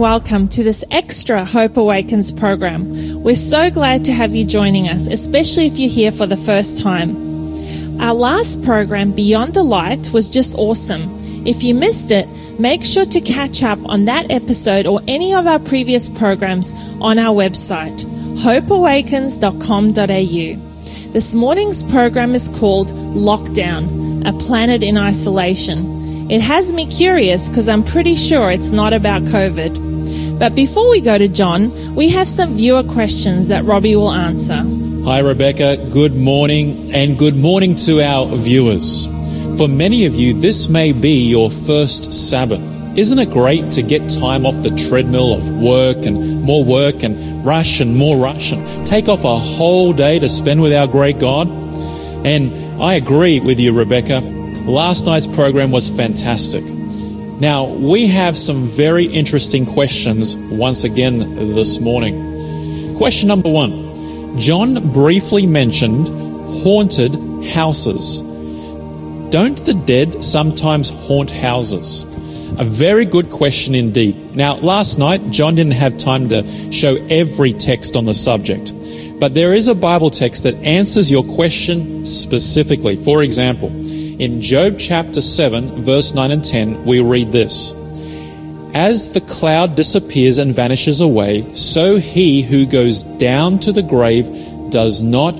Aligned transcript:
welcome 0.00 0.48
to 0.48 0.64
this 0.64 0.82
extra 0.90 1.44
Hope 1.44 1.76
Awakens 1.76 2.32
program. 2.32 3.22
We're 3.22 3.34
so 3.34 3.70
glad 3.70 4.06
to 4.06 4.14
have 4.14 4.34
you 4.34 4.46
joining 4.46 4.88
us, 4.88 5.06
especially 5.06 5.66
if 5.66 5.78
you're 5.78 5.90
here 5.90 6.10
for 6.10 6.24
the 6.24 6.38
first 6.38 6.78
time. 6.78 8.00
Our 8.00 8.14
last 8.14 8.62
program, 8.62 9.12
Beyond 9.12 9.52
the 9.52 9.62
Light, 9.62 10.10
was 10.10 10.30
just 10.30 10.56
awesome. 10.56 11.46
If 11.46 11.62
you 11.62 11.74
missed 11.74 12.12
it, 12.12 12.26
make 12.58 12.82
sure 12.82 13.04
to 13.04 13.20
catch 13.20 13.62
up 13.62 13.78
on 13.84 14.06
that 14.06 14.30
episode 14.30 14.86
or 14.86 15.02
any 15.06 15.34
of 15.34 15.46
our 15.46 15.58
previous 15.58 16.08
programs 16.08 16.72
on 17.02 17.18
our 17.18 17.34
website, 17.34 18.00
hopeawakens.com.au. 18.38 21.12
This 21.12 21.34
morning's 21.34 21.84
program 21.84 22.34
is 22.34 22.48
called 22.48 22.88
Lockdown, 22.88 24.26
a 24.26 24.32
planet 24.38 24.82
in 24.82 24.96
isolation. 24.96 25.99
It 26.30 26.42
has 26.42 26.72
me 26.72 26.86
curious 26.86 27.48
because 27.48 27.68
I'm 27.68 27.82
pretty 27.82 28.14
sure 28.14 28.52
it's 28.52 28.70
not 28.70 28.92
about 28.92 29.22
COVID. 29.22 30.38
But 30.38 30.54
before 30.54 30.88
we 30.88 31.00
go 31.00 31.18
to 31.18 31.26
John, 31.26 31.96
we 31.96 32.08
have 32.10 32.28
some 32.28 32.52
viewer 32.52 32.84
questions 32.84 33.48
that 33.48 33.64
Robbie 33.64 33.96
will 33.96 34.12
answer. 34.12 34.62
Hi, 35.04 35.18
Rebecca. 35.18 35.76
Good 35.90 36.14
morning, 36.14 36.94
and 36.94 37.18
good 37.18 37.34
morning 37.34 37.74
to 37.86 38.00
our 38.00 38.28
viewers. 38.36 39.06
For 39.58 39.66
many 39.66 40.06
of 40.06 40.14
you, 40.14 40.32
this 40.32 40.68
may 40.68 40.92
be 40.92 41.28
your 41.28 41.50
first 41.50 42.12
Sabbath. 42.12 42.62
Isn't 42.96 43.18
it 43.18 43.30
great 43.30 43.72
to 43.72 43.82
get 43.82 44.08
time 44.08 44.46
off 44.46 44.62
the 44.62 44.70
treadmill 44.88 45.34
of 45.34 45.50
work 45.60 46.06
and 46.06 46.42
more 46.42 46.64
work 46.64 47.02
and 47.02 47.44
rush 47.44 47.80
and 47.80 47.96
more 47.96 48.16
rush 48.16 48.52
and 48.52 48.86
take 48.86 49.08
off 49.08 49.24
a 49.24 49.36
whole 49.36 49.92
day 49.92 50.20
to 50.20 50.28
spend 50.28 50.62
with 50.62 50.72
our 50.72 50.86
great 50.86 51.18
God? 51.18 51.48
And 52.24 52.52
I 52.80 52.94
agree 52.94 53.40
with 53.40 53.58
you, 53.58 53.76
Rebecca. 53.76 54.38
Last 54.66 55.06
night's 55.06 55.26
program 55.26 55.70
was 55.70 55.90
fantastic. 55.90 56.64
Now, 56.64 57.64
we 57.64 58.06
have 58.08 58.36
some 58.36 58.66
very 58.66 59.06
interesting 59.06 59.64
questions 59.64 60.36
once 60.36 60.84
again 60.84 61.54
this 61.54 61.80
morning. 61.80 62.94
Question 62.96 63.28
number 63.28 63.50
one 63.50 64.38
John 64.38 64.92
briefly 64.92 65.46
mentioned 65.46 66.08
haunted 66.62 67.14
houses. 67.46 68.20
Don't 69.30 69.56
the 69.64 69.74
dead 69.86 70.22
sometimes 70.22 70.90
haunt 70.90 71.30
houses? 71.30 72.02
A 72.58 72.64
very 72.64 73.06
good 73.06 73.30
question 73.30 73.74
indeed. 73.74 74.36
Now, 74.36 74.56
last 74.56 74.98
night, 74.98 75.30
John 75.30 75.54
didn't 75.54 75.72
have 75.72 75.96
time 75.96 76.28
to 76.28 76.46
show 76.70 76.96
every 77.08 77.54
text 77.54 77.96
on 77.96 78.04
the 78.04 78.14
subject, 78.14 78.72
but 79.18 79.34
there 79.34 79.54
is 79.54 79.68
a 79.68 79.74
Bible 79.74 80.10
text 80.10 80.42
that 80.42 80.54
answers 80.56 81.10
your 81.10 81.24
question 81.24 82.04
specifically. 82.04 82.96
For 82.96 83.22
example, 83.22 83.70
in 84.20 84.42
Job 84.42 84.78
chapter 84.78 85.22
7, 85.22 85.82
verse 85.82 86.12
9 86.12 86.30
and 86.30 86.44
10, 86.44 86.84
we 86.84 87.00
read 87.00 87.32
this 87.32 87.72
As 88.74 89.10
the 89.10 89.22
cloud 89.22 89.76
disappears 89.76 90.36
and 90.36 90.54
vanishes 90.54 91.00
away, 91.00 91.54
so 91.54 91.96
he 91.96 92.42
who 92.42 92.66
goes 92.66 93.02
down 93.02 93.58
to 93.60 93.72
the 93.72 93.82
grave 93.82 94.26
does 94.70 95.00
not 95.00 95.32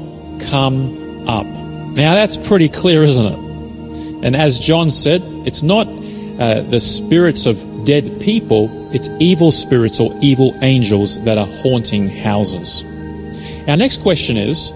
come 0.48 1.28
up. 1.28 1.44
Now 1.44 2.14
that's 2.14 2.38
pretty 2.38 2.70
clear, 2.70 3.02
isn't 3.02 3.26
it? 3.26 4.24
And 4.24 4.34
as 4.34 4.58
John 4.58 4.90
said, 4.90 5.20
it's 5.46 5.62
not 5.62 5.86
uh, 5.86 6.62
the 6.62 6.80
spirits 6.80 7.44
of 7.44 7.84
dead 7.84 8.18
people, 8.22 8.70
it's 8.94 9.10
evil 9.18 9.52
spirits 9.52 10.00
or 10.00 10.16
evil 10.22 10.56
angels 10.62 11.22
that 11.24 11.36
are 11.36 11.46
haunting 11.46 12.08
houses. 12.08 12.82
Our 13.68 13.76
next 13.76 14.00
question 14.00 14.38
is 14.38 14.72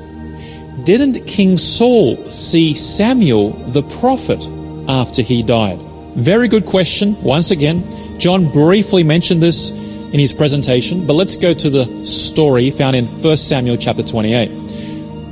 didn't 0.82 1.26
King 1.26 1.56
Saul 1.56 2.16
see 2.26 2.74
Samuel 2.74 3.50
the 3.50 3.82
prophet 3.82 4.46
after 4.88 5.22
he 5.22 5.42
died? 5.42 5.78
Very 6.16 6.48
good 6.48 6.66
question. 6.66 7.20
Once 7.22 7.50
again, 7.50 7.84
John 8.18 8.50
briefly 8.50 9.04
mentioned 9.04 9.42
this 9.42 9.70
in 9.70 10.18
his 10.18 10.32
presentation, 10.32 11.06
but 11.06 11.14
let's 11.14 11.36
go 11.36 11.54
to 11.54 11.70
the 11.70 12.04
story 12.04 12.70
found 12.70 12.96
in 12.96 13.06
1 13.06 13.36
Samuel 13.36 13.76
chapter 13.76 14.02
28. 14.02 14.50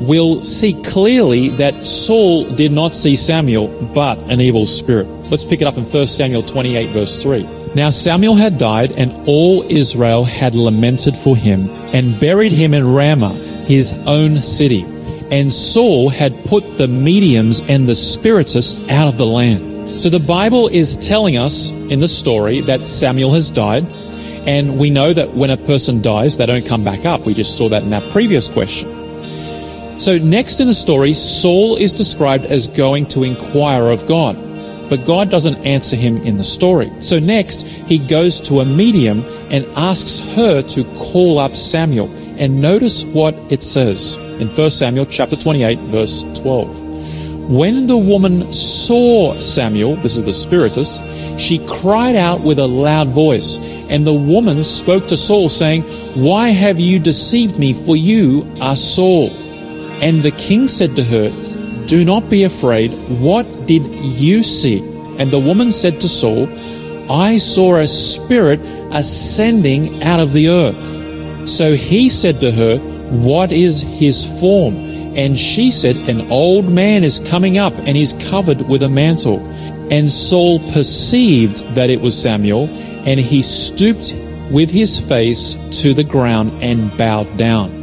We'll 0.00 0.42
see 0.42 0.80
clearly 0.82 1.50
that 1.50 1.86
Saul 1.86 2.44
did 2.44 2.72
not 2.72 2.94
see 2.94 3.14
Samuel, 3.14 3.68
but 3.94 4.18
an 4.30 4.40
evil 4.40 4.66
spirit. 4.66 5.06
Let's 5.30 5.44
pick 5.44 5.60
it 5.60 5.66
up 5.66 5.76
in 5.76 5.84
1 5.84 6.06
Samuel 6.08 6.42
28, 6.42 6.90
verse 6.90 7.22
3. 7.22 7.48
Now 7.74 7.90
Samuel 7.90 8.34
had 8.34 8.58
died, 8.58 8.92
and 8.92 9.28
all 9.28 9.62
Israel 9.70 10.24
had 10.24 10.54
lamented 10.54 11.16
for 11.16 11.36
him, 11.36 11.68
and 11.94 12.18
buried 12.18 12.52
him 12.52 12.74
in 12.74 12.86
Ramah, 12.86 13.34
his 13.66 13.92
own 14.06 14.42
city 14.42 14.84
and 15.32 15.52
Saul 15.52 16.10
had 16.10 16.44
put 16.44 16.76
the 16.76 16.86
mediums 16.86 17.62
and 17.62 17.88
the 17.88 17.94
spiritists 17.94 18.86
out 18.90 19.08
of 19.08 19.16
the 19.16 19.24
land. 19.24 19.98
So 19.98 20.10
the 20.10 20.20
Bible 20.20 20.68
is 20.68 21.08
telling 21.08 21.38
us 21.38 21.70
in 21.70 22.00
the 22.00 22.08
story 22.08 22.60
that 22.60 22.86
Samuel 22.86 23.32
has 23.32 23.50
died, 23.50 23.86
and 24.46 24.78
we 24.78 24.90
know 24.90 25.14
that 25.14 25.32
when 25.32 25.48
a 25.48 25.56
person 25.56 26.02
dies, 26.02 26.36
they 26.36 26.44
don't 26.44 26.66
come 26.66 26.84
back 26.84 27.06
up. 27.06 27.22
We 27.22 27.32
just 27.32 27.56
saw 27.56 27.70
that 27.70 27.82
in 27.82 27.90
that 27.90 28.12
previous 28.12 28.48
question. 28.48 28.90
So 29.98 30.18
next 30.18 30.60
in 30.60 30.66
the 30.66 30.74
story, 30.74 31.14
Saul 31.14 31.76
is 31.76 31.94
described 31.94 32.44
as 32.44 32.68
going 32.68 33.06
to 33.08 33.22
inquire 33.22 33.88
of 33.88 34.06
God, 34.06 34.36
but 34.90 35.06
God 35.06 35.30
doesn't 35.30 35.64
answer 35.64 35.96
him 35.96 36.18
in 36.18 36.36
the 36.36 36.44
story. 36.44 36.90
So 37.00 37.18
next, 37.18 37.62
he 37.62 37.98
goes 37.98 38.38
to 38.42 38.60
a 38.60 38.66
medium 38.66 39.24
and 39.48 39.64
asks 39.76 40.18
her 40.34 40.60
to 40.60 40.84
call 40.94 41.38
up 41.38 41.56
Samuel. 41.56 42.10
And 42.36 42.60
notice 42.60 43.04
what 43.04 43.34
it 43.50 43.62
says 43.62 44.18
in 44.40 44.48
1 44.48 44.70
Samuel 44.70 45.06
chapter 45.06 45.36
28 45.36 45.78
verse 45.90 46.24
12. 46.34 46.80
When 47.50 47.86
the 47.86 47.98
woman 47.98 48.52
saw 48.52 49.38
Samuel, 49.38 49.96
this 49.96 50.16
is 50.16 50.24
the 50.24 50.32
spiritist, 50.32 51.02
she 51.38 51.58
cried 51.66 52.14
out 52.14 52.40
with 52.40 52.58
a 52.58 52.66
loud 52.66 53.08
voice, 53.08 53.58
and 53.88 54.06
the 54.06 54.14
woman 54.14 54.62
spoke 54.62 55.08
to 55.08 55.16
Saul 55.16 55.48
saying, 55.48 55.82
"Why 56.14 56.50
have 56.50 56.78
you 56.78 56.98
deceived 56.98 57.58
me 57.58 57.72
for 57.72 57.96
you 57.96 58.46
are 58.60 58.76
Saul?" 58.76 59.30
And 60.00 60.22
the 60.22 60.30
king 60.30 60.68
said 60.68 60.94
to 60.96 61.04
her, 61.04 61.32
"Do 61.86 62.04
not 62.04 62.30
be 62.30 62.44
afraid. 62.44 62.92
What 63.20 63.66
did 63.66 63.84
you 64.02 64.42
see?" 64.42 64.82
And 65.18 65.30
the 65.30 65.38
woman 65.38 65.72
said 65.72 66.00
to 66.00 66.08
Saul, 66.08 66.48
I 67.10 67.36
saw 67.36 67.76
a 67.76 67.86
spirit 67.86 68.60
ascending 68.92 70.02
out 70.02 70.20
of 70.20 70.32
the 70.32 70.48
earth. 70.48 71.48
So 71.48 71.74
he 71.74 72.08
said 72.08 72.40
to 72.40 72.50
her, 72.50 72.80
what 73.12 73.52
is 73.52 73.82
his 73.82 74.24
form? 74.40 74.74
And 75.14 75.38
she 75.38 75.70
said, 75.70 75.96
An 76.08 76.30
old 76.30 76.68
man 76.68 77.04
is 77.04 77.20
coming 77.20 77.58
up 77.58 77.74
and 77.74 77.96
he's 77.96 78.14
covered 78.30 78.62
with 78.62 78.82
a 78.82 78.88
mantle. 78.88 79.40
And 79.90 80.10
Saul 80.10 80.58
perceived 80.70 81.58
that 81.74 81.90
it 81.90 82.00
was 82.00 82.20
Samuel, 82.20 82.68
and 83.06 83.20
he 83.20 83.42
stooped 83.42 84.14
with 84.50 84.70
his 84.70 84.98
face 84.98 85.54
to 85.82 85.92
the 85.92 86.04
ground 86.04 86.52
and 86.62 86.96
bowed 86.96 87.36
down. 87.36 87.82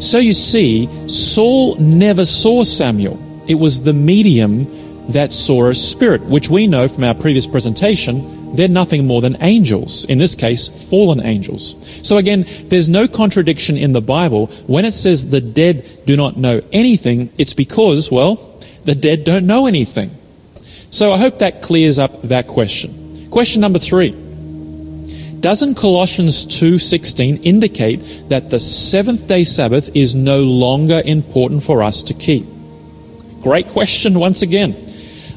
So 0.00 0.18
you 0.18 0.32
see, 0.34 0.88
Saul 1.08 1.76
never 1.76 2.26
saw 2.26 2.64
Samuel. 2.64 3.18
It 3.48 3.54
was 3.54 3.82
the 3.82 3.94
medium 3.94 4.66
that 5.12 5.32
saw 5.32 5.68
a 5.68 5.74
spirit, 5.74 6.22
which 6.22 6.50
we 6.50 6.66
know 6.66 6.88
from 6.88 7.04
our 7.04 7.14
previous 7.14 7.46
presentation 7.46 8.31
they're 8.54 8.68
nothing 8.68 9.06
more 9.06 9.20
than 9.20 9.36
angels, 9.40 10.04
in 10.04 10.18
this 10.18 10.34
case, 10.34 10.68
fallen 10.90 11.20
angels. 11.20 11.74
So 12.06 12.16
again, 12.16 12.44
there's 12.64 12.88
no 12.88 13.08
contradiction 13.08 13.76
in 13.76 13.92
the 13.92 14.00
Bible. 14.00 14.46
When 14.66 14.84
it 14.84 14.92
says 14.92 15.30
the 15.30 15.40
dead 15.40 15.86
do 16.06 16.16
not 16.16 16.36
know 16.36 16.60
anything, 16.72 17.30
it's 17.38 17.54
because, 17.54 18.10
well, 18.10 18.60
the 18.84 18.94
dead 18.94 19.24
don't 19.24 19.46
know 19.46 19.66
anything. 19.66 20.10
So 20.90 21.12
I 21.12 21.18
hope 21.18 21.38
that 21.38 21.62
clears 21.62 21.98
up 21.98 22.22
that 22.22 22.48
question. 22.48 23.30
Question 23.30 23.62
number 23.62 23.78
three. 23.78 24.10
Doesn't 25.40 25.74
Colossians 25.74 26.46
2.16 26.46 27.40
indicate 27.42 28.28
that 28.28 28.50
the 28.50 28.60
seventh 28.60 29.26
day 29.26 29.42
Sabbath 29.42 29.96
is 29.96 30.14
no 30.14 30.44
longer 30.44 31.02
important 31.04 31.64
for 31.64 31.82
us 31.82 32.04
to 32.04 32.14
keep? 32.14 32.46
Great 33.40 33.66
question 33.66 34.20
once 34.20 34.42
again. 34.42 34.76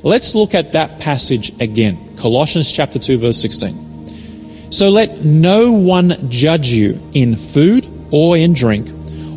Let's 0.04 0.36
look 0.36 0.54
at 0.54 0.74
that 0.74 1.00
passage 1.00 1.60
again. 1.60 2.05
Colossians 2.18 2.72
chapter 2.72 3.00
2 3.00 3.18
verse 3.18 3.42
16. 3.42 4.72
So 4.72 4.90
let 4.90 5.24
no 5.24 5.72
one 5.72 6.30
judge 6.30 6.70
you 6.70 7.00
in 7.14 7.36
food 7.36 7.88
or 8.12 8.36
in 8.36 8.54
drink 8.54 8.90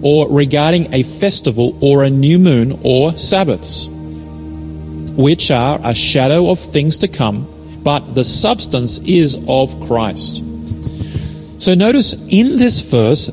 or 0.03 0.29
regarding 0.31 0.95
a 0.95 1.03
festival 1.03 1.77
or 1.81 2.05
a 2.05 2.11
new 2.11 2.39
moon 2.39 2.81
or 2.83 3.17
Sabbaths, 3.17 3.89
which 5.17 5.51
are 5.51 5.81
a 5.83 5.95
shadow 5.95 6.51
of 6.51 6.59
things 6.59 6.99
to 6.99 7.09
come, 7.09 7.47
but 7.83 8.15
the 8.15 8.25
substance 8.25 8.99
is 9.01 9.37
of 9.49 9.81
Christ. 9.87 10.43
So 11.61 11.75
notice 11.75 12.15
in 12.29 12.59
this 12.59 12.81
verse, 12.81 13.31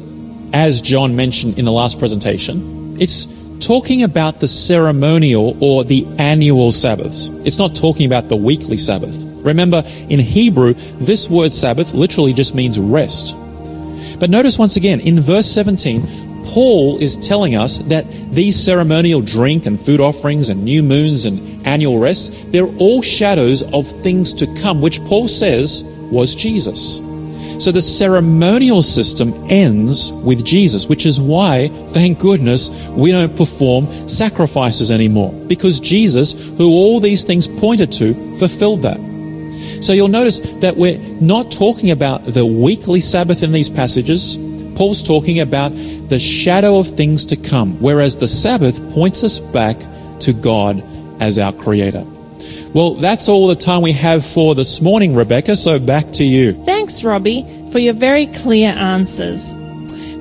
as 0.54 0.82
John 0.82 1.16
mentioned 1.16 1.60
in 1.60 1.66
the 1.66 1.72
last 1.72 2.00
presentation, 2.00 3.00
it's 3.00 3.28
talking 3.60 4.04
about 4.04 4.40
the 4.40 4.48
ceremonial 4.48 5.58
or 5.64 5.84
the 5.84 6.06
annual 6.18 6.72
Sabbaths. 6.72 7.28
It's 7.46 7.58
not 7.58 7.76
talking 7.76 8.06
about 8.06 8.30
the 8.30 8.36
weekly 8.36 8.78
Sabbath. 8.78 9.35
Remember, 9.46 9.84
in 10.10 10.20
Hebrew, 10.20 10.74
this 10.74 11.30
word 11.30 11.54
Sabbath 11.54 11.94
literally 11.94 12.34
just 12.34 12.56
means 12.56 12.80
rest. 12.80 13.38
But 14.20 14.30
notice 14.30 14.58
once 14.58 14.76
again, 14.76 15.00
in 15.00 15.22
verse 15.22 15.46
17, 15.46 16.46
Paul 16.46 16.98
is 16.98 17.18
telling 17.18 17.56
us 17.56 17.78
that 17.80 18.06
these 18.34 18.56
ceremonial 18.56 19.22
drink 19.22 19.66
and 19.66 19.80
food 19.80 20.00
offerings 20.00 20.50
and 20.50 20.64
new 20.64 20.84
moons 20.84 21.26
and 21.26 21.66
annual 21.66 22.00
rest, 22.00 22.52
they're 22.52 22.68
all 22.78 23.02
shadows 23.02 23.64
of 23.74 23.88
things 23.88 24.34
to 24.36 24.48
come, 24.62 24.82
which 24.82 25.00
Paul 25.06 25.28
says 25.28 25.84
was 26.12 26.36
Jesus. 26.36 26.98
So 27.58 27.72
the 27.72 27.82
ceremonial 27.82 28.82
system 28.82 29.34
ends 29.50 30.12
with 30.12 30.44
Jesus, 30.44 30.88
which 30.88 31.06
is 31.06 31.22
why, 31.22 31.70
thank 31.88 32.20
goodness, 32.20 32.90
we 32.90 33.12
don't 33.12 33.36
perform 33.38 34.10
sacrifices 34.10 34.92
anymore, 34.92 35.32
because 35.48 35.80
Jesus, 35.80 36.34
who 36.58 36.70
all 36.70 37.00
these 37.00 37.24
things 37.24 37.48
pointed 37.48 37.92
to, 37.94 38.38
fulfilled 38.38 38.82
that. 38.82 39.05
So 39.86 39.94
you'll 39.94 40.08
notice 40.08 40.40
that 40.62 40.78
we're 40.78 40.98
not 41.22 41.52
talking 41.52 41.92
about 41.92 42.26
the 42.26 42.44
weekly 42.44 43.00
Sabbath 43.00 43.44
in 43.44 43.52
these 43.52 43.70
passages. 43.70 44.36
Paul's 44.76 45.04
talking 45.04 45.42
about 45.42 45.74
the 46.10 46.18
shadow 46.18 46.80
of 46.80 46.88
things 46.88 47.24
to 47.26 47.36
come, 47.36 47.80
whereas 47.80 48.18
the 48.18 48.28
Sabbath 48.28 48.82
points 48.96 49.24
us 49.24 49.38
back 49.38 49.78
to 50.22 50.34
God 50.34 50.84
as 51.22 51.38
our 51.38 51.54
Creator. 51.54 52.04
Well, 52.74 52.96
that's 52.96 53.30
all 53.30 53.46
the 53.46 53.56
time 53.56 53.84
we 53.84 53.92
have 53.92 54.26
for 54.26 54.56
this 54.56 54.82
morning, 54.82 55.14
Rebecca, 55.14 55.56
so 55.56 55.78
back 55.78 56.10
to 56.14 56.24
you. 56.24 56.54
Thanks, 56.64 57.04
Robbie, 57.04 57.44
for 57.72 57.78
your 57.78 57.94
very 57.94 58.26
clear 58.26 58.72
answers. 58.72 59.54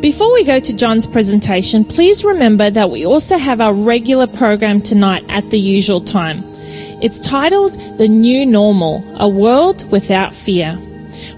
Before 0.02 0.30
we 0.34 0.44
go 0.44 0.60
to 0.60 0.76
John's 0.76 1.06
presentation, 1.06 1.86
please 1.86 2.22
remember 2.22 2.68
that 2.68 2.90
we 2.90 3.06
also 3.06 3.38
have 3.38 3.62
our 3.62 3.72
regular 3.72 4.26
program 4.26 4.82
tonight 4.82 5.24
at 5.30 5.48
the 5.48 5.58
usual 5.58 6.02
time. 6.02 6.53
It's 7.04 7.20
titled 7.20 7.74
The 7.98 8.08
New 8.08 8.46
Normal 8.46 9.04
A 9.20 9.28
World 9.28 9.86
Without 9.90 10.34
Fear. 10.34 10.78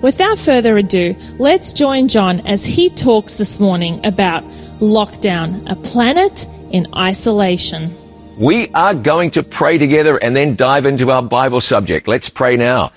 Without 0.01 0.39
further 0.39 0.79
ado, 0.79 1.17
let's 1.39 1.73
join 1.73 2.07
John 2.07 2.39
as 2.47 2.65
he 2.65 2.89
talks 2.89 3.37
this 3.37 3.59
morning 3.59 4.07
about 4.07 4.45
lockdown, 4.79 5.69
a 5.69 5.75
planet 5.75 6.47
in 6.71 6.87
isolation. 6.95 7.93
We 8.39 8.69
are 8.75 8.95
going 8.95 9.33
to 9.33 9.43
pray 9.43 9.77
together 9.77 10.17
and 10.19 10.37
then 10.37 10.55
dive 10.55 10.87
into 10.87 11.11
our 11.11 11.23
Bible 11.23 11.61
subject. 11.61 12.07
Let's 12.07 12.29
pray 12.29 12.57
now. 12.57 12.93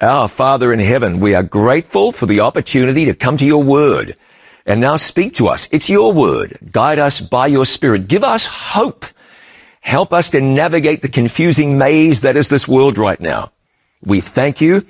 Our 0.00 0.28
Father 0.28 0.72
in 0.72 0.78
heaven, 0.78 1.18
we 1.18 1.34
are 1.34 1.42
grateful 1.42 2.12
for 2.12 2.26
the 2.26 2.38
opportunity 2.38 3.06
to 3.06 3.14
come 3.14 3.38
to 3.38 3.44
your 3.44 3.64
word 3.64 4.16
and 4.66 4.80
now 4.80 4.94
speak 4.94 5.34
to 5.34 5.48
us. 5.48 5.68
It's 5.72 5.90
your 5.90 6.12
word. 6.12 6.58
Guide 6.70 7.00
us 7.00 7.20
by 7.20 7.48
your 7.48 7.66
spirit. 7.66 8.06
Give 8.06 8.22
us 8.22 8.46
hope. 8.46 9.04
Help 9.84 10.14
us 10.14 10.30
to 10.30 10.40
navigate 10.40 11.02
the 11.02 11.10
confusing 11.10 11.76
maze 11.76 12.22
that 12.22 12.38
is 12.38 12.48
this 12.48 12.66
world 12.66 12.96
right 12.96 13.20
now. 13.20 13.52
We 14.02 14.22
thank 14.22 14.62
you 14.62 14.86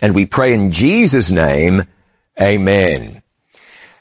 and 0.00 0.14
we 0.14 0.24
pray 0.24 0.54
in 0.54 0.72
Jesus 0.72 1.30
name. 1.30 1.82
Amen. 2.40 3.22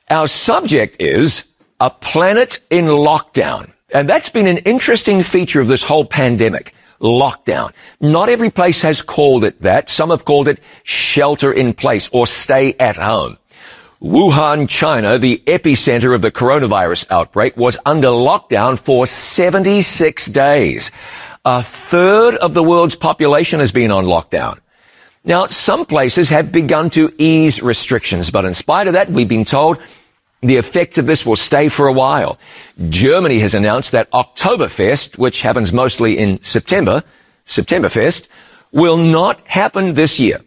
Our 0.09 0.25
subject 0.25 1.01
is 1.01 1.53
a 1.81 1.89
planet 1.89 2.59
in 2.69 2.85
lockdown. 2.85 3.73
And 3.94 4.09
that's 4.09 4.29
been 4.29 4.47
an 4.47 4.59
interesting 4.59 5.21
feature 5.21 5.59
of 5.59 5.67
this 5.67 5.83
whole 5.83 6.05
pandemic. 6.05 6.73
Lockdown. 7.01 7.73
Not 8.00 8.29
every 8.29 8.50
place 8.50 8.81
has 8.83 9.01
called 9.01 9.43
it 9.43 9.59
that. 9.61 9.89
Some 9.89 10.11
have 10.11 10.23
called 10.23 10.47
it 10.47 10.61
shelter 10.83 11.51
in 11.51 11.73
place 11.73 12.09
or 12.13 12.25
stay 12.25 12.73
at 12.79 12.95
home. 12.95 13.38
Wuhan, 14.01 14.69
China, 14.69 15.17
the 15.17 15.41
epicenter 15.47 16.13
of 16.13 16.21
the 16.21 16.31
coronavirus 16.31 17.07
outbreak, 17.09 17.57
was 17.57 17.79
under 17.83 18.09
lockdown 18.09 18.77
for 18.77 19.07
76 19.07 20.27
days. 20.27 20.91
A 21.44 21.63
third 21.63 22.35
of 22.35 22.53
the 22.53 22.61
world's 22.61 22.95
population 22.95 23.59
has 23.59 23.71
been 23.71 23.89
on 23.89 24.05
lockdown. 24.05 24.59
Now, 25.25 25.47
some 25.47 25.83
places 25.83 26.29
have 26.29 26.51
begun 26.51 26.91
to 26.91 27.11
ease 27.17 27.63
restrictions, 27.63 28.29
but 28.29 28.45
in 28.45 28.53
spite 28.53 28.85
of 28.85 28.94
that, 28.94 29.09
we've 29.09 29.27
been 29.27 29.45
told 29.45 29.79
the 30.41 30.57
effects 30.57 31.00
of 31.00 31.07
this 31.07 31.25
will 31.25 31.35
stay 31.35 31.67
for 31.67 31.88
a 31.88 31.93
while. 31.93 32.38
Germany 32.89 33.39
has 33.39 33.55
announced 33.55 33.93
that 33.93 34.11
Oktoberfest, 34.11 35.17
which 35.17 35.41
happens 35.41 35.73
mostly 35.73 36.19
in 36.19 36.39
September, 36.43 37.03
Septemberfest, 37.47 38.27
will 38.71 38.97
not 38.97 39.41
happen 39.47 39.95
this 39.95 40.19
year. 40.19 40.41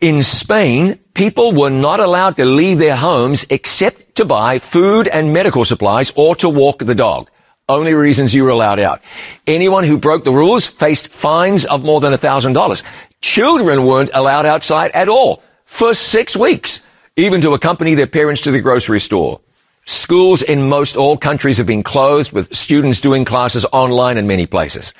In 0.00 0.22
Spain, 0.22 0.98
people 1.12 1.52
were 1.52 1.68
not 1.68 2.00
allowed 2.00 2.36
to 2.36 2.46
leave 2.46 2.78
their 2.78 2.96
homes 2.96 3.44
except 3.50 4.14
to 4.14 4.24
buy 4.24 4.58
food 4.58 5.06
and 5.06 5.34
medical 5.34 5.62
supplies 5.62 6.10
or 6.16 6.34
to 6.36 6.48
walk 6.48 6.78
the 6.78 6.94
dog. 6.94 7.28
Only 7.68 7.92
reasons 7.92 8.34
you 8.34 8.44
were 8.44 8.50
allowed 8.50 8.78
out. 8.78 9.02
Anyone 9.46 9.84
who 9.84 9.98
broke 9.98 10.24
the 10.24 10.32
rules 10.32 10.66
faced 10.66 11.08
fines 11.08 11.66
of 11.66 11.84
more 11.84 12.00
than 12.00 12.14
$1,000. 12.14 12.82
Children 13.20 13.84
weren't 13.84 14.10
allowed 14.14 14.46
outside 14.46 14.90
at 14.94 15.10
all 15.10 15.42
for 15.66 15.92
six 15.92 16.34
weeks 16.34 16.80
even 17.16 17.42
to 17.42 17.52
accompany 17.52 17.94
their 17.94 18.06
parents 18.06 18.40
to 18.42 18.50
the 18.50 18.62
grocery 18.62 19.00
store. 19.00 19.42
Schools 19.84 20.40
in 20.40 20.66
most 20.66 20.96
all 20.96 21.18
countries 21.18 21.58
have 21.58 21.66
been 21.66 21.82
closed 21.82 22.32
with 22.32 22.54
students 22.54 23.02
doing 23.02 23.26
classes 23.26 23.66
online 23.70 24.16
in 24.16 24.26
many 24.26 24.46
places. 24.46 24.94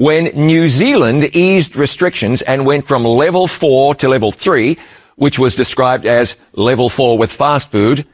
When 0.00 0.32
New 0.34 0.70
Zealand 0.70 1.36
eased 1.36 1.76
restrictions 1.76 2.40
and 2.40 2.64
went 2.64 2.88
from 2.88 3.04
level 3.04 3.46
four 3.46 3.94
to 3.96 4.08
level 4.08 4.32
three, 4.32 4.78
which 5.16 5.38
was 5.38 5.54
described 5.54 6.06
as 6.06 6.36
level 6.54 6.88
four 6.88 7.18
with 7.18 7.30
fast 7.30 7.70
food, 7.70 8.06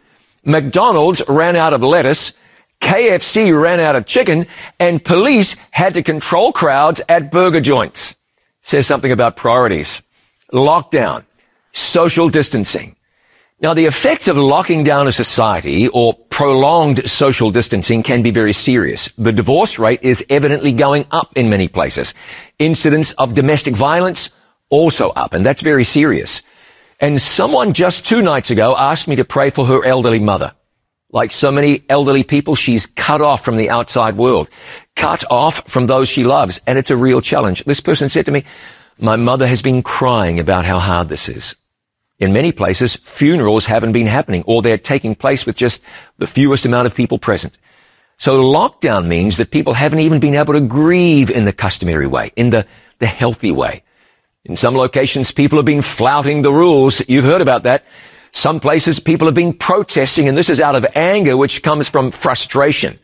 McDonald's 0.44 1.22
ran 1.28 1.54
out 1.54 1.72
of 1.72 1.84
lettuce, 1.84 2.32
KFC 2.80 3.54
ran 3.54 3.78
out 3.78 3.94
of 3.94 4.04
chicken, 4.04 4.48
and 4.80 5.04
police 5.04 5.54
had 5.70 5.94
to 5.94 6.02
control 6.02 6.50
crowds 6.50 7.00
at 7.08 7.30
burger 7.30 7.60
joints. 7.60 8.16
Says 8.62 8.88
something 8.88 9.12
about 9.12 9.36
priorities. 9.36 10.02
Lockdown, 10.52 11.24
social 11.72 12.28
distancing, 12.28 12.95
now, 13.58 13.72
the 13.72 13.86
effects 13.86 14.28
of 14.28 14.36
locking 14.36 14.84
down 14.84 15.06
a 15.06 15.12
society 15.12 15.88
or 15.88 16.12
prolonged 16.12 17.08
social 17.08 17.50
distancing 17.50 18.02
can 18.02 18.22
be 18.22 18.30
very 18.30 18.52
serious. 18.52 19.08
The 19.12 19.32
divorce 19.32 19.78
rate 19.78 20.02
is 20.02 20.22
evidently 20.28 20.74
going 20.74 21.06
up 21.10 21.32
in 21.36 21.48
many 21.48 21.66
places. 21.66 22.12
Incidents 22.58 23.12
of 23.12 23.32
domestic 23.32 23.74
violence 23.74 24.28
also 24.68 25.08
up, 25.08 25.32
and 25.32 25.44
that's 25.44 25.62
very 25.62 25.84
serious. 25.84 26.42
And 27.00 27.20
someone 27.20 27.72
just 27.72 28.04
two 28.04 28.20
nights 28.20 28.50
ago 28.50 28.76
asked 28.76 29.08
me 29.08 29.16
to 29.16 29.24
pray 29.24 29.48
for 29.48 29.64
her 29.64 29.82
elderly 29.86 30.20
mother. 30.20 30.52
Like 31.10 31.32
so 31.32 31.50
many 31.50 31.82
elderly 31.88 32.24
people, 32.24 32.56
she's 32.56 32.84
cut 32.84 33.22
off 33.22 33.42
from 33.42 33.56
the 33.56 33.70
outside 33.70 34.18
world, 34.18 34.50
cut 34.96 35.24
off 35.30 35.66
from 35.66 35.86
those 35.86 36.10
she 36.10 36.24
loves, 36.24 36.60
and 36.66 36.76
it's 36.76 36.90
a 36.90 36.96
real 36.96 37.22
challenge. 37.22 37.64
This 37.64 37.80
person 37.80 38.10
said 38.10 38.26
to 38.26 38.32
me, 38.32 38.44
my 39.00 39.16
mother 39.16 39.46
has 39.46 39.62
been 39.62 39.82
crying 39.82 40.38
about 40.40 40.66
how 40.66 40.78
hard 40.78 41.08
this 41.08 41.30
is. 41.30 41.56
In 42.18 42.32
many 42.32 42.52
places, 42.52 42.96
funerals 42.96 43.66
haven't 43.66 43.92
been 43.92 44.06
happening 44.06 44.42
or 44.46 44.62
they're 44.62 44.78
taking 44.78 45.14
place 45.14 45.44
with 45.44 45.56
just 45.56 45.82
the 46.18 46.26
fewest 46.26 46.64
amount 46.64 46.86
of 46.86 46.94
people 46.94 47.18
present. 47.18 47.58
So 48.18 48.42
lockdown 48.42 49.06
means 49.06 49.36
that 49.36 49.50
people 49.50 49.74
haven't 49.74 50.00
even 50.00 50.20
been 50.20 50.34
able 50.34 50.54
to 50.54 50.60
grieve 50.62 51.30
in 51.30 51.44
the 51.44 51.52
customary 51.52 52.06
way, 52.06 52.32
in 52.34 52.50
the, 52.50 52.66
the 52.98 53.06
healthy 53.06 53.52
way. 53.52 53.82
In 54.46 54.56
some 54.56 54.74
locations, 54.74 55.32
people 55.32 55.58
have 55.58 55.66
been 55.66 55.82
flouting 55.82 56.40
the 56.40 56.52
rules. 56.52 57.06
You've 57.08 57.24
heard 57.24 57.42
about 57.42 57.64
that. 57.64 57.84
Some 58.32 58.60
places, 58.60 58.98
people 59.00 59.26
have 59.26 59.34
been 59.34 59.52
protesting, 59.52 60.28
and 60.28 60.36
this 60.36 60.48
is 60.48 60.60
out 60.60 60.76
of 60.76 60.86
anger, 60.94 61.36
which 61.36 61.62
comes 61.62 61.88
from 61.88 62.10
frustration. 62.10 62.98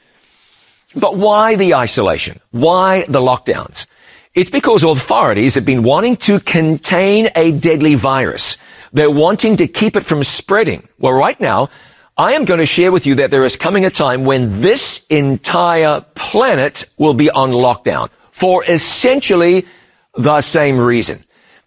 But 0.95 1.17
why 1.17 1.57
the 1.57 1.75
isolation? 1.75 2.41
Why 2.51 3.05
the 3.09 3.21
lockdowns? 3.21 3.87
It's 4.35 4.51
because 4.51 4.85
authorities 4.85 5.57
have 5.57 5.67
been 5.67 5.83
wanting 5.83 6.17
to 6.29 6.41
contain 6.41 7.29
a 7.35 7.53
deadly 7.53 7.97
virus. 7.97 8.57
They're 8.93 9.11
wanting 9.11 9.57
to 9.57 9.67
keep 9.67 9.97
it 9.97 10.05
from 10.05 10.23
spreading. 10.23 10.89
Well, 10.99 11.13
right 11.13 11.41
now, 11.41 11.71
I 12.17 12.33
am 12.33 12.45
going 12.45 12.61
to 12.61 12.67
share 12.67 12.93
with 12.93 13.07
you 13.07 13.17
that 13.17 13.31
there 13.31 13.45
is 13.45 13.57
coming 13.57 13.87
a 13.87 13.91
time 13.91 14.25
when 14.25 14.61
this 14.61 15.07
entire 15.09 16.03
planet 16.15 16.85
will 16.99 17.15
be 17.15 17.31
on 17.31 17.51
lockdown 17.53 18.11
for 18.31 18.65
essentially 18.65 19.67
the 20.15 20.41
same 20.41 20.79
reason. 20.79 21.25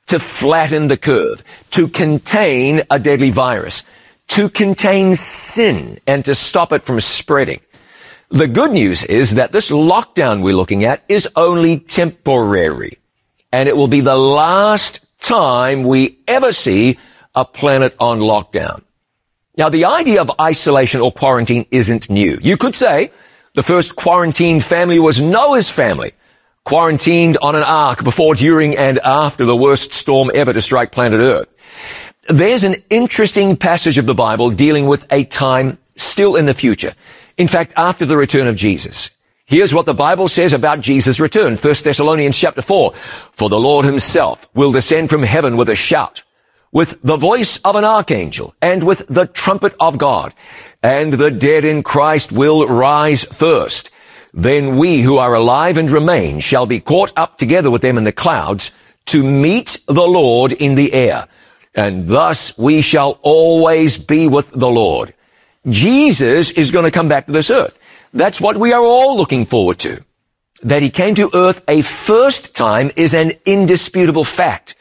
To 0.08 0.20
flatten 0.20 0.88
the 0.88 0.98
curve, 0.98 1.44
to 1.72 1.88
contain 1.88 2.82
a 2.92 3.00
deadly 3.00 3.32
virus, 3.32 3.84
to 4.28 4.50
contain 4.50 5.16
sin 5.16 5.98
and 6.06 6.24
to 6.26 6.36
stop 6.36 6.72
it 6.72 6.84
from 6.84 7.00
spreading. 7.00 7.60
The 8.30 8.48
good 8.48 8.72
news 8.72 9.04
is 9.04 9.36
that 9.36 9.52
this 9.52 9.72
lockdown 9.72 10.44
we're 10.44 10.56
looking 10.56 10.84
at 10.84 11.04
is 11.10 11.28
only 11.36 11.80
temporary 11.80 13.00
and 13.52 13.70
it 13.70 13.78
will 13.78 13.88
be 13.88 14.02
the 14.02 14.18
last 14.18 15.06
time 15.20 15.84
we 15.84 16.20
ever 16.28 16.52
see 16.52 16.98
a 17.36 17.46
planet 17.46 17.96
on 18.00 18.20
lockdown. 18.20 18.82
Now, 19.58 19.70
the 19.70 19.86
idea 19.86 20.22
of 20.22 20.32
isolation 20.40 21.02
or 21.02 21.12
quarantine 21.12 21.66
isn't 21.72 22.10
new. 22.10 22.38
You 22.42 22.58
could 22.58 22.76
say 22.76 23.12
the 23.54 23.64
first 23.64 23.96
quarantined 23.96 24.64
family 24.64 25.00
was 25.00 25.22
Noah's 25.22 25.70
family, 25.70 26.12
quarantined 26.66 27.38
on 27.38 27.56
an 27.56 27.64
ark 27.64 28.04
before, 28.04 28.36
during, 28.36 28.76
and 28.76 29.00
after 29.00 29.46
the 29.46 29.56
worst 29.56 29.94
storm 29.94 30.30
ever 30.34 30.52
to 30.52 30.60
strike 30.60 30.92
planet 30.92 31.22
Earth. 31.22 31.54
There's 32.28 32.64
an 32.64 32.76
interesting 32.90 33.56
passage 33.56 33.98
of 33.98 34.08
the 34.08 34.16
Bible 34.16 34.50
dealing 34.50 34.88
with 34.88 35.06
a 35.12 35.24
time 35.24 35.78
still 35.96 36.36
in 36.36 36.48
the 36.48 36.54
future. 36.54 36.94
In 37.38 37.48
fact, 37.48 37.72
after 37.78 38.06
the 38.06 38.18
return 38.18 38.48
of 38.48 38.56
Jesus. 38.56 39.12
Here's 39.46 39.76
what 39.76 39.86
the 39.86 39.94
Bible 39.94 40.28
says 40.28 40.54
about 40.54 40.82
Jesus' 40.82 41.20
return. 41.20 41.56
1 41.56 41.58
Thessalonians 41.84 42.38
chapter 42.38 42.64
4. 42.64 42.94
For 42.94 43.48
the 43.48 43.60
Lord 43.60 43.86
himself 43.86 44.50
will 44.56 44.72
descend 44.72 45.12
from 45.12 45.22
heaven 45.22 45.56
with 45.56 45.70
a 45.70 45.76
shout 45.76 46.24
with 46.76 47.02
the 47.02 47.18
voice 47.18 47.58
of 47.64 47.76
an 47.76 47.86
archangel 47.86 48.54
and 48.62 48.84
with 48.84 49.08
the 49.08 49.26
trumpet 49.26 49.74
of 49.80 49.98
God. 49.98 50.34
And 50.84 51.14
the 51.14 51.32
dead 51.32 51.64
in 51.64 51.82
Christ 51.82 52.32
will 52.32 52.68
rise 52.68 53.24
first. 53.24 53.90
Then 54.34 54.76
we 54.76 55.02
who 55.02 55.18
are 55.18 55.34
alive 55.34 55.78
and 55.78 55.90
remain 55.90 56.42
shall 56.42 56.66
be 56.68 56.82
caught 56.82 57.14
up 57.16 57.38
together 57.38 57.72
with 57.72 57.82
them 57.82 57.98
in 57.98 58.04
the 58.04 58.12
clouds 58.12 58.74
to 59.06 59.24
meet 59.24 59.80
the 59.88 60.10
Lord 60.20 60.52
in 60.52 60.76
the 60.76 60.94
air. 60.94 61.28
and 61.76 62.08
thus 62.08 62.58
we 62.58 62.82
shall 62.82 63.20
always 63.22 63.98
be 63.98 64.28
with 64.28 64.50
the 64.52 64.70
Lord. 64.70 65.14
Jesus 65.68 66.52
is 66.52 66.72
going 66.72 66.86
to 66.86 66.92
come 66.92 67.10
back 67.10 67.26
to 67.26 67.34
this 67.34 67.52
earth. 67.52 67.78
That's 68.14 68.40
what 68.40 68.58
we 68.58 68.72
are 68.72 68.84
all 68.84 69.18
looking 69.18 69.46
forward 69.46 69.80
to. 69.80 70.04
That 70.64 70.82
he 70.82 70.90
came 70.90 71.16
to 71.16 71.30
earth 71.34 71.64
a 71.68 71.82
first 71.82 72.56
time 72.56 72.92
is 72.96 73.14
an 73.14 73.34
indisputable 73.46 74.24
fact. 74.24 74.76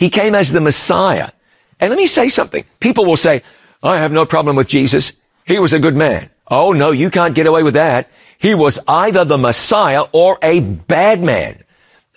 He 0.00 0.08
came 0.08 0.34
as 0.34 0.50
the 0.50 0.62
Messiah. 0.62 1.28
And 1.78 1.90
let 1.90 1.98
me 1.98 2.06
say 2.06 2.28
something. 2.28 2.64
People 2.80 3.04
will 3.04 3.18
say, 3.18 3.42
I 3.82 3.98
have 3.98 4.12
no 4.12 4.24
problem 4.24 4.56
with 4.56 4.66
Jesus. 4.66 5.12
He 5.44 5.58
was 5.58 5.74
a 5.74 5.78
good 5.78 5.94
man. 5.94 6.30
Oh 6.48 6.72
no, 6.72 6.90
you 6.90 7.10
can't 7.10 7.34
get 7.34 7.46
away 7.46 7.62
with 7.62 7.74
that. 7.74 8.10
He 8.38 8.54
was 8.54 8.80
either 8.88 9.26
the 9.26 9.36
Messiah 9.36 10.04
or 10.12 10.38
a 10.42 10.60
bad 10.60 11.22
man. 11.22 11.62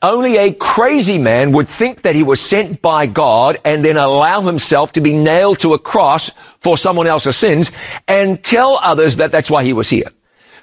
Only 0.02 0.38
a 0.38 0.54
crazy 0.54 1.18
man 1.18 1.52
would 1.52 1.68
think 1.68 2.04
that 2.04 2.16
he 2.16 2.24
was 2.24 2.40
sent 2.42 2.82
by 2.82 3.06
God 3.06 3.58
and 3.66 3.84
then 3.84 3.98
allow 3.98 4.42
himself 4.42 4.94
to 4.94 5.02
be 5.02 5.14
nailed 5.14 5.60
to 5.60 5.74
a 5.74 5.80
cross 5.80 6.32
for 6.60 6.78
someone 6.78 7.08
else's 7.08 7.36
sins 7.36 7.72
and 8.08 8.42
tell 8.44 8.80
others 8.82 9.18
that 9.18 9.32
that's 9.32 9.52
why 9.52 9.64
he 9.66 9.74
was 9.74 9.90
here. 9.90 10.12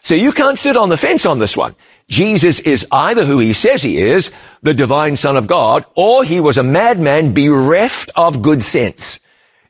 So 0.03 0.15
you 0.15 0.33
can't 0.33 0.59
sit 0.59 0.77
on 0.77 0.89
the 0.89 0.97
fence 0.97 1.27
on 1.27 1.39
this 1.39 1.57
one. 1.57 1.75
Jesus 2.11 2.59
is 2.59 2.87
either 2.91 3.25
who 3.25 3.39
he 3.39 3.53
says 3.53 3.83
he 3.83 3.99
is, 3.99 4.35
the 4.63 4.75
divine 4.75 5.17
son 5.17 5.37
of 5.37 5.47
God, 5.47 5.87
or 5.95 6.25
he 6.25 6.41
was 6.41 6.59
a 6.59 6.63
madman 6.63 7.33
bereft 7.33 8.11
of 8.17 8.43
good 8.43 8.63
sense. 8.63 9.21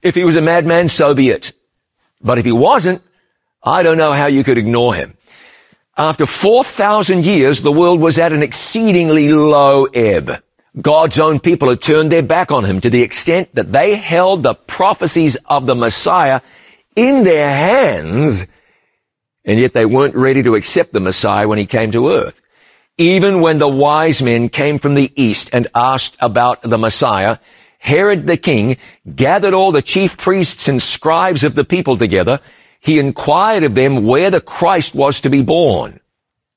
If 0.03 0.15
he 0.15 0.25
was 0.25 0.37
a 0.37 0.43
madman, 0.43 0.89
so 0.89 1.15
be 1.15 1.29
it. 1.29 1.53
But 2.23 2.39
if 2.39 2.47
he 2.47 2.53
wasn't, 2.53 3.03
I 3.63 3.83
don't 3.83 3.99
know 3.99 4.13
how 4.13 4.27
you 4.27 4.43
could 4.43 4.57
ignore 4.57 4.95
him. 4.95 5.17
After 5.99 6.25
4,000 6.25 7.27
years, 7.27 7.61
the 7.61 7.73
world 7.73 8.01
was 8.01 8.19
at 8.19 8.33
an 8.33 8.43
exceedingly 8.43 9.31
low 9.31 9.85
ebb. 9.85 10.43
God's 10.81 11.21
own 11.21 11.41
people 11.41 11.69
had 11.69 11.83
turned 11.83 12.11
their 12.11 12.23
back 12.23 12.51
on 12.51 12.65
him 12.65 12.81
to 12.81 12.89
the 12.89 13.03
extent 13.03 13.55
that 13.55 13.73
they 13.73 13.97
held 13.97 14.43
the 14.43 14.55
prophecies 14.55 15.37
of 15.47 15.67
the 15.67 15.75
Messiah 15.75 16.41
in 16.97 17.25
their 17.25 17.49
hands, 17.49 18.47
and 19.45 19.59
yet 19.59 19.73
they 19.73 19.87
weren't 19.87 20.15
ready 20.15 20.43
to 20.43 20.55
accept 20.55 20.93
the 20.93 21.01
Messiah 21.01 21.49
when 21.49 21.59
he 21.59 21.67
came 21.67 21.93
to 21.93 22.09
earth. 22.09 22.43
Even 22.99 23.41
when 23.41 23.59
the 23.59 23.69
wise 23.69 24.23
men 24.23 24.49
came 24.49 24.79
from 24.79 24.95
the 24.95 25.13
east 25.15 25.51
and 25.53 25.69
asked 25.75 26.17
about 26.21 26.63
the 26.63 26.79
Messiah, 26.79 27.39
Herod 27.79 28.27
the 28.27 28.37
king 28.37 28.77
gathered 29.15 29.55
all 29.55 29.73
the 29.73 29.83
chief 29.83 30.19
priests 30.19 30.69
and 30.69 30.83
scribes 30.83 31.45
of 31.45 31.55
the 31.55 31.65
people 31.65 31.97
together 31.97 32.41
he 32.81 32.99
inquired 32.99 33.63
of 33.63 33.75
them 33.75 34.07
where 34.07 34.31
the 34.31 34.41
Christ 34.41 34.95
was 34.95 35.21
to 35.21 35.31
be 35.31 35.43
born. 35.43 36.01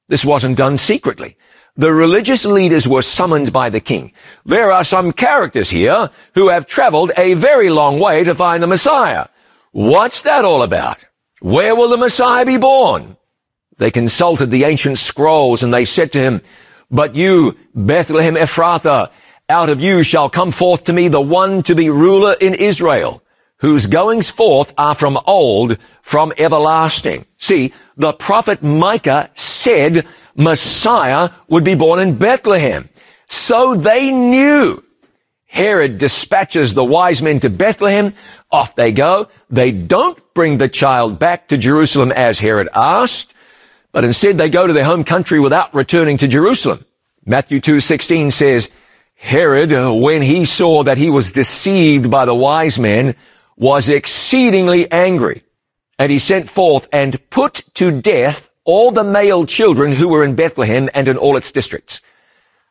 This 0.08 0.26
wasn't 0.26 0.58
done 0.58 0.78
secretly. 0.78 1.38
The 1.76 1.92
religious 1.92 2.46
leaders 2.46 2.88
were 2.88 3.02
summoned 3.02 3.52
by 3.52 3.70
the 3.70 3.80
king. 3.80 4.14
There 4.46 4.72
are 4.72 4.84
some 4.84 5.12
characters 5.12 5.70
here 5.70 6.10
who 6.36 6.50
have 6.50 6.66
traveled 6.66 7.12
a 7.18 7.34
very 7.34 7.70
long 7.70 8.00
way 8.00 8.24
to 8.24 8.36
find 8.36 8.64
the 8.64 8.68
Messiah. 8.68 9.28
What's 9.72 10.22
that 10.22 10.46
all 10.46 10.64
about? 10.64 11.04
Where 11.44 11.76
will 11.76 11.90
the 11.90 11.98
Messiah 11.98 12.46
be 12.46 12.58
born? 12.58 13.18
They 13.78 13.92
consulted 13.92 14.50
the 14.50 14.64
ancient 14.64 14.98
scrolls 14.98 15.62
and 15.62 15.74
they 15.74 15.84
said 15.84 16.14
to 16.14 16.22
him, 16.22 16.42
But 16.90 17.16
you, 17.16 17.58
Bethlehem 17.76 18.36
Ephrathah, 18.36 19.12
out 19.50 19.68
of 19.68 19.82
you 19.82 20.04
shall 20.04 20.30
come 20.30 20.52
forth 20.52 20.86
to 20.86 20.94
me 20.94 21.10
the 21.10 21.20
one 21.20 21.62
to 21.64 21.76
be 21.76 21.90
ruler 21.90 22.34
in 22.40 22.54
Israel 22.54 23.22
whose 23.58 23.88
goings 23.88 24.30
forth 24.30 24.74
are 24.78 24.96
from 24.96 25.20
old, 25.28 25.78
from 26.02 26.32
everlasting. 26.38 27.26
See, 27.36 27.74
the 27.98 28.14
prophet 28.14 28.64
Micah 28.64 29.30
said 29.34 30.08
Messiah 30.36 31.30
would 31.50 31.66
be 31.66 31.76
born 31.76 32.00
in 32.00 32.18
Bethlehem. 32.18 32.88
So 33.28 33.76
they 33.76 34.12
knew. 34.12 34.82
Herod 35.46 36.00
dispatches 36.00 36.74
the 36.74 36.84
wise 36.84 37.22
men 37.22 37.40
to 37.42 37.50
Bethlehem. 37.50 38.14
Off 38.54 38.76
they 38.76 38.92
go. 38.92 39.28
They 39.50 39.72
don't 39.72 40.18
bring 40.36 40.60
the 40.60 40.70
child 40.70 41.18
back 41.18 41.48
to 41.48 41.58
Jerusalem 41.58 42.12
as 42.12 42.40
Herod 42.40 42.70
asked, 42.74 43.34
but 43.92 44.06
instead 44.06 44.38
they 44.38 44.50
go 44.50 44.68
to 44.68 44.74
their 44.74 44.86
home 44.86 45.04
country 45.04 45.40
without 45.40 45.74
returning 45.74 46.18
to 46.20 46.28
Jerusalem. 46.28 46.86
Matthew 47.26 47.60
2:16 47.60 48.32
says, 48.32 48.70
Herod, 49.16 49.72
when 49.72 50.22
he 50.22 50.46
saw 50.46 50.84
that 50.84 50.98
he 50.98 51.10
was 51.10 51.32
deceived 51.32 52.12
by 52.12 52.26
the 52.26 52.36
wise 52.36 52.78
men, 52.78 53.16
was 53.56 53.90
exceedingly 53.90 54.92
angry, 54.92 55.42
and 55.98 56.12
he 56.12 56.20
sent 56.20 56.50
forth 56.50 56.88
and 56.92 57.18
put 57.30 57.64
to 57.76 58.02
death 58.02 58.50
all 58.66 58.92
the 58.92 59.04
male 59.04 59.46
children 59.46 59.94
who 59.94 60.10
were 60.10 60.24
in 60.24 60.36
Bethlehem 60.36 60.90
and 60.94 61.08
in 61.08 61.18
all 61.18 61.38
its 61.38 61.52
districts, 61.52 62.02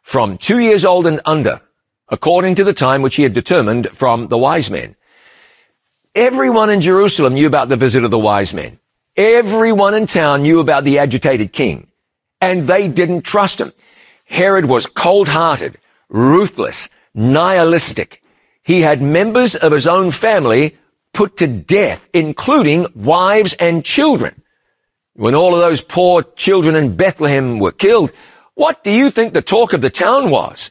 from 0.03 0.39
two 0.39 0.59
years 0.59 0.85
old 0.85 1.07
and 1.07 1.21
under, 1.25 1.61
according 2.09 2.55
to 2.57 2.65
the 2.65 2.75
time 2.75 3.03
which 3.03 3.17
he 3.17 3.23
had 3.23 3.33
determined 3.33 3.89
from 3.91 4.29
the 4.29 4.39
wise 4.39 4.71
men. 4.71 4.95
Everyone 6.15 6.71
in 6.71 6.81
Jerusalem 6.81 7.35
knew 7.35 7.47
about 7.47 7.69
the 7.69 7.77
visit 7.77 8.05
of 8.05 8.11
the 8.11 8.19
wise 8.19 8.53
men. 8.53 8.79
Everyone 9.17 9.95
in 9.95 10.07
town 10.07 10.43
knew 10.43 10.61
about 10.61 10.85
the 10.85 10.99
agitated 10.99 11.53
king, 11.53 11.89
and 12.41 12.67
they 12.67 12.89
didn't 12.89 13.23
trust 13.23 13.61
him. 13.61 13.73
Herod 14.25 14.67
was 14.67 14.87
cold-hearted, 14.87 15.79
ruthless, 16.09 16.89
nihilistic, 17.15 18.23
he 18.63 18.81
had 18.83 19.03
members 19.03 19.57
of 19.57 19.73
his 19.73 19.87
own 19.87 20.11
family 20.11 20.77
put 21.13 21.37
to 21.39 21.47
death, 21.47 22.09
including 22.13 22.87
wives 22.95 23.55
and 23.55 23.85
children. 23.85 24.43
When 25.15 25.35
all 25.35 25.55
of 25.55 25.61
those 25.61 25.83
poor 25.83 26.23
children 26.23 26.77
in 26.77 26.97
Bethlehem 26.97 27.59
were 27.59 27.73
killed, 27.73 28.13
what 28.55 28.85
do 28.85 28.91
you 28.91 29.11
think 29.11 29.33
the 29.33 29.43
talk 29.43 29.73
of 29.73 29.81
the 29.81 29.91
town 29.91 30.31
was? 30.31 30.71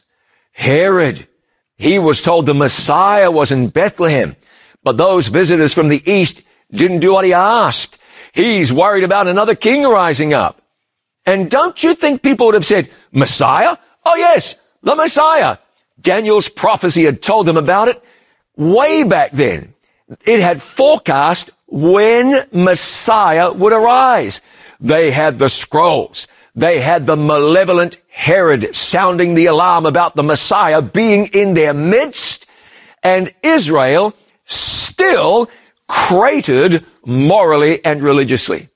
Herod. 0.52 1.28
He 1.76 1.98
was 1.98 2.22
told 2.22 2.46
the 2.46 2.54
Messiah 2.54 3.30
was 3.30 3.52
in 3.52 3.68
Bethlehem, 3.68 4.36
but 4.82 4.96
those 4.96 5.28
visitors 5.28 5.72
from 5.72 5.88
the 5.88 6.02
east 6.10 6.42
didn't 6.70 7.00
do 7.00 7.12
what 7.12 7.24
he 7.24 7.32
asked. 7.32 7.98
He's 8.32 8.72
worried 8.72 9.04
about 9.04 9.28
another 9.28 9.54
king 9.54 9.84
rising 9.84 10.32
up. 10.32 10.62
And 11.26 11.50
don't 11.50 11.82
you 11.82 11.94
think 11.94 12.22
people 12.22 12.46
would 12.46 12.54
have 12.54 12.64
said, 12.64 12.90
Messiah? 13.12 13.76
Oh 14.04 14.16
yes, 14.16 14.56
the 14.82 14.96
Messiah. 14.96 15.58
Daniel's 16.00 16.48
prophecy 16.48 17.04
had 17.04 17.22
told 17.22 17.46
them 17.46 17.56
about 17.56 17.88
it 17.88 18.02
way 18.56 19.04
back 19.04 19.32
then. 19.32 19.74
It 20.26 20.40
had 20.40 20.60
forecast 20.60 21.50
when 21.66 22.46
Messiah 22.52 23.52
would 23.52 23.72
arise. 23.72 24.40
They 24.80 25.10
had 25.10 25.38
the 25.38 25.48
scrolls. 25.48 26.26
They 26.54 26.80
had 26.80 27.06
the 27.06 27.16
malevolent 27.16 27.98
Herod 28.08 28.74
sounding 28.74 29.34
the 29.34 29.46
alarm 29.46 29.86
about 29.86 30.16
the 30.16 30.22
Messiah 30.22 30.82
being 30.82 31.28
in 31.32 31.54
their 31.54 31.72
midst 31.72 32.46
and 33.02 33.32
Israel 33.42 34.14
still 34.52 35.50
cratered 35.88 36.84
morally 37.04 37.84
and 37.84 38.02
religiously. 38.02 38.68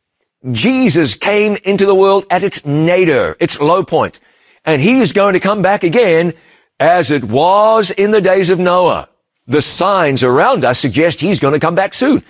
Jesus 0.50 1.14
came 1.14 1.56
into 1.64 1.87
the 1.87 1.95
world 1.95 2.25
at 2.30 2.42
its 2.42 2.64
nadir, 2.64 3.37
its 3.40 3.61
low 3.61 3.83
point, 3.83 4.21
and 4.64 4.80
he 4.80 5.00
is 5.00 5.12
going 5.12 5.35
to 5.35 5.40
come 5.40 5.62
back 5.62 5.83
again 5.83 6.35
as 6.78 7.11
it 7.11 7.25
was 7.25 7.90
in 7.90 8.11
the 8.11 8.21
days 8.21 8.50
of 8.50 8.59
Noah. 8.59 9.09
The 9.47 9.62
signs 9.62 10.23
around 10.23 10.64
us 10.64 10.78
suggest 10.78 11.21
he's 11.21 11.40
going 11.40 11.54
to 11.54 11.61
come 11.61 11.75
back 11.75 11.95
soon. 11.95 12.23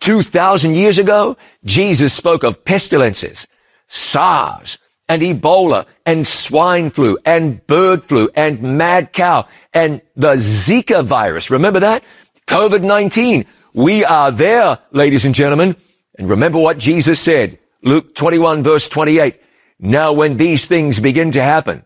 2,000 0.00 0.74
years 0.74 0.98
ago, 0.98 1.36
Jesus 1.64 2.12
spoke 2.12 2.44
of 2.44 2.64
pestilences, 2.64 3.46
SARS, 3.86 4.78
and 5.08 5.22
Ebola, 5.22 5.86
and 6.04 6.26
swine 6.26 6.90
flu, 6.90 7.18
and 7.24 7.66
bird 7.66 8.04
flu, 8.04 8.28
and 8.34 8.78
mad 8.78 9.12
cow, 9.12 9.46
and 9.72 10.02
the 10.14 10.34
Zika 10.34 11.02
virus. 11.02 11.50
Remember 11.50 11.80
that? 11.80 12.04
COVID-19. 12.48 13.46
We 13.74 14.06
are 14.06 14.30
there, 14.30 14.78
ladies 14.90 15.26
and 15.26 15.34
gentlemen. 15.34 15.76
And 16.18 16.30
remember 16.30 16.58
what 16.58 16.78
Jesus 16.78 17.20
said. 17.20 17.58
Luke 17.82 18.14
21 18.14 18.62
verse 18.62 18.88
28. 18.88 19.38
Now 19.78 20.14
when 20.14 20.38
these 20.38 20.66
things 20.66 20.98
begin 20.98 21.32
to 21.32 21.42
happen, 21.42 21.84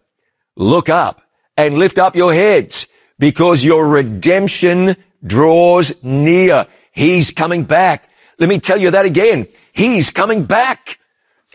look 0.57 0.89
up 0.89 1.21
and 1.57 1.79
lift 1.79 1.99
up 1.99 2.15
your 2.15 2.33
heads 2.33 2.87
because 3.19 3.65
your 3.65 3.89
redemption 3.89 4.95
draws 5.27 6.01
near. 6.05 6.67
He's 6.93 7.33
coming 7.33 7.65
back. 7.65 8.09
Let 8.39 8.49
me 8.49 8.61
tell 8.61 8.79
you 8.79 8.93
that 8.93 9.05
again. 9.05 9.49
He's 9.73 10.13
coming 10.13 10.45
back. 10.45 10.99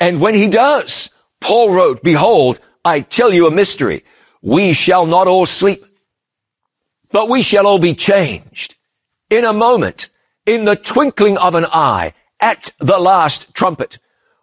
And 0.01 0.19
when 0.19 0.35
he 0.35 0.49
does, 0.49 1.11
Paul 1.39 1.73
wrote, 1.73 2.03
behold, 2.03 2.59
I 2.83 2.99
tell 2.99 3.33
you 3.33 3.47
a 3.47 3.51
mystery. 3.51 4.03
We 4.41 4.73
shall 4.73 5.05
not 5.05 5.27
all 5.27 5.45
sleep, 5.45 5.83
but 7.11 7.29
we 7.29 7.41
shall 7.41 7.65
all 7.65 7.79
be 7.79 7.95
changed 7.95 8.76
in 9.29 9.43
a 9.43 9.53
moment, 9.53 10.09
in 10.45 10.65
the 10.65 10.75
twinkling 10.75 11.37
of 11.37 11.55
an 11.55 11.65
eye, 11.71 12.13
at 12.39 12.73
the 12.79 12.97
last 12.97 13.53
trumpet. 13.53 13.99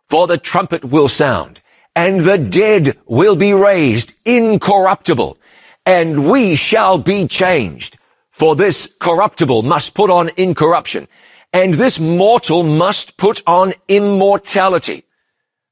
For 0.07 0.27
the 0.27 0.39
trumpet 0.39 0.85
will 0.85 1.09
sound, 1.09 1.61
and 1.97 2.21
the 2.21 2.39
dead 2.39 2.99
will 3.07 3.37
be 3.37 3.53
raised 3.53 4.15
incorruptible, 4.25 5.39
and 5.87 6.31
we 6.31 6.57
shall 6.57 6.99
be 6.99 7.27
changed. 7.27 7.99
For 8.31 8.57
this 8.57 8.93
corruptible 8.99 9.63
must 9.63 9.95
put 9.95 10.11
on 10.11 10.31
incorruption, 10.37 11.09
and 11.53 11.75
this 11.75 12.01
mortal 12.01 12.63
must 12.63 13.17
put 13.17 13.43
on 13.47 13.73
immortality. 13.89 15.05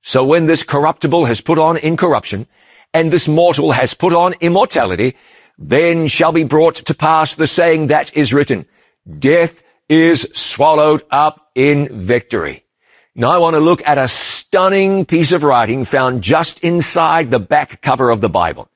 So 0.02 0.24
when 0.24 0.46
this 0.46 0.62
corruptible 0.62 1.26
has 1.26 1.40
put 1.40 1.58
on 1.58 1.76
incorruption, 1.76 2.46
and 2.94 3.12
this 3.12 3.28
mortal 3.28 3.72
has 3.72 3.94
put 3.94 4.12
on 4.12 4.34
immortality, 4.40 5.16
then 5.58 6.06
shall 6.06 6.32
be 6.32 6.44
brought 6.44 6.76
to 6.76 6.94
pass 6.94 7.34
the 7.34 7.46
saying 7.46 7.88
that 7.88 8.16
is 8.16 8.32
written, 8.32 8.66
death 9.18 9.62
is 9.88 10.28
swallowed 10.32 11.02
up 11.10 11.50
in 11.54 11.88
victory. 11.90 12.64
Now 13.14 13.30
I 13.30 13.38
want 13.38 13.54
to 13.54 13.60
look 13.60 13.86
at 13.86 13.98
a 13.98 14.08
stunning 14.08 15.04
piece 15.04 15.32
of 15.32 15.44
writing 15.44 15.84
found 15.84 16.22
just 16.22 16.58
inside 16.60 17.30
the 17.30 17.38
back 17.38 17.82
cover 17.82 18.10
of 18.10 18.20
the 18.20 18.30
Bible. 18.30 18.68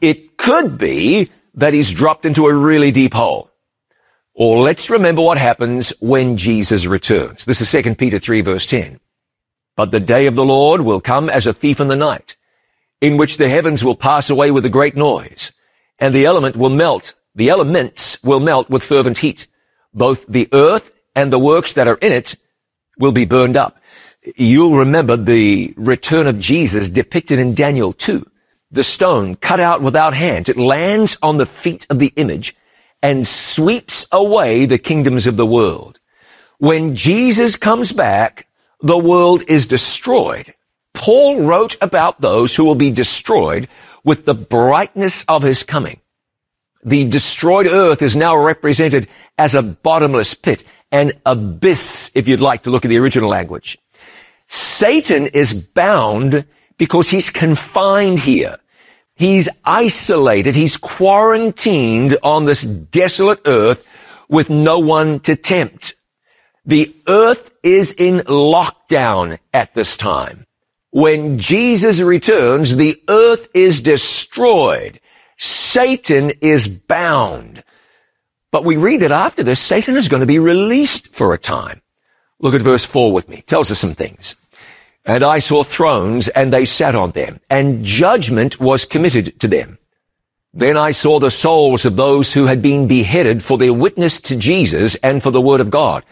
It 0.00 0.36
could 0.36 0.78
be 0.78 1.30
that 1.54 1.74
he's 1.74 1.92
dropped 1.92 2.24
into 2.24 2.46
a 2.46 2.54
really 2.54 2.90
deep 2.90 3.14
hole. 3.14 3.50
Or 4.34 4.62
let's 4.62 4.90
remember 4.90 5.22
what 5.22 5.38
happens 5.38 5.92
when 6.00 6.36
Jesus 6.36 6.86
returns. 6.86 7.44
This 7.44 7.60
is 7.60 7.70
2 7.70 7.96
Peter 7.96 8.18
3 8.18 8.40
verse 8.40 8.66
10. 8.66 8.98
But 9.76 9.90
the 9.90 10.00
day 10.00 10.26
of 10.26 10.34
the 10.34 10.44
Lord 10.44 10.80
will 10.80 11.00
come 11.00 11.28
as 11.28 11.46
a 11.46 11.52
thief 11.52 11.80
in 11.80 11.88
the 11.88 11.96
night, 11.96 12.36
in 13.00 13.16
which 13.16 13.36
the 13.36 13.48
heavens 13.48 13.84
will 13.84 13.96
pass 13.96 14.30
away 14.30 14.50
with 14.50 14.64
a 14.64 14.70
great 14.70 14.96
noise, 14.96 15.52
and 15.98 16.14
the 16.14 16.24
element 16.24 16.56
will 16.56 16.70
melt, 16.70 17.14
the 17.34 17.48
elements 17.50 18.22
will 18.22 18.40
melt 18.40 18.70
with 18.70 18.82
fervent 18.82 19.18
heat. 19.18 19.46
Both 19.94 20.26
the 20.26 20.48
earth 20.52 20.92
and 21.14 21.32
the 21.32 21.38
works 21.38 21.74
that 21.74 21.88
are 21.88 21.98
in 22.00 22.12
it 22.12 22.36
will 22.98 23.12
be 23.12 23.24
burned 23.24 23.56
up. 23.56 23.78
You'll 24.36 24.76
remember 24.76 25.16
the 25.16 25.74
return 25.76 26.26
of 26.26 26.38
Jesus 26.38 26.88
depicted 26.88 27.38
in 27.38 27.54
Daniel 27.54 27.92
2. 27.92 28.24
The 28.70 28.84
stone 28.84 29.34
cut 29.34 29.60
out 29.60 29.82
without 29.82 30.14
hands. 30.14 30.48
It 30.48 30.56
lands 30.56 31.18
on 31.22 31.36
the 31.36 31.46
feet 31.46 31.86
of 31.90 31.98
the 31.98 32.12
image 32.16 32.54
and 33.02 33.26
sweeps 33.26 34.06
away 34.12 34.64
the 34.64 34.78
kingdoms 34.78 35.26
of 35.26 35.36
the 35.36 35.46
world. 35.46 35.98
When 36.58 36.94
Jesus 36.94 37.56
comes 37.56 37.92
back, 37.92 38.46
the 38.80 38.98
world 38.98 39.42
is 39.48 39.66
destroyed. 39.66 40.54
Paul 40.94 41.42
wrote 41.42 41.76
about 41.82 42.20
those 42.20 42.54
who 42.54 42.64
will 42.64 42.76
be 42.76 42.90
destroyed 42.90 43.68
with 44.04 44.24
the 44.24 44.34
brightness 44.34 45.24
of 45.24 45.42
his 45.42 45.64
coming. 45.64 46.00
The 46.82 47.08
destroyed 47.08 47.66
earth 47.66 48.02
is 48.02 48.16
now 48.16 48.36
represented 48.36 49.08
as 49.38 49.54
a 49.54 49.62
bottomless 49.62 50.34
pit, 50.34 50.64
an 50.90 51.12
abyss, 51.24 52.10
if 52.14 52.26
you'd 52.26 52.40
like 52.40 52.64
to 52.64 52.70
look 52.70 52.84
at 52.84 52.88
the 52.88 52.98
original 52.98 53.28
language. 53.28 53.78
Satan 54.48 55.28
is 55.28 55.54
bound 55.54 56.44
because 56.76 57.08
he's 57.08 57.30
confined 57.30 58.18
here. 58.18 58.56
He's 59.14 59.48
isolated. 59.64 60.54
He's 60.54 60.76
quarantined 60.76 62.16
on 62.22 62.44
this 62.44 62.62
desolate 62.62 63.40
earth 63.46 63.88
with 64.28 64.50
no 64.50 64.78
one 64.78 65.20
to 65.20 65.36
tempt. 65.36 65.94
The 66.64 66.94
earth 67.06 67.52
is 67.62 67.92
in 67.92 68.18
lockdown 68.18 69.38
at 69.52 69.74
this 69.74 69.96
time. 69.96 70.46
When 70.90 71.38
Jesus 71.38 72.00
returns, 72.00 72.76
the 72.76 73.00
earth 73.08 73.48
is 73.54 73.80
destroyed. 73.80 75.00
Satan 75.36 76.32
is 76.40 76.68
bound. 76.68 77.62
But 78.50 78.64
we 78.64 78.76
read 78.76 79.00
that 79.00 79.10
after 79.12 79.42
this, 79.42 79.60
Satan 79.60 79.96
is 79.96 80.08
going 80.08 80.20
to 80.20 80.26
be 80.26 80.38
released 80.38 81.14
for 81.14 81.32
a 81.32 81.38
time. 81.38 81.80
Look 82.38 82.54
at 82.54 82.62
verse 82.62 82.84
4 82.84 83.12
with 83.12 83.28
me. 83.28 83.38
It 83.38 83.46
tells 83.46 83.70
us 83.70 83.78
some 83.78 83.94
things. 83.94 84.36
And 85.04 85.24
I 85.24 85.38
saw 85.38 85.62
thrones, 85.62 86.28
and 86.28 86.52
they 86.52 86.64
sat 86.64 86.94
on 86.94 87.12
them, 87.12 87.40
and 87.50 87.84
judgment 87.84 88.60
was 88.60 88.84
committed 88.84 89.40
to 89.40 89.48
them. 89.48 89.78
Then 90.52 90.76
I 90.76 90.90
saw 90.90 91.18
the 91.18 91.30
souls 91.30 91.86
of 91.86 91.96
those 91.96 92.34
who 92.34 92.46
had 92.46 92.60
been 92.60 92.86
beheaded 92.86 93.42
for 93.42 93.56
their 93.56 93.72
witness 93.72 94.20
to 94.22 94.36
Jesus 94.36 94.94
and 94.96 95.22
for 95.22 95.30
the 95.30 95.40
word 95.40 95.60
of 95.60 95.70
God, 95.70 96.04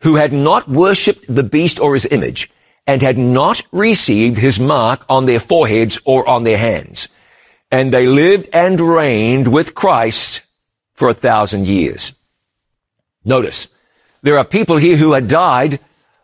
who 0.00 0.16
had 0.16 0.32
not 0.32 0.68
worshipped 0.68 1.26
the 1.28 1.42
beast 1.42 1.78
or 1.78 1.92
his 1.92 2.06
image, 2.06 2.50
and 2.86 3.02
had 3.02 3.18
not 3.18 3.62
received 3.72 4.38
his 4.38 4.58
mark 4.58 5.04
on 5.08 5.26
their 5.26 5.40
foreheads 5.40 6.00
or 6.04 6.26
on 6.26 6.44
their 6.44 6.58
hands 6.58 7.08
and 7.74 7.92
they 7.92 8.06
lived 8.06 8.48
and 8.52 8.80
reigned 8.80 9.48
with 9.48 9.74
Christ 9.74 10.42
for 10.94 11.08
a 11.08 11.12
thousand 11.12 11.66
years. 11.66 12.12
Notice, 13.24 13.66
there 14.22 14.38
are 14.38 14.44
people 14.44 14.76
here 14.76 14.96
who 14.96 15.12
had 15.12 15.26
died, 15.26 15.80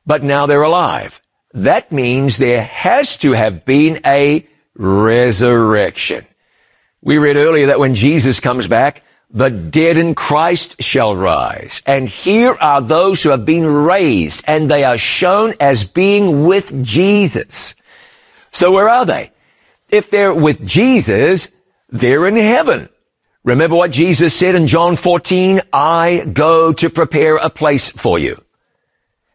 but 0.07 0.23
now 0.23 0.47
they're 0.47 0.63
alive. 0.63 1.21
That 1.53 1.91
means 1.91 2.39
there 2.39 2.63
has 2.63 3.17
to 3.19 3.33
have 3.33 3.65
been 3.65 3.99
a 4.07 4.47
resurrection. 4.77 6.25
We 7.03 7.19
read 7.19 7.35
earlier 7.35 7.67
that 7.67 7.81
when 7.81 7.97
Jesus 7.97 8.39
comes 8.39 8.69
back, 8.69 9.03
the 9.29 9.51
dead 9.51 9.97
in 9.97 10.15
Christ 10.15 10.81
shall 10.81 11.17
rise. 11.17 11.83
And 11.85 12.09
here 12.09 12.57
are 12.61 12.81
those 12.81 13.25
who 13.25 13.31
have 13.31 13.45
been 13.45 13.67
raised 13.67 14.45
and 14.47 14.71
they 14.71 14.85
are 14.85 14.99
shown 14.99 15.55
as 15.59 15.83
being 15.83 16.47
with 16.47 16.85
Jesus. 16.85 17.75
So 18.53 18.71
where 18.71 18.89
are 18.89 19.05
they? 19.05 19.33
If 19.93 20.11
they're 20.11 20.35
with 20.35 20.67
Jesus, 20.67 21.49
they're 21.89 22.27
in 22.27 22.37
heaven. 22.37 22.89
Remember 23.43 23.77
what 23.77 23.91
Jesus 23.91 24.35
said 24.35 24.55
in 24.55 24.67
John 24.67 24.97
14? 24.97 25.61
I 25.73 26.29
go 26.33 26.73
to 26.75 26.91
prepare 26.91 27.37
a 27.37 27.51
place 27.51 27.91
for 27.91 28.19
you. 28.19 28.43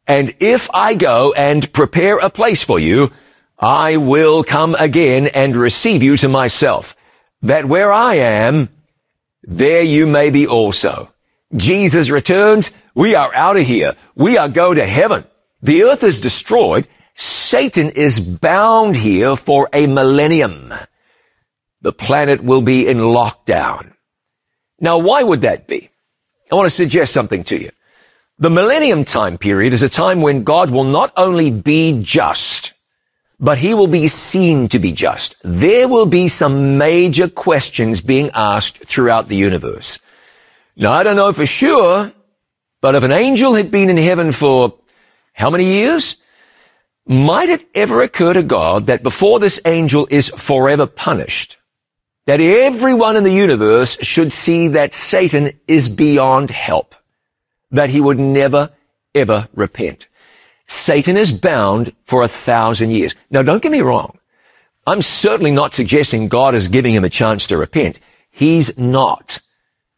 And 0.07 0.35
if 0.39 0.69
I 0.73 0.93
go 0.93 1.33
and 1.33 1.71
prepare 1.73 2.19
a 2.19 2.29
place 2.29 2.63
for 2.63 2.79
you, 2.79 3.11
I 3.57 3.97
will 3.97 4.43
come 4.43 4.75
again 4.75 5.27
and 5.27 5.55
receive 5.55 6.03
you 6.03 6.17
to 6.17 6.29
myself, 6.29 6.95
that 7.41 7.65
where 7.65 7.91
I 7.91 8.15
am, 8.15 8.69
there 9.43 9.81
you 9.81 10.05
may 10.05 10.29
be 10.29 10.45
also. 10.45 11.11
Jesus 11.55 12.09
returns. 12.09 12.71
We 12.93 13.15
are 13.15 13.33
out 13.33 13.57
of 13.57 13.65
here. 13.65 13.95
We 14.15 14.37
are 14.37 14.49
going 14.49 14.75
to 14.75 14.85
heaven. 14.85 15.25
The 15.61 15.83
earth 15.83 16.03
is 16.03 16.21
destroyed 16.21 16.87
Satan 17.15 17.89
is 17.89 18.19
bound 18.19 18.95
here 18.95 19.35
for 19.35 19.69
a 19.73 19.87
millennium. 19.87 20.73
The 21.81 21.93
planet 21.93 22.43
will 22.43 22.61
be 22.61 22.87
in 22.87 22.97
lockdown. 22.97 23.93
Now, 24.79 24.97
why 24.97 25.23
would 25.23 25.41
that 25.41 25.67
be? 25.67 25.89
I 26.51 26.55
want 26.55 26.65
to 26.65 26.69
suggest 26.69 27.13
something 27.13 27.43
to 27.45 27.57
you. 27.57 27.71
The 28.37 28.49
millennium 28.49 29.05
time 29.05 29.37
period 29.37 29.71
is 29.71 29.81
a 29.81 29.89
time 29.89 30.21
when 30.21 30.43
God 30.43 30.69
will 30.69 30.83
not 30.83 31.13
only 31.15 31.51
be 31.51 32.01
just, 32.03 32.73
but 33.39 33.57
he 33.57 33.73
will 33.73 33.87
be 33.87 34.09
seen 34.09 34.67
to 34.69 34.79
be 34.79 34.91
just. 34.91 35.37
There 35.41 35.87
will 35.87 36.05
be 36.05 36.27
some 36.27 36.77
major 36.77 37.29
questions 37.29 38.01
being 38.01 38.29
asked 38.33 38.79
throughout 38.79 39.29
the 39.29 39.37
universe. 39.37 39.99
Now, 40.75 40.91
I 40.91 41.03
don't 41.03 41.15
know 41.15 41.31
for 41.31 41.45
sure, 41.45 42.11
but 42.81 42.95
if 42.95 43.03
an 43.03 43.13
angel 43.13 43.53
had 43.53 43.71
been 43.71 43.89
in 43.89 43.97
heaven 43.97 44.33
for 44.33 44.77
how 45.31 45.49
many 45.49 45.65
years? 45.65 46.17
Might 47.07 47.49
it 47.49 47.67
ever 47.75 48.01
occur 48.01 48.33
to 48.33 48.41
God 48.41 48.87
that 48.87 49.03
before 49.03 49.39
this 49.39 49.61
angel 49.65 50.07
is 50.09 50.29
forever 50.29 50.87
punished, 50.87 51.57
that 52.25 52.41
everyone 52.41 53.15
in 53.15 53.23
the 53.23 53.31
universe 53.31 53.97
should 54.01 54.33
see 54.33 54.69
that 54.69 54.95
Satan 54.95 55.59
is 55.67 55.87
beyond 55.87 56.49
help, 56.49 56.95
that 57.69 57.91
he 57.91 58.01
would 58.01 58.19
never, 58.19 58.71
ever 59.13 59.47
repent. 59.53 60.07
Satan 60.65 61.15
is 61.15 61.31
bound 61.31 61.93
for 62.01 62.23
a 62.23 62.27
thousand 62.27 62.89
years. 62.89 63.15
Now 63.29 63.43
don't 63.43 63.61
get 63.61 63.71
me 63.71 63.81
wrong. 63.81 64.17
I'm 64.87 65.03
certainly 65.03 65.51
not 65.51 65.75
suggesting 65.75 66.27
God 66.27 66.55
is 66.55 66.67
giving 66.67 66.93
him 66.93 67.03
a 67.03 67.09
chance 67.09 67.45
to 67.47 67.57
repent. 67.57 67.99
He's 68.31 68.77
not. 68.79 69.41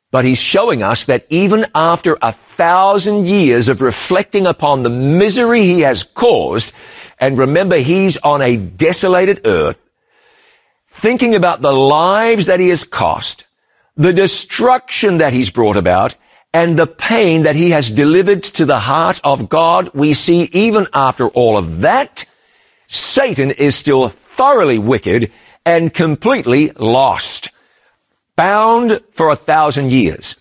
But 0.09 0.23
he's 0.23 0.41
showing 0.41 0.83
us 0.83 1.05
that 1.05 1.25
even 1.29 1.65
after 1.75 2.17
a 2.21 2.31
thousand 2.31 3.27
years 3.27 3.67
of 3.67 3.81
reflecting 3.81 4.47
upon 4.47 4.83
the 4.83 4.89
misery 4.89 5.61
he 5.61 5.81
has 5.81 6.03
caused, 6.03 6.73
and 7.19 7.37
remember 7.37 7.77
he's 7.77 8.17
on 8.17 8.41
a 8.41 8.55
desolated 8.55 9.41
earth, 9.45 9.85
thinking 10.87 11.35
about 11.35 11.61
the 11.61 11.73
lives 11.73 12.45
that 12.45 12.59
he 12.59 12.69
has 12.69 12.85
cost, 12.85 13.45
the 13.97 14.13
destruction 14.13 15.17
that 15.17 15.33
he's 15.33 15.51
brought 15.51 15.75
about, 15.75 16.15
and 16.53 16.79
the 16.79 16.87
pain 16.87 17.43
that 17.43 17.57
he 17.57 17.71
has 17.71 17.91
delivered 17.91 18.43
to 18.43 18.65
the 18.65 18.79
heart 18.79 19.19
of 19.23 19.49
God, 19.49 19.91
we 19.93 20.13
see 20.13 20.49
even 20.53 20.87
after 20.93 21.27
all 21.27 21.57
of 21.57 21.81
that, 21.81 22.25
Satan 22.87 23.51
is 23.51 23.75
still 23.75 24.07
thoroughly 24.07 24.79
wicked 24.79 25.33
and 25.65 25.93
completely 25.93 26.71
lost 26.71 27.51
bound 28.37 29.01
for 29.11 29.29
a 29.29 29.35
thousand 29.35 29.91
years. 29.91 30.39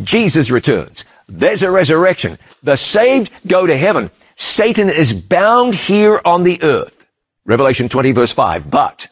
Jesus 0.00 0.52
returns. 0.52 1.04
There's 1.26 1.64
a 1.64 1.70
resurrection. 1.70 2.38
The 2.62 2.76
saved 2.76 3.32
go 3.48 3.66
to 3.66 3.76
heaven. 3.76 4.10
Satan 4.36 4.88
is 4.88 5.12
bound 5.12 5.74
here 5.74 6.20
on 6.24 6.44
the 6.44 6.60
earth. 6.62 7.06
Revelation 7.44 7.88
20 7.88 8.12
verse 8.12 8.32
5. 8.32 8.70
But 8.70 9.08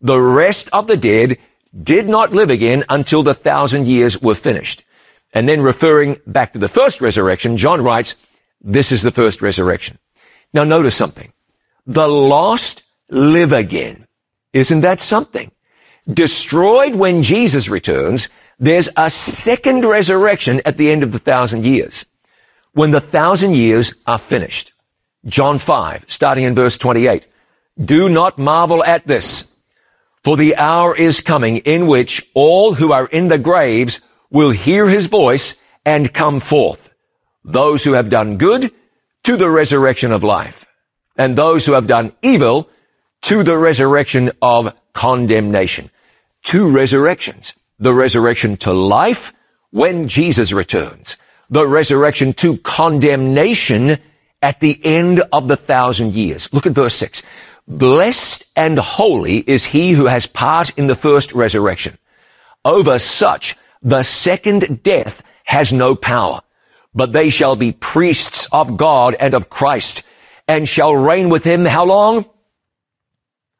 the 0.00 0.20
rest 0.20 0.68
of 0.72 0.86
the 0.86 0.96
dead 0.96 1.38
did 1.82 2.08
not 2.08 2.32
live 2.32 2.50
again 2.50 2.84
until 2.88 3.22
the 3.22 3.34
thousand 3.34 3.88
years 3.88 4.20
were 4.20 4.34
finished. 4.34 4.84
And 5.32 5.48
then 5.48 5.60
referring 5.62 6.20
back 6.26 6.52
to 6.52 6.58
the 6.58 6.68
first 6.68 7.00
resurrection, 7.00 7.56
John 7.56 7.82
writes, 7.82 8.16
this 8.60 8.92
is 8.92 9.02
the 9.02 9.10
first 9.10 9.42
resurrection. 9.42 9.98
Now 10.52 10.64
notice 10.64 10.96
something. 10.96 11.32
The 11.86 12.08
lost 12.08 12.82
live 13.08 13.52
again. 13.52 14.06
Isn't 14.52 14.80
that 14.82 14.98
something? 14.98 15.50
Destroyed 16.12 16.94
when 16.94 17.22
Jesus 17.22 17.68
returns, 17.68 18.28
there's 18.58 18.88
a 18.96 19.10
second 19.10 19.84
resurrection 19.84 20.60
at 20.64 20.76
the 20.76 20.90
end 20.90 21.02
of 21.02 21.12
the 21.12 21.18
thousand 21.18 21.64
years. 21.64 22.06
When 22.72 22.90
the 22.90 23.00
thousand 23.00 23.56
years 23.56 23.94
are 24.06 24.18
finished. 24.18 24.72
John 25.26 25.58
5, 25.58 26.04
starting 26.08 26.44
in 26.44 26.54
verse 26.54 26.78
28. 26.78 27.26
Do 27.82 28.08
not 28.08 28.38
marvel 28.38 28.84
at 28.84 29.06
this, 29.06 29.50
for 30.22 30.36
the 30.36 30.56
hour 30.56 30.94
is 30.94 31.20
coming 31.20 31.58
in 31.58 31.86
which 31.86 32.28
all 32.34 32.74
who 32.74 32.92
are 32.92 33.06
in 33.06 33.28
the 33.28 33.38
graves 33.38 34.00
will 34.30 34.50
hear 34.50 34.88
his 34.88 35.06
voice 35.06 35.56
and 35.84 36.12
come 36.12 36.40
forth. 36.40 36.92
Those 37.44 37.84
who 37.84 37.92
have 37.92 38.10
done 38.10 38.36
good 38.36 38.70
to 39.24 39.36
the 39.36 39.50
resurrection 39.50 40.12
of 40.12 40.24
life, 40.24 40.66
and 41.16 41.36
those 41.36 41.66
who 41.66 41.72
have 41.72 41.86
done 41.86 42.12
evil 42.22 42.68
to 43.22 43.42
the 43.42 43.56
resurrection 43.56 44.30
of 44.40 44.74
condemnation. 44.92 45.90
Two 46.42 46.70
resurrections. 46.70 47.54
The 47.78 47.94
resurrection 47.94 48.56
to 48.58 48.72
life 48.72 49.32
when 49.70 50.08
Jesus 50.08 50.52
returns. 50.52 51.16
The 51.48 51.66
resurrection 51.66 52.32
to 52.34 52.58
condemnation 52.58 53.98
at 54.42 54.60
the 54.60 54.78
end 54.84 55.22
of 55.32 55.48
the 55.48 55.56
thousand 55.56 56.14
years. 56.14 56.52
Look 56.52 56.66
at 56.66 56.72
verse 56.72 56.94
six. 56.94 57.22
Blessed 57.66 58.44
and 58.56 58.78
holy 58.78 59.38
is 59.38 59.64
he 59.64 59.92
who 59.92 60.06
has 60.06 60.26
part 60.26 60.76
in 60.78 60.86
the 60.86 60.94
first 60.94 61.32
resurrection. 61.32 61.98
Over 62.64 62.98
such, 62.98 63.56
the 63.82 64.02
second 64.02 64.82
death 64.82 65.22
has 65.44 65.72
no 65.72 65.94
power, 65.94 66.40
but 66.94 67.12
they 67.12 67.30
shall 67.30 67.56
be 67.56 67.72
priests 67.72 68.48
of 68.52 68.76
God 68.76 69.14
and 69.18 69.34
of 69.34 69.48
Christ 69.48 70.02
and 70.50 70.68
shall 70.68 70.94
reign 70.94 71.28
with 71.28 71.44
him 71.44 71.64
how 71.64 71.84
long? 71.84 72.24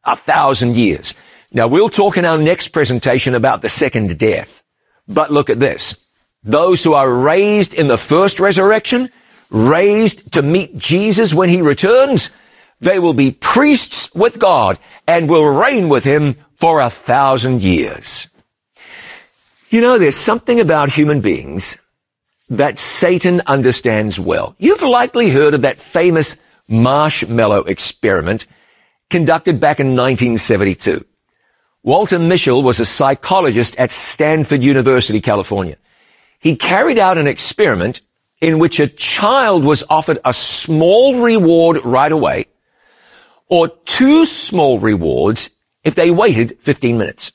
A 0.05 0.17
thousand 0.17 0.77
years. 0.77 1.15
Now 1.53 1.67
we'll 1.67 1.89
talk 1.89 2.17
in 2.17 2.25
our 2.25 2.39
next 2.39 2.69
presentation 2.69 3.35
about 3.35 3.63
the 3.63 3.69
second 3.69 4.19
death. 4.19 4.63
But 5.09 5.33
look 5.33 5.51
at 5.51 5.59
this. 5.59 5.97
Those 6.45 6.85
who 6.85 6.95
are 6.95 7.13
raised 7.13 7.75
in 7.75 7.89
the 7.89 7.99
first 7.99 8.41
resurrection, 8.41 9.11
raised 9.51 10.33
to 10.33 10.43
meet 10.43 10.77
Jesus 10.77 11.35
when 11.35 11.49
he 11.49 11.61
returns, 11.61 12.31
they 12.81 12.99
will 12.99 13.15
be 13.15 13.33
priests 13.33 14.15
with 14.15 14.39
God 14.39 14.79
and 15.07 15.29
will 15.29 15.45
reign 15.45 15.89
with 15.89 16.05
him 16.05 16.37
for 16.55 16.81
a 16.81 16.89
thousand 16.89 17.63
years. 17.63 18.29
You 19.71 19.81
know, 19.81 19.99
there's 19.99 20.17
something 20.17 20.61
about 20.61 20.91
human 20.91 21.21
beings 21.21 21.79
that 22.49 22.79
Satan 22.79 23.43
understands 23.47 24.19
well. 24.19 24.55
You've 24.59 24.83
likely 24.83 25.31
heard 25.31 25.55
of 25.55 25.63
that 25.63 25.79
famous 25.79 26.37
marshmallow 26.69 27.65
experiment 27.65 28.47
conducted 29.11 29.61
back 29.61 29.79
in 29.81 29.89
1972. 29.89 31.05
Walter 31.83 32.19
Mischel 32.19 32.63
was 32.63 32.79
a 32.79 32.85
psychologist 32.85 33.79
at 33.79 33.91
Stanford 33.91 34.63
University, 34.63 35.21
California. 35.21 35.77
He 36.39 36.57
carried 36.57 36.99
out 36.99 37.17
an 37.17 37.27
experiment 37.27 38.03
in 38.43 38.59
which 38.59 38.81
a 38.81 38.87
child 38.87 39.65
was 39.65 39.85
offered 39.89 40.19
a 40.25 40.33
small 40.33 41.23
reward 41.23 41.79
right 41.85 42.13
away 42.13 42.47
or 43.49 43.69
two 43.69 44.27
small 44.27 44.79
rewards 44.79 45.51
if 45.83 45.95
they 45.95 46.11
waited 46.11 46.59
15 46.61 46.99
minutes. 46.99 47.33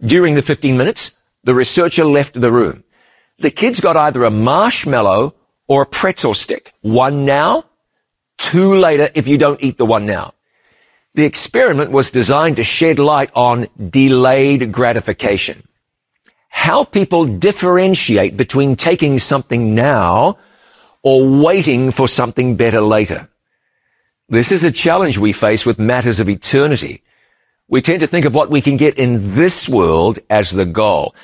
During 0.00 0.34
the 0.34 0.42
15 0.42 0.76
minutes, 0.76 1.12
the 1.44 1.54
researcher 1.54 2.04
left 2.04 2.38
the 2.38 2.52
room. 2.52 2.84
The 3.38 3.50
kids 3.50 3.80
got 3.80 3.96
either 3.96 4.24
a 4.24 4.30
marshmallow 4.30 5.34
or 5.68 5.82
a 5.82 5.86
pretzel 5.86 6.34
stick. 6.34 6.72
One 6.82 7.24
now, 7.24 7.64
two 8.36 8.76
later 8.76 9.08
if 9.14 9.26
you 9.26 9.38
don't 9.38 9.62
eat 9.62 9.78
the 9.78 9.86
one 9.86 10.04
now. 10.04 10.34
The 11.16 11.24
experiment 11.24 11.92
was 11.92 12.10
designed 12.10 12.56
to 12.56 12.62
shed 12.62 12.98
light 12.98 13.30
on 13.34 13.68
delayed 13.88 14.70
gratification. 14.70 15.66
How 16.50 16.84
people 16.84 17.24
differentiate 17.24 18.36
between 18.36 18.76
taking 18.76 19.18
something 19.18 19.74
now 19.74 20.36
or 21.02 21.26
waiting 21.42 21.90
for 21.90 22.06
something 22.06 22.56
better 22.56 22.82
later. 22.82 23.30
This 24.28 24.52
is 24.52 24.62
a 24.62 24.70
challenge 24.70 25.16
we 25.16 25.32
face 25.32 25.64
with 25.64 25.78
matters 25.78 26.20
of 26.20 26.28
eternity. 26.28 27.02
We 27.66 27.80
tend 27.80 28.00
to 28.00 28.06
think 28.06 28.26
of 28.26 28.34
what 28.34 28.50
we 28.50 28.60
can 28.60 28.76
get 28.76 28.98
in 28.98 29.34
this 29.34 29.70
world 29.70 30.18
as 30.28 30.50
the 30.50 30.66
goal. 30.66 31.14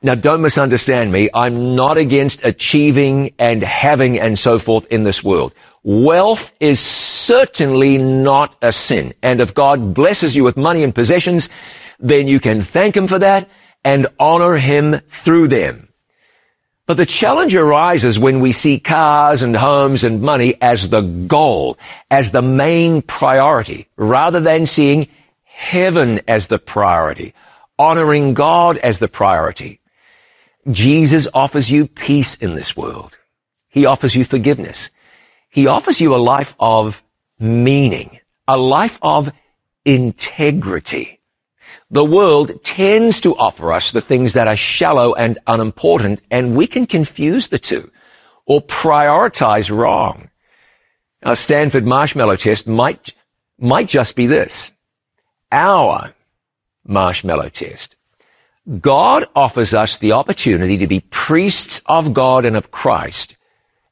Now 0.00 0.14
don't 0.14 0.42
misunderstand 0.42 1.10
me. 1.10 1.28
I'm 1.34 1.74
not 1.74 1.98
against 1.98 2.44
achieving 2.44 3.34
and 3.36 3.64
having 3.64 4.16
and 4.16 4.38
so 4.38 4.60
forth 4.60 4.86
in 4.92 5.02
this 5.02 5.24
world. 5.24 5.54
Wealth 5.88 6.52
is 6.60 6.80
certainly 6.80 7.96
not 7.96 8.54
a 8.60 8.72
sin. 8.72 9.14
And 9.22 9.40
if 9.40 9.54
God 9.54 9.94
blesses 9.94 10.36
you 10.36 10.44
with 10.44 10.58
money 10.58 10.84
and 10.84 10.94
possessions, 10.94 11.48
then 11.98 12.28
you 12.28 12.40
can 12.40 12.60
thank 12.60 12.94
Him 12.94 13.06
for 13.06 13.18
that 13.18 13.48
and 13.82 14.06
honor 14.20 14.56
Him 14.58 14.98
through 15.08 15.48
them. 15.48 15.88
But 16.84 16.98
the 16.98 17.06
challenge 17.06 17.56
arises 17.56 18.18
when 18.18 18.40
we 18.40 18.52
see 18.52 18.78
cars 18.78 19.40
and 19.40 19.56
homes 19.56 20.04
and 20.04 20.20
money 20.20 20.56
as 20.60 20.90
the 20.90 21.00
goal, 21.00 21.78
as 22.10 22.32
the 22.32 22.42
main 22.42 23.00
priority, 23.00 23.88
rather 23.96 24.40
than 24.40 24.66
seeing 24.66 25.08
heaven 25.44 26.20
as 26.28 26.48
the 26.48 26.58
priority, 26.58 27.32
honoring 27.78 28.34
God 28.34 28.76
as 28.76 28.98
the 28.98 29.08
priority. 29.08 29.80
Jesus 30.70 31.28
offers 31.32 31.70
you 31.70 31.86
peace 31.86 32.34
in 32.34 32.56
this 32.56 32.76
world. 32.76 33.18
He 33.70 33.86
offers 33.86 34.14
you 34.14 34.24
forgiveness. 34.24 34.90
He 35.58 35.66
offers 35.66 36.00
you 36.00 36.14
a 36.14 36.22
life 36.22 36.54
of 36.60 37.02
meaning, 37.40 38.20
a 38.46 38.56
life 38.56 39.00
of 39.02 39.32
integrity. 39.84 41.18
The 41.90 42.04
world 42.04 42.62
tends 42.62 43.20
to 43.22 43.36
offer 43.36 43.72
us 43.72 43.90
the 43.90 44.00
things 44.00 44.34
that 44.34 44.46
are 44.46 44.54
shallow 44.54 45.14
and 45.14 45.40
unimportant, 45.48 46.20
and 46.30 46.56
we 46.56 46.68
can 46.68 46.86
confuse 46.86 47.48
the 47.48 47.58
two 47.58 47.90
or 48.46 48.60
prioritize 48.62 49.76
wrong. 49.76 50.30
A 51.22 51.34
Stanford 51.34 51.84
marshmallow 51.84 52.36
test 52.36 52.68
might, 52.68 53.16
might 53.58 53.88
just 53.88 54.14
be 54.14 54.28
this. 54.28 54.70
Our 55.50 56.14
marshmallow 56.84 57.48
test. 57.48 57.96
God 58.80 59.26
offers 59.34 59.74
us 59.74 59.98
the 59.98 60.12
opportunity 60.12 60.78
to 60.78 60.86
be 60.86 61.00
priests 61.00 61.82
of 61.86 62.14
God 62.14 62.44
and 62.44 62.56
of 62.56 62.70
Christ 62.70 63.34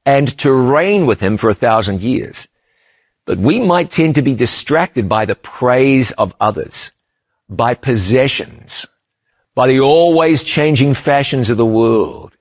and 0.07 0.39
to 0.39 0.53
reign 0.53 1.05
with 1.05 1.21
him 1.21 1.37
for 1.37 1.51
a 1.51 1.55
thousand 1.55 2.01
years. 2.01 2.49
But 3.27 3.39
we 3.39 3.61
might 3.61 3.91
tend 3.91 4.15
to 4.15 4.23
be 4.23 4.37
distracted 4.37 5.09
by 5.09 5.25
the 5.25 5.35
praise 5.35 6.13
of 6.13 6.35
others, 6.41 6.93
by 7.49 7.75
possessions, 7.75 8.87
by 9.57 9.67
the 9.67 9.81
always 9.81 10.45
changing 10.45 10.95
fashions 10.95 11.51
of 11.51 11.57
the 11.57 11.67
world. 11.67 12.37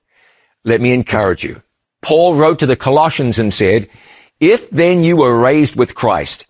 Let 0.64 0.80
me 0.80 0.92
encourage 0.94 1.42
you. 1.42 1.62
Paul 2.02 2.36
wrote 2.36 2.60
to 2.60 2.66
the 2.66 2.76
Colossians 2.76 3.38
and 3.38 3.52
said, 3.52 3.88
if 4.38 4.70
then 4.70 5.02
you 5.02 5.16
were 5.16 5.36
raised 5.36 5.76
with 5.76 5.94
Christ, 5.94 6.46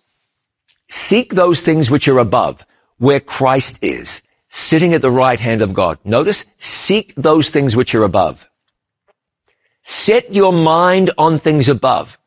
seek 0.89 1.33
those 1.33 1.61
things 1.63 1.89
which 1.89 2.07
are 2.07 2.19
above, 2.19 2.65
where 2.97 3.19
Christ 3.19 3.79
is, 3.81 4.21
sitting 4.49 4.93
at 4.93 5.01
the 5.01 5.11
right 5.11 5.39
hand 5.39 5.61
of 5.61 5.73
God. 5.73 5.97
Notice, 6.03 6.45
seek 6.57 7.15
those 7.15 7.49
things 7.49 7.75
which 7.75 7.95
are 7.95 8.03
above. 8.03 8.47
Set 9.89 10.33
your 10.33 10.51
mind 10.51 11.11
on 11.17 11.37
things 11.37 11.69
above, 11.69 12.17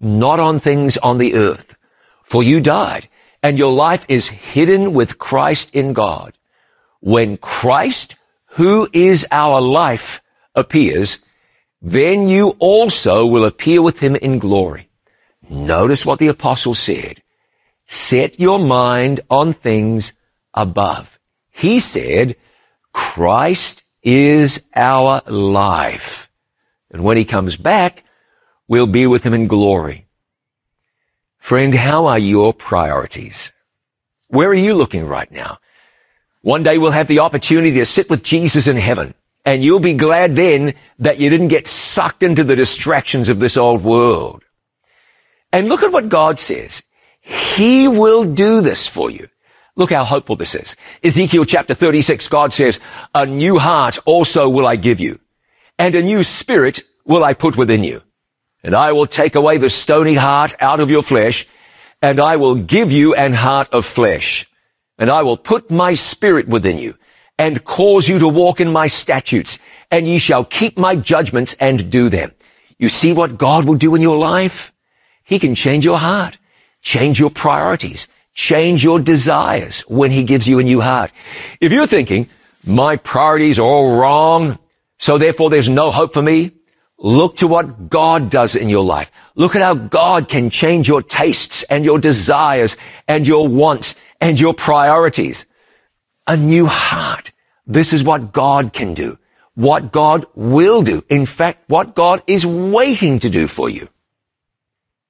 not 0.00 0.40
on 0.40 0.58
things 0.58 0.96
on 0.96 1.18
the 1.18 1.34
earth. 1.34 1.76
For 2.24 2.42
you 2.42 2.60
died, 2.60 3.06
and 3.44 3.56
your 3.56 3.72
life 3.72 4.04
is 4.08 4.26
hidden 4.26 4.92
with 4.92 5.16
Christ 5.16 5.72
in 5.72 5.92
God. 5.92 6.36
When 6.98 7.36
Christ, 7.36 8.16
who 8.58 8.88
is 8.92 9.24
our 9.30 9.60
life, 9.60 10.20
appears, 10.56 11.20
then 11.80 12.26
you 12.26 12.56
also 12.58 13.24
will 13.24 13.44
appear 13.44 13.80
with 13.80 14.00
him 14.00 14.16
in 14.16 14.40
glory. 14.40 14.88
Notice 15.48 16.04
what 16.04 16.18
the 16.18 16.26
apostle 16.26 16.74
said. 16.74 17.22
Set 17.86 18.40
your 18.40 18.58
mind 18.58 19.20
on 19.30 19.52
things 19.52 20.12
above. 20.54 21.20
He 21.52 21.78
said, 21.78 22.34
Christ 22.92 23.84
is 24.02 24.64
our 24.74 25.22
life. 25.28 26.25
And 26.96 27.04
when 27.04 27.18
he 27.18 27.26
comes 27.26 27.58
back, 27.58 28.04
we'll 28.68 28.86
be 28.86 29.06
with 29.06 29.22
him 29.22 29.34
in 29.34 29.48
glory. 29.48 30.06
Friend, 31.36 31.74
how 31.74 32.06
are 32.06 32.18
your 32.18 32.54
priorities? 32.54 33.52
Where 34.28 34.48
are 34.48 34.54
you 34.54 34.72
looking 34.72 35.06
right 35.06 35.30
now? 35.30 35.58
One 36.40 36.62
day 36.62 36.78
we'll 36.78 36.92
have 36.92 37.06
the 37.06 37.18
opportunity 37.18 37.72
to 37.72 37.84
sit 37.84 38.08
with 38.08 38.24
Jesus 38.24 38.66
in 38.66 38.78
heaven. 38.78 39.12
And 39.44 39.62
you'll 39.62 39.78
be 39.78 39.92
glad 39.92 40.36
then 40.36 40.72
that 40.98 41.20
you 41.20 41.28
didn't 41.28 41.48
get 41.48 41.66
sucked 41.66 42.22
into 42.22 42.44
the 42.44 42.56
distractions 42.56 43.28
of 43.28 43.40
this 43.40 43.58
old 43.58 43.84
world. 43.84 44.42
And 45.52 45.68
look 45.68 45.82
at 45.82 45.92
what 45.92 46.08
God 46.08 46.38
says. 46.38 46.82
He 47.20 47.88
will 47.88 48.32
do 48.32 48.62
this 48.62 48.88
for 48.88 49.10
you. 49.10 49.28
Look 49.74 49.92
how 49.92 50.04
hopeful 50.04 50.36
this 50.36 50.54
is. 50.54 50.78
Ezekiel 51.04 51.44
chapter 51.44 51.74
36, 51.74 52.26
God 52.30 52.54
says, 52.54 52.80
a 53.14 53.26
new 53.26 53.58
heart 53.58 53.98
also 54.06 54.48
will 54.48 54.66
I 54.66 54.76
give 54.76 54.98
you, 54.98 55.20
and 55.78 55.94
a 55.94 56.02
new 56.02 56.22
spirit 56.22 56.82
will 57.04 57.24
I 57.24 57.34
put 57.34 57.56
within 57.56 57.84
you. 57.84 58.02
And 58.62 58.74
I 58.74 58.92
will 58.92 59.06
take 59.06 59.34
away 59.34 59.58
the 59.58 59.70
stony 59.70 60.14
heart 60.14 60.54
out 60.60 60.80
of 60.80 60.90
your 60.90 61.02
flesh, 61.02 61.46
and 62.02 62.18
I 62.18 62.36
will 62.36 62.56
give 62.56 62.92
you 62.92 63.14
an 63.14 63.32
heart 63.32 63.68
of 63.72 63.84
flesh. 63.84 64.46
And 64.98 65.10
I 65.10 65.22
will 65.22 65.36
put 65.36 65.70
my 65.70 65.94
spirit 65.94 66.48
within 66.48 66.78
you, 66.78 66.94
and 67.38 67.62
cause 67.64 68.08
you 68.08 68.18
to 68.18 68.28
walk 68.28 68.60
in 68.60 68.72
my 68.72 68.86
statutes, 68.86 69.58
and 69.90 70.08
ye 70.08 70.18
shall 70.18 70.44
keep 70.44 70.78
my 70.78 70.96
judgments 70.96 71.54
and 71.60 71.90
do 71.90 72.08
them. 72.08 72.32
You 72.78 72.88
see 72.88 73.12
what 73.12 73.38
God 73.38 73.66
will 73.66 73.76
do 73.76 73.94
in 73.94 74.02
your 74.02 74.18
life? 74.18 74.72
He 75.22 75.38
can 75.38 75.54
change 75.54 75.84
your 75.84 75.98
heart, 75.98 76.38
change 76.82 77.20
your 77.20 77.30
priorities, 77.30 78.08
change 78.34 78.84
your 78.84 79.00
desires 79.00 79.82
when 79.82 80.10
he 80.10 80.24
gives 80.24 80.48
you 80.48 80.58
a 80.58 80.62
new 80.62 80.80
heart. 80.80 81.10
If 81.60 81.72
you're 81.72 81.86
thinking, 81.86 82.28
my 82.64 82.96
priorities 82.96 83.58
are 83.58 83.62
all 83.62 83.98
wrong, 83.98 84.58
so 84.98 85.18
therefore 85.18 85.50
there's 85.50 85.68
no 85.68 85.90
hope 85.90 86.12
for 86.12 86.22
me, 86.22 86.52
look 86.98 87.36
to 87.36 87.46
what 87.46 87.88
God 87.88 88.30
does 88.30 88.56
in 88.56 88.68
your 88.68 88.84
life. 88.84 89.10
Look 89.34 89.54
at 89.54 89.62
how 89.62 89.74
God 89.74 90.28
can 90.28 90.50
change 90.50 90.88
your 90.88 91.02
tastes 91.02 91.62
and 91.64 91.84
your 91.84 91.98
desires 91.98 92.76
and 93.06 93.26
your 93.26 93.46
wants 93.46 93.94
and 94.20 94.40
your 94.40 94.54
priorities 94.54 95.46
a 96.26 96.36
new 96.36 96.66
heart. 96.66 97.32
This 97.66 97.92
is 97.92 98.04
what 98.04 98.32
God 98.32 98.72
can 98.72 98.94
do. 98.94 99.18
What 99.54 99.92
God 99.92 100.26
will 100.34 100.82
do. 100.82 101.02
In 101.08 101.26
fact, 101.26 101.68
what 101.68 101.94
God 101.94 102.22
is 102.26 102.44
waiting 102.44 103.20
to 103.20 103.30
do 103.30 103.48
for 103.48 103.70
you. 103.70 103.88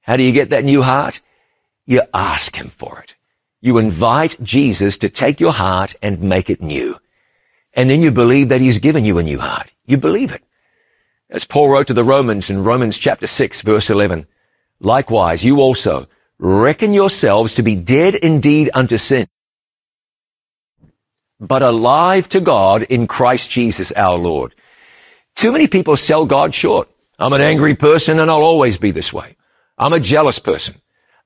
How 0.03 0.17
do 0.17 0.23
you 0.23 0.33
get 0.33 0.51
that 0.51 0.65
new 0.65 0.83
heart? 0.83 1.21
You 1.85 2.03
ask 2.15 2.55
Him 2.55 2.69
for 2.69 3.01
it. 3.01 3.17
You 3.61 3.79
invite 3.79 4.37
Jesus 4.43 4.99
to 4.99 5.09
take 5.09 5.41
your 5.41 5.53
heart 5.53 5.97
and 6.01 6.21
make 6.21 6.49
it 6.49 6.63
new. 6.63 6.97
And 7.77 7.89
then 7.89 8.03
you 8.03 8.11
believe 8.11 8.49
that 8.49 8.61
He's 8.61 8.81
given 8.81 9.05
you 9.05 9.19
a 9.19 9.23
new 9.23 9.39
heart. 9.39 9.73
You 9.85 9.99
believe 9.99 10.33
it. 10.33 10.43
As 11.31 11.45
Paul 11.45 11.69
wrote 11.69 11.87
to 11.87 11.95
the 11.95 12.03
Romans 12.03 12.51
in 12.51 12.65
Romans 12.65 12.99
chapter 12.99 13.29
6 13.29 13.63
verse 13.63 13.91
11, 13.91 14.27
likewise 14.81 15.45
you 15.45 15.61
also 15.61 16.09
reckon 16.39 16.93
yourselves 16.93 17.55
to 17.55 17.63
be 17.63 17.77
dead 17.77 18.17
indeed 18.17 18.71
unto 18.75 18.97
sin 18.97 19.29
but 21.41 21.63
alive 21.63 22.29
to 22.31 22.41
God 22.41 22.83
in 22.83 23.07
Christ 23.07 23.51
Jesus 23.51 23.93
our 23.93 24.17
Lord. 24.17 24.55
Too 25.35 25.53
many 25.53 25.67
people 25.67 25.97
sell 25.97 26.27
God 26.27 26.55
short. 26.55 26.89
I'm 27.19 27.33
an 27.33 27.41
angry 27.41 27.75
person 27.75 28.19
and 28.19 28.31
I'll 28.31 28.43
always 28.43 28.79
be 28.79 28.91
this 28.91 29.13
way. 29.13 29.37
I'm 29.79 29.93
a 29.93 30.01
jealous 30.01 30.39
person, 30.39 30.77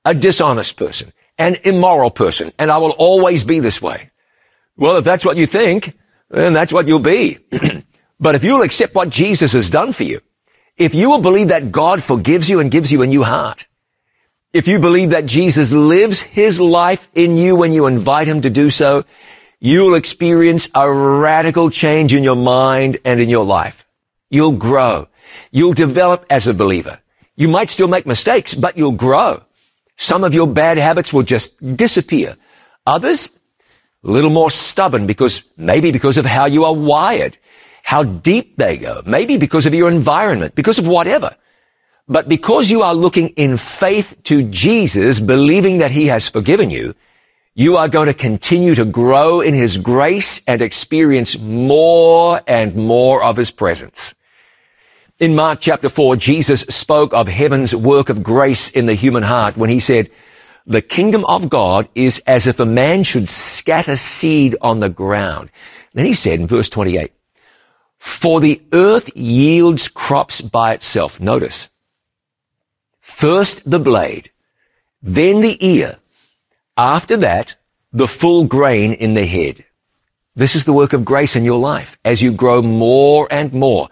a 0.03 0.13
dishonest 0.13 0.75
person, 0.75 1.13
an 1.37 1.57
immoral 1.63 2.11
person, 2.11 2.51
and 2.59 2.69
I 2.69 2.77
will 2.77 2.91
always 2.91 3.45
be 3.45 3.59
this 3.59 3.81
way. 3.81 4.11
Well, 4.75 4.97
if 4.97 5.05
that's 5.05 5.25
what 5.25 5.37
you 5.37 5.45
think, 5.45 5.97
then 6.39 6.53
that's 6.53 6.73
what 6.73 6.87
you'll 6.87 6.99
be. 6.99 7.37
but 8.19 8.35
if 8.35 8.43
you'll 8.43 8.63
accept 8.63 8.95
what 8.95 9.09
Jesus 9.09 9.53
has 9.53 9.69
done 9.69 9.91
for 9.91 10.03
you, 10.03 10.21
if 10.77 10.95
you 10.95 11.09
will 11.09 11.21
believe 11.21 11.49
that 11.49 11.71
God 11.71 12.01
forgives 12.01 12.49
you 12.49 12.59
and 12.59 12.71
gives 12.71 12.91
you 12.91 13.01
a 13.01 13.07
new 13.07 13.23
heart, 13.23 13.67
if 14.53 14.67
you 14.67 14.79
believe 14.79 15.11
that 15.11 15.25
Jesus 15.25 15.73
lives 15.73 16.21
his 16.21 16.59
life 16.59 17.07
in 17.13 17.37
you 17.37 17.55
when 17.55 17.71
you 17.71 17.87
invite 17.87 18.27
him 18.27 18.41
to 18.41 18.49
do 18.49 18.69
so, 18.69 19.05
you'll 19.59 19.95
experience 19.95 20.69
a 20.73 20.91
radical 20.91 21.69
change 21.69 22.13
in 22.13 22.23
your 22.23 22.35
mind 22.35 22.97
and 23.05 23.21
in 23.21 23.29
your 23.29 23.45
life. 23.45 23.85
You'll 24.29 24.57
grow. 24.57 25.07
You'll 25.51 25.73
develop 25.73 26.25
as 26.29 26.47
a 26.47 26.53
believer. 26.53 26.99
You 27.35 27.47
might 27.47 27.69
still 27.69 27.87
make 27.87 28.05
mistakes, 28.05 28.55
but 28.55 28.77
you'll 28.77 28.91
grow. 28.91 29.43
Some 29.97 30.23
of 30.23 30.33
your 30.33 30.47
bad 30.47 30.77
habits 30.77 31.13
will 31.13 31.23
just 31.23 31.55
disappear. 31.77 32.35
Others, 32.85 33.29
a 34.03 34.09
little 34.09 34.29
more 34.29 34.49
stubborn 34.49 35.07
because 35.07 35.43
maybe 35.57 35.91
because 35.91 36.17
of 36.17 36.25
how 36.25 36.45
you 36.45 36.63
are 36.65 36.73
wired, 36.73 37.37
how 37.83 38.03
deep 38.03 38.57
they 38.57 38.77
go, 38.77 39.01
maybe 39.05 39.37
because 39.37 39.65
of 39.65 39.73
your 39.73 39.89
environment, 39.89 40.55
because 40.55 40.79
of 40.79 40.87
whatever. 40.87 41.35
But 42.07 42.27
because 42.27 42.69
you 42.69 42.81
are 42.81 42.95
looking 42.95 43.29
in 43.29 43.57
faith 43.57 44.17
to 44.23 44.43
Jesus, 44.49 45.19
believing 45.19 45.77
that 45.79 45.91
he 45.91 46.07
has 46.07 46.27
forgiven 46.27 46.69
you, 46.69 46.95
you 47.53 47.75
are 47.75 47.89
going 47.89 48.07
to 48.07 48.13
continue 48.13 48.75
to 48.75 48.85
grow 48.85 49.41
in 49.41 49.53
His 49.53 49.77
grace 49.77 50.41
and 50.47 50.61
experience 50.61 51.37
more 51.37 52.41
and 52.47 52.75
more 52.75 53.21
of 53.21 53.35
His 53.35 53.51
presence. 53.51 54.15
In 55.19 55.35
Mark 55.35 55.59
chapter 55.59 55.89
4, 55.89 56.15
Jesus 56.15 56.61
spoke 56.61 57.13
of 57.13 57.27
heaven's 57.27 57.75
work 57.75 58.07
of 58.07 58.23
grace 58.23 58.69
in 58.69 58.85
the 58.85 58.93
human 58.93 59.23
heart 59.23 59.57
when 59.57 59.69
He 59.69 59.81
said, 59.81 60.09
the 60.65 60.81
kingdom 60.81 61.25
of 61.25 61.49
God 61.49 61.89
is 61.95 62.21
as 62.27 62.47
if 62.47 62.59
a 62.59 62.65
man 62.65 63.03
should 63.03 63.27
scatter 63.27 63.95
seed 63.95 64.55
on 64.61 64.79
the 64.79 64.89
ground. 64.89 65.49
Then 65.93 66.05
He 66.05 66.13
said 66.13 66.39
in 66.39 66.47
verse 66.47 66.69
28, 66.69 67.11
for 67.97 68.39
the 68.39 68.61
earth 68.73 69.15
yields 69.15 69.87
crops 69.87 70.41
by 70.41 70.73
itself. 70.73 71.19
Notice, 71.21 71.69
first 72.99 73.69
the 73.69 73.79
blade, 73.79 74.31
then 75.03 75.41
the 75.41 75.57
ear, 75.65 75.99
after 76.75 77.17
that, 77.17 77.55
the 77.93 78.07
full 78.07 78.45
grain 78.45 78.93
in 78.93 79.13
the 79.13 79.25
head. 79.25 79.65
This 80.35 80.55
is 80.55 80.65
the 80.65 80.73
work 80.73 80.93
of 80.93 81.05
grace 81.05 81.35
in 81.35 81.43
your 81.43 81.59
life 81.59 81.99
as 82.05 82.21
you 82.21 82.31
grow 82.31 82.61
more 82.61 83.27
and 83.29 83.53
more, 83.53 83.89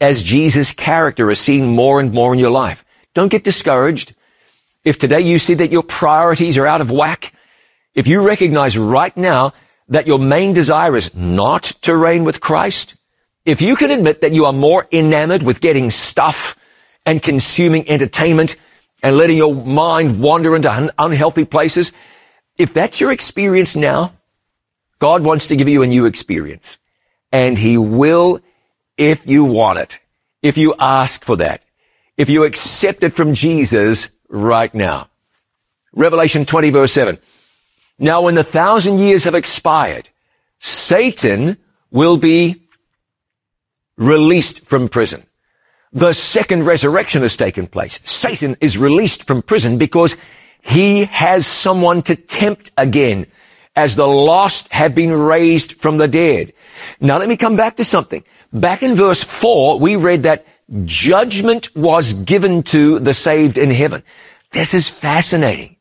as 0.00 0.22
Jesus' 0.22 0.72
character 0.72 1.30
is 1.30 1.40
seen 1.40 1.74
more 1.74 2.00
and 2.00 2.12
more 2.12 2.32
in 2.32 2.38
your 2.38 2.50
life. 2.50 2.84
Don't 3.14 3.30
get 3.30 3.44
discouraged. 3.44 4.14
If 4.86 5.00
today 5.00 5.22
you 5.22 5.40
see 5.40 5.54
that 5.54 5.72
your 5.72 5.82
priorities 5.82 6.56
are 6.58 6.66
out 6.66 6.80
of 6.80 6.92
whack, 6.92 7.32
if 7.96 8.06
you 8.06 8.24
recognize 8.24 8.78
right 8.78 9.14
now 9.16 9.52
that 9.88 10.06
your 10.06 10.20
main 10.20 10.52
desire 10.52 10.94
is 10.94 11.12
not 11.12 11.64
to 11.82 11.96
reign 11.96 12.22
with 12.22 12.40
Christ, 12.40 12.94
if 13.44 13.60
you 13.60 13.74
can 13.74 13.90
admit 13.90 14.20
that 14.20 14.32
you 14.32 14.44
are 14.44 14.52
more 14.52 14.86
enamored 14.92 15.42
with 15.42 15.60
getting 15.60 15.90
stuff 15.90 16.54
and 17.04 17.20
consuming 17.20 17.88
entertainment 17.88 18.54
and 19.02 19.16
letting 19.16 19.36
your 19.36 19.56
mind 19.56 20.20
wander 20.20 20.54
into 20.54 20.72
un- 20.72 20.92
unhealthy 21.00 21.44
places, 21.44 21.92
if 22.56 22.72
that's 22.72 23.00
your 23.00 23.10
experience 23.10 23.74
now, 23.74 24.12
God 25.00 25.24
wants 25.24 25.48
to 25.48 25.56
give 25.56 25.68
you 25.68 25.82
a 25.82 25.88
new 25.88 26.06
experience. 26.06 26.78
And 27.32 27.58
He 27.58 27.76
will 27.76 28.38
if 28.96 29.26
you 29.26 29.44
want 29.44 29.80
it. 29.80 29.98
If 30.42 30.56
you 30.56 30.76
ask 30.78 31.24
for 31.24 31.34
that. 31.38 31.64
If 32.16 32.30
you 32.30 32.44
accept 32.44 33.02
it 33.02 33.12
from 33.12 33.34
Jesus 33.34 34.10
right 34.28 34.74
now. 34.74 35.08
Revelation 35.92 36.44
20 36.44 36.70
verse 36.70 36.92
7. 36.92 37.18
Now 37.98 38.22
when 38.22 38.34
the 38.34 38.44
thousand 38.44 38.98
years 38.98 39.24
have 39.24 39.34
expired, 39.34 40.08
Satan 40.58 41.56
will 41.90 42.16
be 42.16 42.62
released 43.96 44.66
from 44.66 44.88
prison. 44.88 45.26
The 45.92 46.12
second 46.12 46.66
resurrection 46.66 47.22
has 47.22 47.36
taken 47.36 47.66
place. 47.66 48.00
Satan 48.04 48.56
is 48.60 48.76
released 48.76 49.26
from 49.26 49.40
prison 49.40 49.78
because 49.78 50.16
he 50.62 51.04
has 51.06 51.46
someone 51.46 52.02
to 52.02 52.16
tempt 52.16 52.70
again 52.76 53.26
as 53.74 53.96
the 53.96 54.06
lost 54.06 54.72
have 54.72 54.94
been 54.94 55.12
raised 55.12 55.74
from 55.74 55.98
the 55.98 56.08
dead. 56.08 56.52
Now 57.00 57.18
let 57.18 57.28
me 57.28 57.36
come 57.36 57.56
back 57.56 57.76
to 57.76 57.84
something. 57.84 58.24
Back 58.52 58.82
in 58.82 58.94
verse 58.94 59.22
four, 59.22 59.78
we 59.78 59.96
read 59.96 60.24
that 60.24 60.46
judgment 60.84 61.74
was 61.76 62.14
given 62.14 62.62
to 62.64 62.98
the 62.98 63.14
saved 63.14 63.58
in 63.58 63.70
heaven. 63.70 64.02
This 64.52 64.74
is 64.74 64.88
fascinating. 64.88 65.76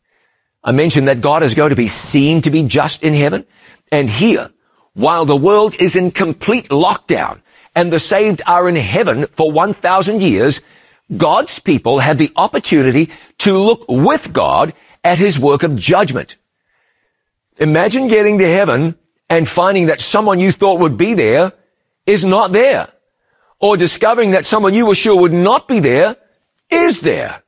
I 0.64 0.72
mentioned 0.72 1.08
that 1.08 1.22
God 1.22 1.44
is 1.44 1.54
going 1.54 1.70
to 1.70 1.76
be 1.76 1.88
seen 1.88 2.42
to 2.42 2.52
be 2.52 2.64
just 2.64 3.04
in 3.04 3.14
heaven. 3.14 3.46
And 3.92 4.10
here, 4.10 4.50
while 4.94 5.26
the 5.26 5.36
world 5.36 5.76
is 5.80 5.96
in 5.96 6.12
complete 6.12 6.70
lockdown 6.70 7.42
and 7.76 7.92
the 7.92 8.00
saved 8.00 8.42
are 8.48 8.68
in 8.68 8.76
heaven 8.76 9.26
for 9.28 9.52
1,000 9.52 10.22
years, 10.22 10.62
God's 11.16 11.60
people 11.60 12.00
have 12.00 12.18
the 12.18 12.32
opportunity 12.36 13.12
to 13.40 13.58
look 13.58 13.86
with 13.88 14.34
God 14.34 14.74
at 15.04 15.20
his 15.20 15.40
work 15.40 15.62
of 15.64 15.76
judgment. 15.76 16.38
Imagine 17.58 18.08
getting 18.08 18.40
to 18.40 18.48
heaven 18.48 18.98
and 19.30 19.48
finding 19.48 19.88
that 19.88 20.02
someone 20.02 20.40
you 20.40 20.52
thought 20.52 20.80
would 20.80 20.98
be 20.98 21.14
there 21.14 21.54
is 22.06 22.26
not 22.26 22.52
there. 22.52 22.88
Or 23.66 23.78
discovering 23.78 24.30
that 24.32 24.46
someone 24.46 24.76
you 24.76 24.86
were 24.86 24.94
sure 24.94 25.20
would 25.20 25.34
not 25.34 25.68
be 25.68 25.80
there 25.80 26.18
is 26.70 27.02
there. 27.02 27.42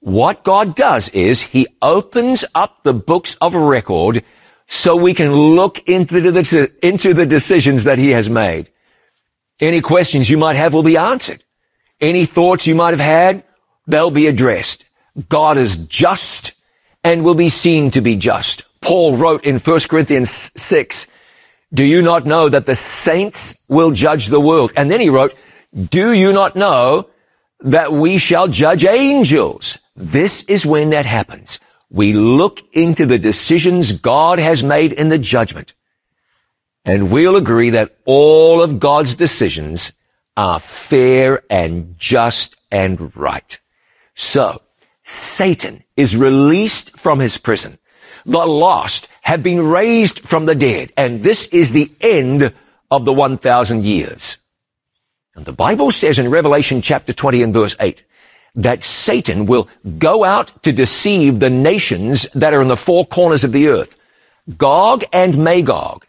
What 0.00 0.44
God 0.44 0.74
does 0.74 1.08
is 1.08 1.40
He 1.40 1.66
opens 1.80 2.44
up 2.54 2.82
the 2.82 2.92
books 2.92 3.38
of 3.40 3.54
record 3.54 4.22
so 4.66 4.94
we 4.96 5.14
can 5.14 5.32
look 5.32 5.78
into 5.88 6.20
the, 6.20 6.72
into 6.82 7.14
the 7.14 7.24
decisions 7.24 7.84
that 7.84 7.96
He 7.96 8.10
has 8.10 8.28
made. 8.28 8.68
Any 9.58 9.80
questions 9.80 10.28
you 10.28 10.36
might 10.36 10.56
have 10.56 10.74
will 10.74 10.82
be 10.82 10.98
answered. 10.98 11.42
Any 12.02 12.26
thoughts 12.26 12.66
you 12.66 12.74
might 12.74 12.90
have 12.90 13.00
had, 13.00 13.42
they'll 13.86 14.10
be 14.10 14.26
addressed. 14.26 14.84
God 15.30 15.56
is 15.56 15.78
just 15.78 16.52
and 17.02 17.24
will 17.24 17.34
be 17.34 17.48
seen 17.48 17.90
to 17.92 18.02
be 18.02 18.16
just. 18.16 18.66
Paul 18.82 19.16
wrote 19.16 19.42
in 19.46 19.58
1 19.58 19.80
Corinthians 19.88 20.52
6, 20.60 21.06
do 21.72 21.82
you 21.82 22.02
not 22.02 22.26
know 22.26 22.50
that 22.50 22.66
the 22.66 22.74
saints 22.74 23.64
will 23.70 23.92
judge 23.92 24.26
the 24.26 24.38
world? 24.38 24.74
And 24.76 24.90
then 24.90 25.00
he 25.00 25.08
wrote, 25.08 25.34
do 25.76 26.12
you 26.12 26.32
not 26.32 26.56
know 26.56 27.10
that 27.60 27.92
we 27.92 28.16
shall 28.16 28.48
judge 28.48 28.84
angels? 28.84 29.78
This 29.94 30.42
is 30.44 30.64
when 30.64 30.90
that 30.90 31.04
happens. 31.04 31.60
We 31.90 32.14
look 32.14 32.60
into 32.72 33.04
the 33.04 33.18
decisions 33.18 33.92
God 33.92 34.38
has 34.38 34.64
made 34.64 34.92
in 34.92 35.10
the 35.10 35.18
judgment. 35.18 35.74
And 36.84 37.10
we'll 37.10 37.36
agree 37.36 37.70
that 37.70 37.96
all 38.06 38.62
of 38.62 38.80
God's 38.80 39.16
decisions 39.16 39.92
are 40.36 40.60
fair 40.60 41.42
and 41.50 41.98
just 41.98 42.56
and 42.70 43.14
right. 43.16 43.58
So, 44.14 44.62
Satan 45.02 45.84
is 45.96 46.16
released 46.16 46.98
from 46.98 47.20
his 47.20 47.38
prison. 47.38 47.78
The 48.24 48.46
lost 48.46 49.08
have 49.22 49.42
been 49.42 49.60
raised 49.60 50.20
from 50.20 50.46
the 50.46 50.54
dead. 50.54 50.92
And 50.96 51.22
this 51.22 51.48
is 51.48 51.70
the 51.70 51.90
end 52.00 52.54
of 52.90 53.04
the 53.04 53.12
1,000 53.12 53.84
years. 53.84 54.38
And 55.36 55.44
the 55.44 55.52
Bible 55.52 55.90
says 55.90 56.18
in 56.18 56.30
Revelation 56.30 56.80
chapter 56.80 57.12
20 57.12 57.42
and 57.42 57.52
verse 57.52 57.76
8 57.78 58.02
that 58.54 58.82
Satan 58.82 59.44
will 59.44 59.68
go 59.98 60.24
out 60.24 60.62
to 60.62 60.72
deceive 60.72 61.40
the 61.40 61.50
nations 61.50 62.26
that 62.30 62.54
are 62.54 62.62
in 62.62 62.68
the 62.68 62.76
four 62.76 63.04
corners 63.04 63.44
of 63.44 63.52
the 63.52 63.68
earth. 63.68 64.00
Gog 64.56 65.04
and 65.12 65.36
Magog, 65.36 66.06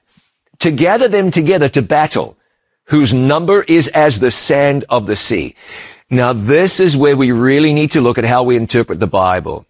to 0.59 0.71
gather 0.71 1.09
them 1.09 1.29
together 1.29 1.67
to 1.69 1.81
battle, 1.81 2.37
whose 2.85 3.13
number 3.13 3.63
is 3.67 3.89
as 3.89 4.21
the 4.21 4.31
sand 4.31 4.85
of 4.89 5.07
the 5.07 5.17
sea. 5.17 5.55
Now 6.09 6.31
this 6.31 6.79
is 6.79 6.95
where 6.95 7.17
we 7.17 7.33
really 7.33 7.73
need 7.73 7.91
to 7.91 8.01
look 8.01 8.17
at 8.17 8.23
how 8.23 8.43
we 8.43 8.55
interpret 8.55 9.01
the 9.01 9.07
Bible. 9.07 9.65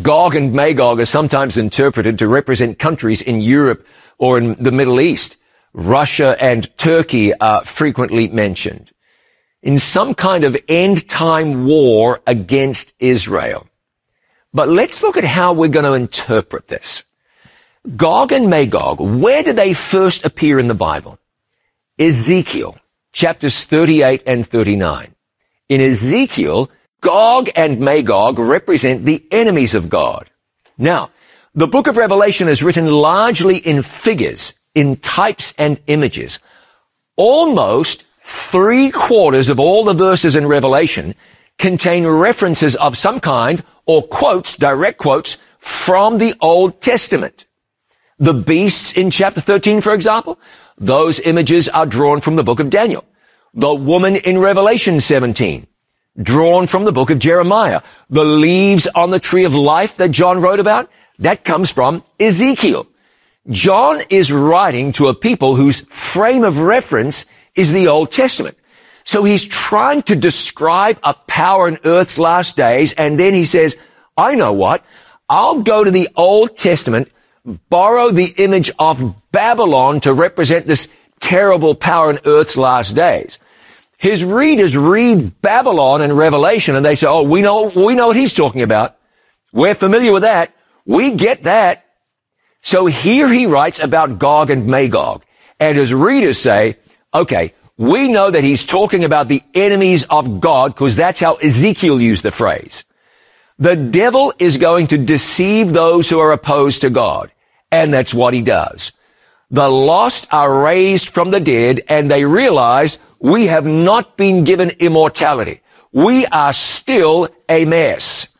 Gog 0.00 0.36
and 0.36 0.52
Magog 0.52 1.00
are 1.00 1.06
sometimes 1.06 1.58
interpreted 1.58 2.20
to 2.20 2.28
represent 2.28 2.78
countries 2.78 3.20
in 3.20 3.40
Europe 3.40 3.84
or 4.18 4.38
in 4.38 4.54
the 4.62 4.70
Middle 4.70 5.00
East. 5.00 5.36
Russia 5.76 6.34
and 6.40 6.74
Turkey 6.78 7.34
are 7.34 7.62
frequently 7.62 8.28
mentioned 8.28 8.92
in 9.62 9.78
some 9.78 10.14
kind 10.14 10.42
of 10.42 10.56
end 10.68 11.06
time 11.06 11.66
war 11.66 12.22
against 12.26 12.94
Israel. 12.98 13.66
But 14.54 14.70
let's 14.70 15.02
look 15.02 15.18
at 15.18 15.24
how 15.24 15.52
we're 15.52 15.68
going 15.68 15.84
to 15.84 15.92
interpret 15.92 16.68
this. 16.68 17.04
Gog 17.94 18.32
and 18.32 18.48
Magog, 18.48 19.00
where 19.00 19.42
do 19.42 19.52
they 19.52 19.74
first 19.74 20.24
appear 20.24 20.58
in 20.58 20.68
the 20.68 20.74
Bible? 20.74 21.18
Ezekiel, 21.98 22.78
chapters 23.12 23.66
38 23.66 24.22
and 24.26 24.46
39. 24.46 25.14
In 25.68 25.80
Ezekiel, 25.82 26.70
Gog 27.02 27.50
and 27.54 27.80
Magog 27.80 28.38
represent 28.38 29.04
the 29.04 29.22
enemies 29.30 29.74
of 29.74 29.90
God. 29.90 30.30
Now, 30.78 31.10
the 31.54 31.66
book 31.66 31.86
of 31.86 31.98
Revelation 31.98 32.48
is 32.48 32.64
written 32.64 32.86
largely 32.90 33.58
in 33.58 33.82
figures, 33.82 34.54
in 34.76 34.94
types 34.96 35.54
and 35.58 35.80
images. 35.88 36.38
Almost 37.16 38.04
three 38.22 38.90
quarters 38.92 39.48
of 39.48 39.58
all 39.58 39.84
the 39.84 39.94
verses 39.94 40.36
in 40.36 40.46
Revelation 40.46 41.14
contain 41.58 42.06
references 42.06 42.76
of 42.76 42.96
some 42.96 43.18
kind 43.18 43.64
or 43.86 44.02
quotes, 44.02 44.56
direct 44.56 44.98
quotes 44.98 45.38
from 45.58 46.18
the 46.18 46.34
Old 46.40 46.80
Testament. 46.80 47.46
The 48.18 48.34
beasts 48.34 48.92
in 48.92 49.10
chapter 49.10 49.40
13, 49.40 49.80
for 49.80 49.94
example, 49.94 50.38
those 50.76 51.20
images 51.20 51.68
are 51.70 51.86
drawn 51.86 52.20
from 52.20 52.36
the 52.36 52.44
book 52.44 52.60
of 52.60 52.70
Daniel. 52.70 53.04
The 53.54 53.74
woman 53.74 54.16
in 54.16 54.38
Revelation 54.38 55.00
17, 55.00 55.66
drawn 56.20 56.66
from 56.66 56.84
the 56.84 56.92
book 56.92 57.08
of 57.08 57.18
Jeremiah. 57.18 57.80
The 58.10 58.24
leaves 58.24 58.86
on 58.88 59.10
the 59.10 59.20
tree 59.20 59.44
of 59.44 59.54
life 59.54 59.96
that 59.96 60.10
John 60.10 60.42
wrote 60.42 60.60
about, 60.60 60.90
that 61.18 61.44
comes 61.44 61.70
from 61.70 62.02
Ezekiel. 62.20 62.86
John 63.48 64.00
is 64.10 64.32
writing 64.32 64.92
to 64.92 65.08
a 65.08 65.14
people 65.14 65.54
whose 65.54 65.82
frame 65.82 66.42
of 66.42 66.60
reference 66.60 67.26
is 67.54 67.72
the 67.72 67.88
Old 67.88 68.10
Testament. 68.10 68.58
So 69.04 69.22
he's 69.22 69.46
trying 69.46 70.02
to 70.02 70.16
describe 70.16 70.98
a 71.04 71.14
power 71.14 71.68
in 71.68 71.78
earth's 71.84 72.18
last 72.18 72.56
days, 72.56 72.92
and 72.92 73.20
then 73.20 73.34
he 73.34 73.44
says, 73.44 73.76
I 74.16 74.34
know 74.34 74.52
what, 74.52 74.84
I'll 75.28 75.62
go 75.62 75.84
to 75.84 75.90
the 75.92 76.08
Old 76.16 76.56
Testament, 76.56 77.12
borrow 77.70 78.10
the 78.10 78.34
image 78.36 78.72
of 78.78 79.14
Babylon 79.30 80.00
to 80.00 80.12
represent 80.12 80.66
this 80.66 80.88
terrible 81.20 81.76
power 81.76 82.10
in 82.10 82.18
earth's 82.24 82.56
last 82.56 82.96
days. 82.96 83.38
His 83.98 84.24
readers 84.24 84.76
read 84.76 85.40
Babylon 85.40 86.02
in 86.02 86.12
Revelation 86.12 86.76
and 86.76 86.84
they 86.84 86.96
say, 86.96 87.06
oh, 87.06 87.22
we 87.22 87.42
know, 87.42 87.70
we 87.74 87.94
know 87.94 88.08
what 88.08 88.16
he's 88.16 88.34
talking 88.34 88.62
about. 88.62 88.96
We're 89.52 89.74
familiar 89.74 90.12
with 90.12 90.22
that. 90.22 90.52
We 90.84 91.14
get 91.14 91.44
that. 91.44 91.85
So 92.66 92.86
here 92.86 93.32
he 93.32 93.46
writes 93.46 93.78
about 93.78 94.18
Gog 94.18 94.50
and 94.50 94.66
Magog. 94.66 95.24
And 95.60 95.78
his 95.78 95.94
readers 95.94 96.36
say, 96.36 96.78
okay, 97.14 97.54
we 97.76 98.08
know 98.08 98.28
that 98.28 98.42
he's 98.42 98.64
talking 98.64 99.04
about 99.04 99.28
the 99.28 99.44
enemies 99.54 100.04
of 100.10 100.40
God 100.40 100.74
because 100.74 100.96
that's 100.96 101.20
how 101.20 101.36
Ezekiel 101.36 102.00
used 102.00 102.24
the 102.24 102.32
phrase. 102.32 102.84
The 103.60 103.76
devil 103.76 104.34
is 104.40 104.58
going 104.58 104.88
to 104.88 104.98
deceive 104.98 105.72
those 105.72 106.10
who 106.10 106.18
are 106.18 106.32
opposed 106.32 106.80
to 106.80 106.90
God. 106.90 107.30
And 107.70 107.94
that's 107.94 108.12
what 108.12 108.34
he 108.34 108.42
does. 108.42 108.92
The 109.48 109.68
lost 109.68 110.26
are 110.32 110.64
raised 110.64 111.10
from 111.10 111.30
the 111.30 111.38
dead 111.38 111.82
and 111.88 112.10
they 112.10 112.24
realize 112.24 112.98
we 113.20 113.46
have 113.46 113.64
not 113.64 114.16
been 114.16 114.42
given 114.42 114.70
immortality. 114.80 115.60
We 115.92 116.26
are 116.26 116.52
still 116.52 117.28
a 117.48 117.64
mess. 117.64 118.36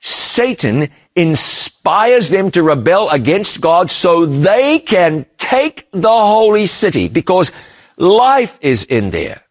Satan 0.00 0.88
inspires 1.16 2.30
them 2.30 2.50
to 2.52 2.62
rebel 2.62 3.08
against 3.10 3.60
God 3.60 3.90
so 3.90 4.26
they 4.26 4.78
can 4.78 5.26
take 5.38 5.90
the 5.90 6.08
holy 6.08 6.66
city 6.66 7.08
because 7.08 7.52
life 7.96 8.58
is 8.62 8.84
in 8.84 9.10
there. 9.10 9.42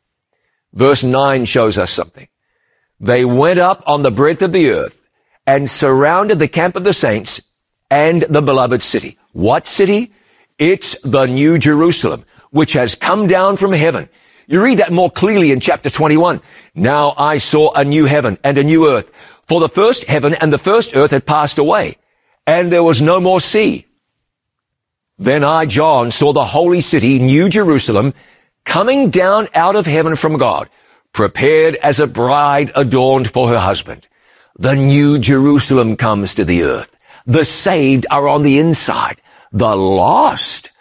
Verse 0.73 1.03
9 1.03 1.45
shows 1.45 1.77
us 1.77 1.91
something. 1.91 2.27
They 2.99 3.25
went 3.25 3.59
up 3.59 3.83
on 3.87 4.01
the 4.01 4.11
breadth 4.11 4.41
of 4.41 4.51
the 4.51 4.69
earth 4.71 5.07
and 5.47 5.69
surrounded 5.69 6.39
the 6.39 6.47
camp 6.47 6.75
of 6.75 6.83
the 6.83 6.93
saints 6.93 7.41
and 7.89 8.21
the 8.23 8.41
beloved 8.41 8.81
city. 8.81 9.17
What 9.33 9.67
city? 9.67 10.13
It's 10.57 10.99
the 11.01 11.25
New 11.25 11.57
Jerusalem, 11.57 12.25
which 12.51 12.73
has 12.73 12.95
come 12.95 13.27
down 13.27 13.57
from 13.57 13.71
heaven. 13.71 14.09
You 14.47 14.63
read 14.63 14.79
that 14.79 14.91
more 14.91 15.09
clearly 15.09 15.51
in 15.51 15.59
chapter 15.59 15.89
21. 15.89 16.41
Now 16.75 17.13
I 17.17 17.37
saw 17.37 17.71
a 17.73 17.85
new 17.85 18.05
heaven 18.05 18.37
and 18.43 18.57
a 18.57 18.63
new 18.63 18.87
earth. 18.87 19.11
For 19.49 19.59
the 19.59 19.67
first 19.67 20.03
heaven 20.03 20.35
and 20.35 20.53
the 20.53 20.59
first 20.59 20.95
earth 20.95 21.09
had 21.09 21.25
passed 21.25 21.57
away, 21.57 21.95
and 22.45 22.71
there 22.71 22.83
was 22.83 23.01
no 23.01 23.19
more 23.19 23.41
sea. 23.41 23.87
Then 25.17 25.43
I, 25.43 25.65
John, 25.65 26.11
saw 26.11 26.33
the 26.33 26.45
holy 26.45 26.81
city, 26.81 27.17
New 27.17 27.49
Jerusalem, 27.49 28.13
coming 28.63 29.09
down 29.09 29.47
out 29.55 29.75
of 29.75 29.87
heaven 29.87 30.15
from 30.15 30.37
God, 30.37 30.69
prepared 31.13 31.75
as 31.77 31.99
a 31.99 32.05
bride 32.05 32.71
adorned 32.75 33.27
for 33.27 33.49
her 33.49 33.57
husband. 33.57 34.07
The 34.59 34.75
New 34.75 35.17
Jerusalem 35.17 35.97
comes 35.97 36.35
to 36.35 36.45
the 36.45 36.61
earth. 36.61 36.95
The 37.25 37.43
saved 37.43 38.05
are 38.11 38.27
on 38.27 38.43
the 38.43 38.59
inside. 38.59 39.19
The 39.51 39.75
lost 39.75 40.71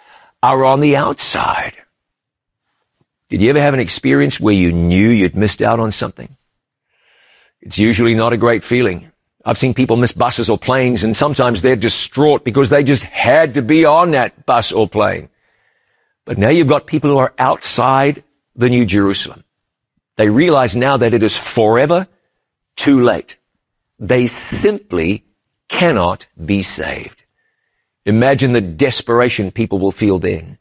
are 0.42 0.66
on 0.66 0.80
the 0.80 0.94
outside. 0.94 1.72
Did 3.30 3.40
you 3.40 3.48
ever 3.48 3.62
have 3.62 3.72
an 3.74 3.80
experience 3.80 4.38
where 4.38 4.54
you 4.54 4.72
knew 4.72 5.08
you'd 5.08 5.36
missed 5.36 5.62
out 5.62 5.80
on 5.80 5.90
something? 5.90 6.36
It's 7.60 7.78
usually 7.78 8.14
not 8.14 8.32
a 8.32 8.36
great 8.36 8.64
feeling. 8.64 9.10
I've 9.44 9.58
seen 9.58 9.74
people 9.74 9.96
miss 9.96 10.12
buses 10.12 10.50
or 10.50 10.58
planes 10.58 11.04
and 11.04 11.16
sometimes 11.16 11.62
they're 11.62 11.76
distraught 11.76 12.44
because 12.44 12.70
they 12.70 12.84
just 12.84 13.02
had 13.04 13.54
to 13.54 13.62
be 13.62 13.84
on 13.84 14.12
that 14.12 14.46
bus 14.46 14.72
or 14.72 14.88
plane. 14.88 15.28
But 16.24 16.38
now 16.38 16.50
you've 16.50 16.68
got 16.68 16.86
people 16.86 17.10
who 17.10 17.18
are 17.18 17.34
outside 17.38 18.22
the 18.54 18.68
New 18.68 18.84
Jerusalem. 18.84 19.44
They 20.16 20.28
realize 20.28 20.76
now 20.76 20.96
that 20.96 21.14
it 21.14 21.22
is 21.22 21.36
forever 21.36 22.08
too 22.76 23.00
late. 23.02 23.36
They 23.98 24.26
simply 24.26 25.24
cannot 25.68 26.26
be 26.44 26.62
saved. 26.62 27.22
Imagine 28.04 28.52
the 28.52 28.60
desperation 28.60 29.50
people 29.50 29.78
will 29.78 29.92
feel 29.92 30.18
then. 30.18 30.58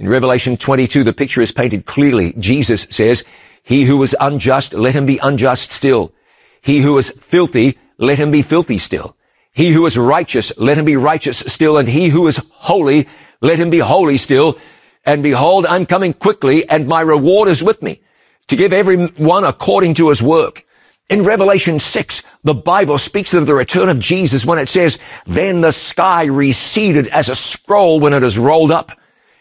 In 0.00 0.08
Revelation 0.08 0.56
22, 0.56 1.04
the 1.04 1.12
picture 1.12 1.42
is 1.42 1.52
painted 1.52 1.84
clearly. 1.84 2.32
Jesus 2.38 2.86
says, 2.88 3.22
he 3.62 3.84
who 3.84 3.98
was 3.98 4.14
unjust, 4.18 4.72
let 4.72 4.94
him 4.94 5.04
be 5.04 5.20
unjust 5.22 5.72
still. 5.72 6.14
He 6.62 6.80
who 6.80 6.96
is 6.96 7.10
filthy, 7.10 7.76
let 7.98 8.16
him 8.16 8.30
be 8.30 8.40
filthy 8.40 8.78
still. 8.78 9.14
He 9.52 9.72
who 9.72 9.84
is 9.84 9.98
righteous, 9.98 10.56
let 10.56 10.78
him 10.78 10.86
be 10.86 10.96
righteous 10.96 11.40
still. 11.40 11.76
And 11.76 11.86
he 11.86 12.08
who 12.08 12.26
is 12.28 12.42
holy, 12.50 13.08
let 13.42 13.58
him 13.58 13.68
be 13.68 13.80
holy 13.80 14.16
still. 14.16 14.56
And 15.04 15.22
behold, 15.22 15.66
I'm 15.66 15.84
coming 15.84 16.14
quickly 16.14 16.66
and 16.66 16.88
my 16.88 17.02
reward 17.02 17.50
is 17.50 17.62
with 17.62 17.82
me 17.82 18.00
to 18.48 18.56
give 18.56 18.72
every 18.72 19.06
one 19.06 19.44
according 19.44 19.94
to 19.94 20.08
his 20.08 20.22
work. 20.22 20.64
In 21.10 21.24
Revelation 21.24 21.78
6, 21.78 22.22
the 22.42 22.54
Bible 22.54 22.96
speaks 22.96 23.34
of 23.34 23.46
the 23.46 23.54
return 23.54 23.90
of 23.90 23.98
Jesus 23.98 24.46
when 24.46 24.58
it 24.58 24.70
says, 24.70 24.98
then 25.26 25.60
the 25.60 25.72
sky 25.72 26.24
receded 26.24 27.06
as 27.08 27.28
a 27.28 27.34
scroll 27.34 28.00
when 28.00 28.14
it 28.14 28.22
is 28.22 28.38
rolled 28.38 28.72
up 28.72 28.92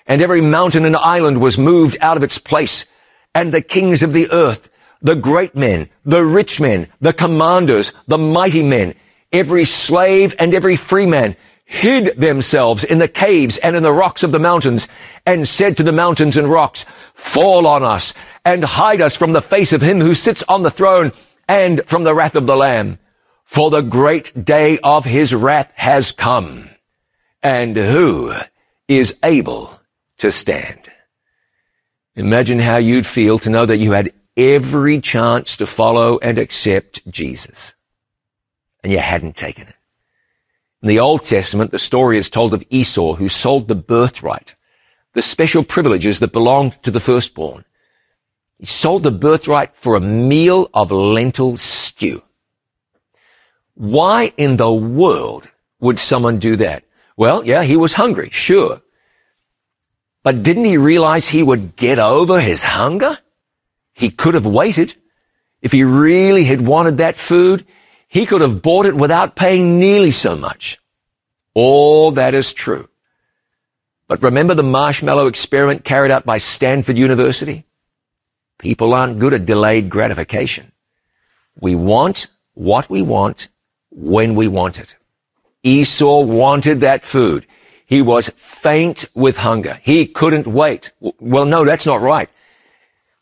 and 0.10 0.24
every 0.24 0.41
mountain 0.41 0.84
and 0.86 0.97
island 0.97 1.39
was 1.39 1.57
moved 1.57 1.95
out 2.01 2.18
of 2.18 2.24
its 2.24 2.39
place 2.39 2.86
and 3.36 3.53
the 3.53 3.62
kings 3.62 4.01
of 4.01 4.12
the 4.12 4.28
earth, 4.32 4.70
the 5.01 5.16
great 5.16 5.55
men, 5.55 5.88
the 6.03 6.26
rich 6.26 6.60
men, 6.60 6.88
the 6.99 7.14
commanders, 7.14 7.93
the 8.07 8.18
mighty 8.18 8.64
men, 8.64 8.95
every 9.32 9.64
slave 9.64 10.36
and 10.39 10.53
every 10.53 10.76
free 10.76 11.05
man 11.05 11.38
hid 11.64 12.20
themselves 12.20 12.84
in 12.84 12.97
the 12.97 13.07
caves 13.07 13.57
and 13.57 13.76
in 13.76 13.84
the 13.84 13.93
rocks 13.93 14.24
of 14.24 14.32
the 14.32 14.39
mountains 14.39 14.88
and 15.28 15.47
said 15.47 15.78
to 15.78 15.84
the 15.84 15.93
mountains 15.93 16.36
and 16.36 16.49
rocks, 16.49 16.86
fall 17.14 17.68
on 17.68 17.84
us 17.84 18.16
and 18.43 18.64
hide 18.64 19.01
us 19.01 19.16
from 19.16 19.32
the 19.34 19.41
face 19.41 19.72
of 19.72 19.82
him 19.82 20.01
who 20.01 20.16
sits 20.16 20.43
on 20.49 20.64
the 20.64 20.72
throne 20.72 21.12
and 21.47 21.86
from 21.86 22.03
the 22.03 22.16
wrath 22.16 22.36
of 22.36 22.47
the 22.47 22.55
lamb. 22.55 22.97
For 23.45 23.70
the 23.70 23.82
great 23.82 24.45
day 24.45 24.80
of 24.84 25.05
his 25.05 25.34
wrath 25.34 25.72
has 25.76 26.12
come. 26.12 26.70
And 27.43 27.78
who 27.78 28.34
is 28.88 29.16
able 29.24 29.78
to 30.20 30.32
stand? 30.32 30.89
Imagine 32.15 32.59
how 32.59 32.78
you'd 32.78 33.05
feel 33.05 33.39
to 33.39 33.49
know 33.49 33.65
that 33.65 33.78
you 33.78 33.91
had 33.91 34.13
every 34.36 35.01
chance 35.01 35.57
to 35.57 35.65
follow 35.65 36.17
and 36.20 36.38
accept 36.38 37.05
Jesus. 37.09 37.76
And 38.84 38.91
you 38.91 38.99
hadn't 38.99 39.36
taken 39.36 39.67
it. 39.67 39.76
In 40.82 40.88
the 40.88 40.99
Old 40.99 41.26
Testament, 41.26 41.72
the 41.72 41.80
story 41.80 42.17
is 42.17 42.30
told 42.30 42.53
of 42.53 42.63
Esau 42.70 43.15
who 43.15 43.28
sold 43.28 43.67
the 43.67 43.76
birthright, 43.76 44.55
the 45.13 45.22
special 45.22 45.63
privileges 45.63 46.20
that 46.20 46.32
belonged 46.32 46.82
to 46.84 46.91
the 46.91 47.01
firstborn. 47.01 47.65
He 48.57 48.65
sold 48.65 49.03
the 49.03 49.11
birthright 49.11 49.76
for 49.76 49.95
a 49.95 50.01
meal 50.01 50.70
of 50.74 50.91
lentil 50.91 51.57
stew. 51.57 52.24
Why 53.76 54.34
in 54.38 54.57
the 54.57 54.72
world 54.72 55.49
would 55.80 55.99
someone 55.99 56.39
do 56.39 56.55
that? 56.57 56.84
Well, 57.17 57.45
yeah, 57.45 57.63
he 57.63 57.76
was 57.76 57.93
hungry, 57.93 58.30
sure. 58.30 58.82
But 60.30 60.43
didn't 60.43 60.65
he 60.65 60.77
realize 60.77 61.27
he 61.27 61.41
would 61.41 61.75
get 61.75 61.97
over 61.97 62.39
his 62.39 62.63
hunger? 62.63 63.17
He 63.93 64.11
could 64.11 64.36
have 64.36 64.45
waited. 64.45 64.95
If 65.59 65.71
he 65.71 65.84
really 65.84 66.43
had 66.43 66.61
wanted 66.61 66.99
that 66.99 67.15
food, 67.15 67.65
he 68.07 68.27
could 68.27 68.41
have 68.41 68.61
bought 68.61 68.86
it 68.86 68.93
without 68.93 69.36
paying 69.36 69.80
nearly 69.80 70.11
so 70.11 70.38
much. 70.38 70.77
All 71.55 72.11
that 72.11 72.36
is 72.36 72.53
true. 72.53 72.89
But 74.07 74.21
remember 74.21 74.53
the 74.53 74.61
marshmallow 74.61 75.25
experiment 75.25 75.84
carried 75.84 76.11
out 76.11 76.27
by 76.27 76.38
Stanford 76.38 76.99
University? 76.99 77.65
People 78.59 78.93
aren't 78.93 79.17
good 79.17 79.34
at 79.34 79.45
delayed 79.45 79.89
gratification. 79.89 80.71
We 81.59 81.73
want 81.73 82.27
what 82.53 82.88
we 82.88 83.01
want 83.01 83.49
when 83.89 84.36
we 84.36 84.47
want 84.47 84.77
it. 84.77 84.95
Esau 85.63 86.21
wanted 86.21 86.82
that 86.82 87.01
food. 87.01 87.47
He 87.89 88.03
was 88.03 88.29
faint 88.35 89.09
with 89.15 89.37
hunger. 89.37 89.79
He 89.81 90.05
couldn't 90.05 90.45
wait. 90.45 90.91
Well, 90.99 91.47
no, 91.47 91.65
that's 91.65 91.87
not 91.87 92.01
right. 92.01 92.29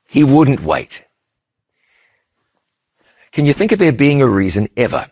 He 0.10 0.26
wouldn't 0.26 0.60
wait. 0.60 1.06
Can 3.32 3.46
you 3.46 3.54
think 3.54 3.72
of 3.72 3.80
there 3.80 3.94
being 3.94 4.22
a 4.22 4.28
reason 4.28 4.68
ever, 4.76 5.10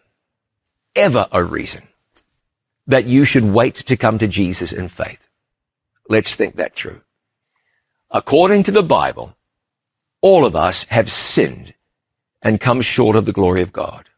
ever 0.94 1.28
a 1.32 1.42
reason 1.42 1.88
that 2.88 3.06
you 3.06 3.24
should 3.24 3.46
wait 3.46 3.76
to 3.76 3.96
come 3.96 4.18
to 4.18 4.28
Jesus 4.28 4.74
in 4.74 4.90
faith? 4.90 5.26
Let's 6.10 6.36
think 6.36 6.56
that 6.56 6.76
through. 6.76 7.02
According 8.12 8.64
to 8.64 8.72
the 8.72 8.84
Bible, 8.84 9.38
all 10.20 10.46
of 10.46 10.58
us 10.58 10.84
have 10.90 11.10
sinned 11.10 11.74
and 12.42 12.60
come 12.60 12.82
short 12.82 13.16
of 13.16 13.26
the 13.26 13.32
glory 13.32 13.62
of 13.62 13.72
God. 13.72 14.10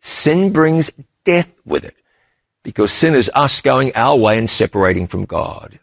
Sin 0.00 0.52
brings 0.52 0.90
death 1.22 1.60
with 1.64 1.84
it 1.84 2.01
because 2.62 2.92
sin 2.92 3.14
is 3.14 3.30
us 3.34 3.60
going 3.60 3.92
our 3.94 4.16
way 4.16 4.38
and 4.38 4.48
separating 4.48 5.06
from 5.06 5.24
God. 5.24 5.78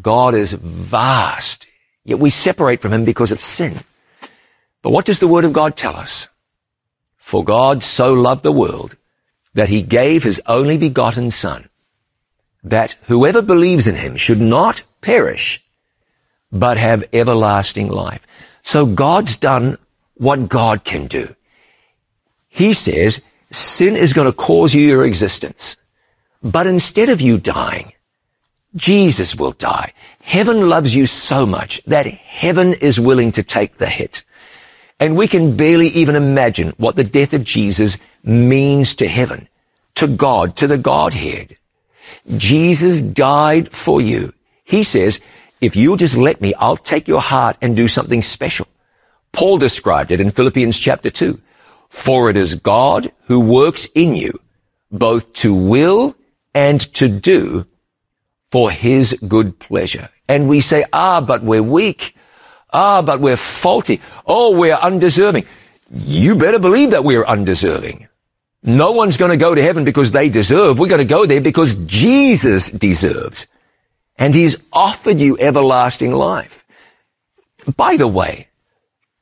God 0.00 0.34
is 0.34 0.52
vast, 0.52 1.66
yet 2.04 2.18
we 2.18 2.30
separate 2.30 2.80
from 2.80 2.92
him 2.92 3.04
because 3.04 3.32
of 3.32 3.40
sin. 3.40 3.78
But 4.82 4.90
what 4.90 5.04
does 5.04 5.18
the 5.18 5.28
word 5.28 5.44
of 5.44 5.52
God 5.52 5.76
tell 5.76 5.96
us? 5.96 6.28
For 7.16 7.44
God 7.44 7.82
so 7.82 8.14
loved 8.14 8.42
the 8.42 8.52
world 8.52 8.96
that 9.54 9.68
he 9.68 9.82
gave 9.82 10.22
his 10.22 10.42
only 10.46 10.78
begotten 10.78 11.30
son, 11.30 11.68
that 12.62 12.92
whoever 13.06 13.42
believes 13.42 13.86
in 13.86 13.94
him 13.94 14.16
should 14.16 14.40
not 14.40 14.84
perish, 15.00 15.62
but 16.52 16.76
have 16.76 17.08
everlasting 17.12 17.88
life. 17.88 18.26
So 18.62 18.86
God's 18.86 19.36
done 19.36 19.76
what 20.14 20.48
God 20.48 20.84
can 20.84 21.06
do. 21.06 21.34
He 22.48 22.72
says, 22.72 23.22
sin 23.50 23.96
is 23.96 24.12
going 24.12 24.30
to 24.30 24.36
cause 24.36 24.74
you 24.74 24.82
your 24.82 25.04
existence. 25.04 25.76
But 26.42 26.66
instead 26.66 27.08
of 27.08 27.20
you 27.20 27.38
dying, 27.38 27.92
Jesus 28.74 29.36
will 29.36 29.52
die. 29.52 29.92
Heaven 30.22 30.68
loves 30.68 30.94
you 30.94 31.06
so 31.06 31.46
much 31.46 31.82
that 31.84 32.06
heaven 32.06 32.74
is 32.74 33.00
willing 33.00 33.32
to 33.32 33.42
take 33.42 33.78
the 33.78 33.88
hit. 33.88 34.24
And 35.00 35.16
we 35.16 35.28
can 35.28 35.56
barely 35.56 35.88
even 35.88 36.14
imagine 36.14 36.74
what 36.76 36.94
the 36.94 37.04
death 37.04 37.32
of 37.32 37.44
Jesus 37.44 37.98
means 38.22 38.94
to 38.96 39.08
heaven, 39.08 39.48
to 39.96 40.06
God, 40.06 40.56
to 40.56 40.66
the 40.66 40.78
Godhead. 40.78 41.56
Jesus 42.36 43.00
died 43.00 43.72
for 43.72 44.00
you. 44.00 44.32
He 44.64 44.82
says, 44.82 45.20
if 45.60 45.74
you'll 45.74 45.96
just 45.96 46.16
let 46.16 46.40
me, 46.40 46.54
I'll 46.54 46.76
take 46.76 47.08
your 47.08 47.20
heart 47.20 47.56
and 47.60 47.74
do 47.74 47.88
something 47.88 48.22
special. 48.22 48.66
Paul 49.32 49.58
described 49.58 50.10
it 50.10 50.20
in 50.20 50.30
Philippians 50.30 50.78
chapter 50.78 51.10
2. 51.10 51.40
For 51.90 52.30
it 52.30 52.36
is 52.36 52.54
God 52.54 53.12
who 53.26 53.40
works 53.40 53.88
in 53.94 54.14
you, 54.14 54.40
both 54.90 55.32
to 55.34 55.54
will 55.54 56.16
and 56.54 56.80
to 56.94 57.08
do 57.08 57.66
for 58.44 58.70
his 58.70 59.18
good 59.28 59.58
pleasure. 59.58 60.08
And 60.28 60.48
we 60.48 60.60
say, 60.60 60.84
ah, 60.92 61.20
but 61.20 61.42
we're 61.42 61.62
weak. 61.62 62.16
Ah, 62.72 63.02
but 63.02 63.20
we're 63.20 63.36
faulty. 63.36 64.00
Oh, 64.26 64.56
we're 64.56 64.74
undeserving. 64.74 65.44
You 65.90 66.36
better 66.36 66.60
believe 66.60 66.92
that 66.92 67.04
we're 67.04 67.24
undeserving. 67.24 68.08
No 68.62 68.92
one's 68.92 69.16
going 69.16 69.32
to 69.32 69.36
go 69.36 69.54
to 69.54 69.62
heaven 69.62 69.84
because 69.84 70.12
they 70.12 70.28
deserve. 70.28 70.78
We're 70.78 70.88
going 70.88 71.00
to 71.00 71.04
go 71.04 71.26
there 71.26 71.40
because 71.40 71.74
Jesus 71.86 72.70
deserves. 72.70 73.46
And 74.16 74.34
he's 74.34 74.62
offered 74.72 75.18
you 75.18 75.36
everlasting 75.40 76.12
life. 76.12 76.64
By 77.76 77.96
the 77.96 78.06
way, 78.06 78.48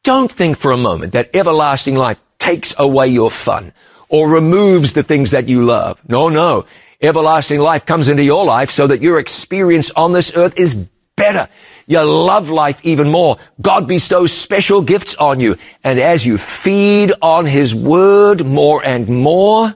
don't 0.03 0.31
think 0.31 0.59
for 0.59 0.73
a 0.73 0.77
moment 0.77 1.13
that 1.13 1.35
everlasting 1.35 1.95
life 1.95 2.21
takes 2.39 2.75
away 2.79 3.09
your 3.09 3.31
fun 3.31 3.73
or 4.09 4.29
removes 4.29 4.93
the 4.93 5.03
things 5.03 5.33
that 5.33 5.49
you 5.49 5.65
love. 5.65 6.01
No, 6.09 6.29
no. 6.29 6.67
Everlasting 7.01 7.61
life 7.61 7.87
comes 7.87 8.09
into 8.09 8.23
your 8.23 8.45
life 8.45 8.71
so 8.71 8.87
that 8.87 9.03
your 9.03 9.19
experience 9.19 9.91
on 9.93 10.13
this 10.13 10.37
earth 10.37 10.59
is 10.59 10.89
better. 11.17 11.49
You 11.87 12.03
love 12.03 12.51
life 12.51 12.81
even 12.85 13.11
more. 13.11 13.39
God 13.61 13.89
bestows 13.89 14.33
special 14.33 14.83
gifts 14.83 15.15
on 15.17 15.41
you. 15.41 15.57
And 15.85 15.99
as 15.99 16.27
you 16.27 16.37
feed 16.39 17.13
on 17.23 17.47
His 17.47 17.75
Word 17.75 18.45
more 18.45 18.85
and 18.85 19.09
more, 19.09 19.75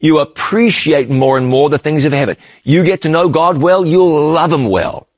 you 0.00 0.18
appreciate 0.18 1.10
more 1.10 1.36
and 1.36 1.48
more 1.48 1.70
the 1.70 1.78
things 1.78 2.04
of 2.04 2.12
heaven. 2.12 2.36
You 2.64 2.84
get 2.84 3.02
to 3.02 3.08
know 3.08 3.28
God 3.28 3.58
well, 3.58 3.84
you'll 3.84 4.30
love 4.30 4.52
Him 4.52 4.68
well. 4.68 5.08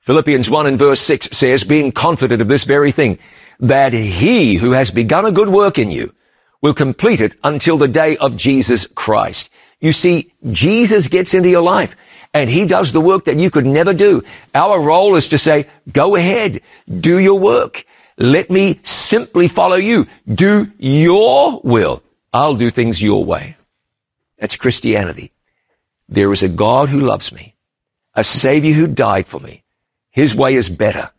Philippians 0.00 0.48
1 0.50 0.66
and 0.66 0.78
verse 0.78 1.00
6 1.00 1.28
says, 1.32 1.62
being 1.62 1.92
confident 1.92 2.40
of 2.42 2.48
this 2.48 2.64
very 2.64 2.90
thing, 2.90 3.18
that 3.60 3.92
he 3.92 4.56
who 4.56 4.72
has 4.72 4.90
begun 4.90 5.26
a 5.26 5.32
good 5.32 5.48
work 5.48 5.78
in 5.78 5.90
you 5.90 6.14
will 6.60 6.74
complete 6.74 7.20
it 7.20 7.36
until 7.44 7.76
the 7.76 7.88
day 7.88 8.16
of 8.16 8.36
Jesus 8.36 8.86
Christ. 8.86 9.50
You 9.80 9.92
see, 9.92 10.32
Jesus 10.50 11.08
gets 11.08 11.34
into 11.34 11.48
your 11.48 11.62
life 11.62 11.96
and 12.34 12.50
he 12.50 12.66
does 12.66 12.92
the 12.92 13.00
work 13.00 13.24
that 13.24 13.38
you 13.38 13.50
could 13.50 13.66
never 13.66 13.94
do. 13.94 14.22
Our 14.54 14.80
role 14.82 15.16
is 15.16 15.28
to 15.28 15.38
say, 15.38 15.66
go 15.90 16.16
ahead, 16.16 16.60
do 16.88 17.18
your 17.18 17.38
work. 17.38 17.84
Let 18.16 18.50
me 18.50 18.80
simply 18.82 19.48
follow 19.48 19.76
you. 19.76 20.06
Do 20.26 20.70
your 20.78 21.60
will. 21.64 22.02
I'll 22.32 22.54
do 22.54 22.70
things 22.70 23.02
your 23.02 23.24
way. 23.24 23.56
That's 24.38 24.56
Christianity. 24.56 25.32
There 26.08 26.32
is 26.32 26.42
a 26.42 26.48
God 26.48 26.88
who 26.88 27.00
loves 27.00 27.32
me, 27.32 27.54
a 28.14 28.24
savior 28.24 28.74
who 28.74 28.86
died 28.86 29.26
for 29.26 29.40
me. 29.40 29.64
His 30.10 30.34
way 30.34 30.54
is 30.54 30.68
better. 30.68 31.10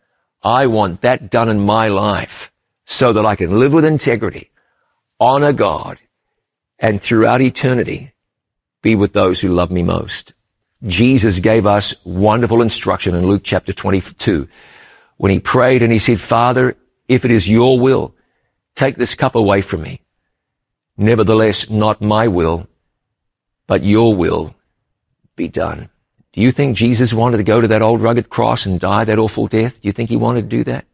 I 0.42 0.66
want 0.66 1.02
that 1.02 1.30
done 1.30 1.48
in 1.48 1.60
my 1.60 1.88
life 1.88 2.50
so 2.84 3.12
that 3.12 3.24
I 3.24 3.36
can 3.36 3.58
live 3.58 3.72
with 3.72 3.84
integrity, 3.84 4.50
honor 5.20 5.52
God, 5.52 5.98
and 6.78 7.00
throughout 7.00 7.40
eternity 7.40 8.12
be 8.82 8.96
with 8.96 9.12
those 9.12 9.40
who 9.40 9.48
love 9.48 9.70
me 9.70 9.82
most. 9.84 10.34
Jesus 10.84 11.38
gave 11.38 11.64
us 11.64 11.94
wonderful 12.04 12.60
instruction 12.60 13.14
in 13.14 13.26
Luke 13.26 13.42
chapter 13.44 13.72
22 13.72 14.48
when 15.16 15.30
he 15.30 15.38
prayed 15.38 15.82
and 15.82 15.92
he 15.92 16.00
said, 16.00 16.18
Father, 16.18 16.76
if 17.06 17.24
it 17.24 17.30
is 17.30 17.48
your 17.48 17.78
will, 17.78 18.16
take 18.74 18.96
this 18.96 19.14
cup 19.14 19.36
away 19.36 19.62
from 19.62 19.82
me. 19.82 20.00
Nevertheless, 20.96 21.70
not 21.70 22.00
my 22.00 22.26
will, 22.26 22.66
but 23.68 23.84
your 23.84 24.14
will 24.14 24.56
be 25.36 25.46
done. 25.46 25.88
Do 26.32 26.40
you 26.40 26.50
think 26.50 26.76
Jesus 26.76 27.12
wanted 27.12 27.38
to 27.38 27.42
go 27.42 27.60
to 27.60 27.68
that 27.68 27.82
old 27.82 28.00
rugged 28.00 28.28
cross 28.28 28.64
and 28.64 28.80
die 28.80 29.04
that 29.04 29.18
awful 29.18 29.46
death? 29.46 29.82
Do 29.82 29.88
you 29.88 29.92
think 29.92 30.08
he 30.08 30.16
wanted 30.16 30.42
to 30.42 30.56
do 30.56 30.64
that? 30.64 30.86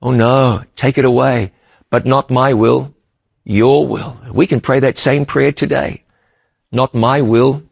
Oh 0.00 0.12
no, 0.12 0.62
take 0.74 0.96
it 0.96 1.04
away, 1.04 1.52
but 1.90 2.06
not 2.06 2.30
my 2.30 2.54
will, 2.54 2.94
your 3.44 3.86
will. 3.86 4.20
We 4.32 4.46
can 4.46 4.60
pray 4.60 4.80
that 4.80 4.96
same 4.96 5.26
prayer 5.26 5.52
today. 5.52 6.04
Not 6.70 6.94
my 6.94 7.20
will, 7.20 7.62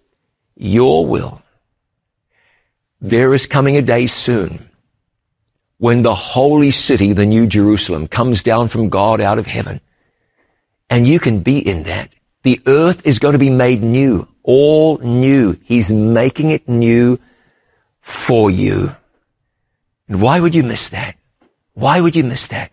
your 0.57 1.07
will. 1.07 1.43
There 3.01 3.35
is 3.35 3.47
coming 3.47 3.77
a 3.77 3.83
day 3.83 4.07
soon 4.07 4.71
when 5.79 6.03
the 6.03 6.15
holy 6.15 6.71
city, 6.71 7.13
the 7.13 7.27
new 7.27 7.47
Jerusalem, 7.47 8.09
comes 8.09 8.43
down 8.43 8.69
from 8.69 8.89
God 8.89 9.21
out 9.21 9.39
of 9.39 9.47
heaven. 9.47 9.81
And 10.89 11.07
you 11.07 11.19
can 11.19 11.41
be 11.41 11.59
in 11.59 11.85
that. 11.85 12.11
The 12.43 12.61
earth 12.67 13.07
is 13.07 13.19
going 13.19 13.33
to 13.33 13.39
be 13.39 13.51
made 13.51 13.83
new, 13.83 14.29
all 14.47 14.99
new. 14.99 15.59
He's 15.65 15.93
making 15.93 16.51
it 16.51 16.67
new 16.69 17.19
for 18.01 18.51
you. 18.51 18.97
And 20.09 20.23
why 20.23 20.41
would 20.41 20.55
you 20.55 20.63
miss 20.63 20.89
that? 20.91 21.17
Why 21.75 22.01
would 22.01 22.17
you 22.17 22.25
miss 22.25 22.49
that? 22.49 22.71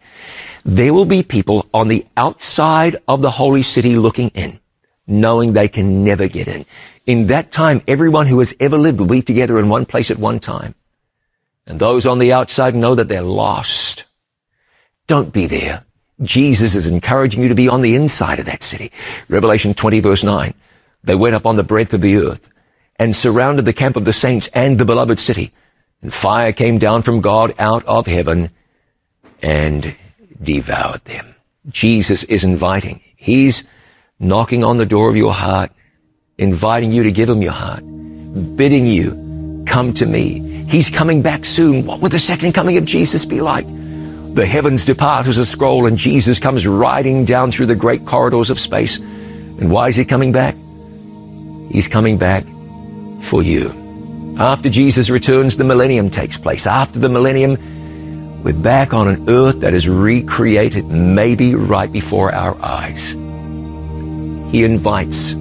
There 0.64 0.94
will 0.94 1.06
be 1.06 1.24
people 1.24 1.68
on 1.74 1.90
the 1.90 2.06
outside 2.16 2.96
of 3.08 3.22
the 3.22 3.32
holy 3.32 3.64
city 3.64 3.96
looking 3.96 4.30
in, 4.30 4.60
knowing 5.06 5.52
they 5.52 5.68
can 5.68 6.06
never 6.06 6.30
get 6.30 6.48
in. 6.48 6.66
In 7.06 7.28
that 7.28 7.52
time, 7.52 7.82
everyone 7.86 8.28
who 8.28 8.40
has 8.40 8.56
ever 8.62 8.78
lived 8.78 9.00
will 9.00 9.08
be 9.08 9.22
together 9.22 9.60
in 9.60 9.68
one 9.68 9.86
place 9.86 10.10
at 10.10 10.18
one 10.18 10.40
time. 10.40 10.74
And 11.68 11.80
those 11.80 12.06
on 12.06 12.20
the 12.20 12.32
outside 12.32 12.76
know 12.76 12.96
that 12.96 13.10
they're 13.10 13.22
lost. 13.22 14.06
Don't 15.08 15.34
be 15.34 15.48
there. 15.48 15.84
Jesus 16.22 16.76
is 16.76 16.88
encouraging 16.88 17.42
you 17.42 17.50
to 17.50 17.56
be 17.56 17.68
on 17.68 17.82
the 17.82 17.96
inside 17.96 18.40
of 18.40 18.46
that 18.46 18.64
city. 18.64 18.92
Revelation 19.28 19.74
20 19.74 20.00
verse 20.00 20.24
9. 20.24 20.54
They 21.04 21.16
went 21.16 21.36
up 21.36 21.46
on 21.46 21.56
the 21.56 21.64
breadth 21.64 21.94
of 21.94 22.02
the 22.02 22.18
earth 22.18 22.50
and 22.98 23.16
surrounded 23.16 23.66
the 23.66 23.74
camp 23.74 23.96
of 23.96 24.06
the 24.06 24.14
saints 24.14 24.48
and 24.54 24.78
the 24.78 24.86
beloved 24.86 25.20
city. 25.20 25.52
And 26.02 26.14
fire 26.14 26.54
came 26.54 26.78
down 26.78 27.02
from 27.02 27.22
God 27.22 27.54
out 27.60 27.86
of 27.86 28.08
heaven 28.08 28.52
and 29.42 29.96
devoured 30.42 31.04
them. 31.06 31.36
Jesus 31.70 32.24
is 32.26 32.44
inviting. 32.44 33.02
He's 33.18 33.64
knocking 34.20 34.64
on 34.64 34.78
the 34.78 34.86
door 34.86 35.10
of 35.10 35.16
your 35.16 35.34
heart, 35.34 35.72
inviting 36.38 36.92
you 36.92 37.04
to 37.04 37.12
give 37.12 37.30
him 37.30 37.42
your 37.42 37.54
heart, 37.54 37.84
bidding 38.56 38.86
you, 38.86 39.64
come 39.66 39.94
to 39.94 40.06
me. 40.06 40.40
He's 40.70 40.90
coming 40.90 41.22
back 41.22 41.46
soon. 41.46 41.86
What 41.86 42.02
would 42.02 42.12
the 42.12 42.20
second 42.20 42.54
coming 42.54 42.78
of 42.78 42.86
Jesus 42.86 43.26
be 43.26 43.42
like? 43.42 43.68
The 44.36 44.46
heavens 44.46 44.86
depart 44.86 45.28
as 45.28 45.38
a 45.38 45.46
scroll 45.46 45.86
and 45.86 45.98
Jesus 45.98 46.40
comes 46.40 46.68
riding 46.68 47.26
down 47.26 47.52
through 47.52 47.68
the 47.68 47.76
great 47.76 48.06
corridors 48.06 48.50
of 48.50 48.60
space. 48.60 48.98
And 48.98 49.72
why 49.72 49.90
is 49.90 49.96
he 49.96 50.06
coming 50.06 50.32
back? 50.32 50.56
He's 51.74 51.88
coming 51.88 52.20
back 52.20 52.46
for 53.20 53.42
you. 53.42 54.36
After 54.38 54.70
Jesus 54.70 55.10
returns, 55.10 55.58
the 55.58 55.64
millennium 55.64 56.12
takes 56.12 56.38
place. 56.38 56.68
After 56.68 57.00
the 57.00 57.10
millennium, 57.10 57.58
we're 58.44 58.54
back 58.54 58.94
on 58.94 59.08
an 59.08 59.28
earth 59.28 59.62
that 59.62 59.74
is 59.74 59.90
recreated 59.90 60.86
maybe 60.86 61.56
right 61.56 61.92
before 61.92 62.32
our 62.32 62.56
eyes. 62.64 63.14
He 64.52 64.64
invites. 64.64 65.34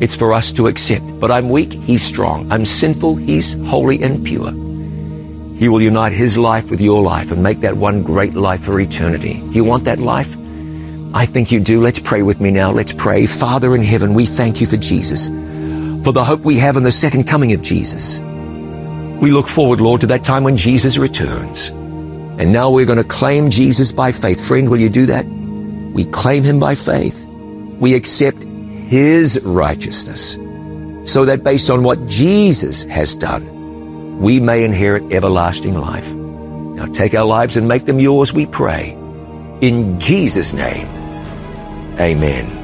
It's 0.00 0.14
for 0.14 0.32
us 0.32 0.52
to 0.52 0.68
accept. 0.68 1.18
But 1.18 1.32
I'm 1.32 1.48
weak, 1.48 1.72
He's 1.72 2.02
strong. 2.02 2.50
I'm 2.52 2.64
sinful, 2.64 3.16
He's 3.16 3.54
holy 3.66 4.04
and 4.04 4.24
pure. 4.24 4.52
He 5.58 5.68
will 5.68 5.82
unite 5.82 6.12
His 6.12 6.38
life 6.38 6.70
with 6.70 6.80
your 6.80 7.02
life 7.02 7.32
and 7.32 7.42
make 7.42 7.58
that 7.60 7.76
one 7.76 8.04
great 8.04 8.34
life 8.34 8.62
for 8.62 8.78
eternity. 8.78 9.40
Do 9.40 9.50
you 9.50 9.64
want 9.64 9.84
that 9.86 9.98
life? 9.98 10.36
I 11.14 11.26
think 11.26 11.52
you 11.52 11.60
do. 11.60 11.80
Let's 11.80 12.00
pray 12.00 12.22
with 12.22 12.40
me 12.40 12.50
now. 12.50 12.72
Let's 12.72 12.92
pray. 12.92 13.26
Father 13.26 13.76
in 13.76 13.82
heaven, 13.82 14.14
we 14.14 14.26
thank 14.26 14.60
you 14.60 14.66
for 14.66 14.76
Jesus, 14.76 15.28
for 16.04 16.12
the 16.12 16.24
hope 16.24 16.44
we 16.44 16.56
have 16.58 16.76
in 16.76 16.82
the 16.82 16.90
second 16.90 17.28
coming 17.28 17.52
of 17.52 17.62
Jesus. 17.62 18.18
We 19.22 19.30
look 19.30 19.46
forward, 19.46 19.80
Lord, 19.80 20.00
to 20.00 20.08
that 20.08 20.24
time 20.24 20.42
when 20.42 20.56
Jesus 20.56 20.98
returns. 20.98 21.68
And 21.68 22.52
now 22.52 22.68
we're 22.68 22.84
going 22.84 22.98
to 22.98 23.04
claim 23.04 23.48
Jesus 23.48 23.92
by 23.92 24.10
faith. 24.10 24.44
Friend, 24.44 24.68
will 24.68 24.80
you 24.80 24.88
do 24.88 25.06
that? 25.06 25.24
We 25.24 26.04
claim 26.04 26.42
him 26.42 26.58
by 26.58 26.74
faith. 26.74 27.24
We 27.78 27.94
accept 27.94 28.42
his 28.42 29.40
righteousness 29.44 30.34
so 31.04 31.26
that 31.26 31.44
based 31.44 31.70
on 31.70 31.84
what 31.84 32.04
Jesus 32.08 32.82
has 32.86 33.14
done, 33.14 34.18
we 34.18 34.40
may 34.40 34.64
inherit 34.64 35.12
everlasting 35.12 35.74
life. 35.74 36.12
Now 36.12 36.86
take 36.86 37.14
our 37.14 37.24
lives 37.24 37.56
and 37.56 37.68
make 37.68 37.84
them 37.84 38.00
yours, 38.00 38.32
we 38.32 38.46
pray. 38.46 38.98
In 39.60 40.00
Jesus' 40.00 40.54
name, 40.54 41.03
amen. 42.00 42.60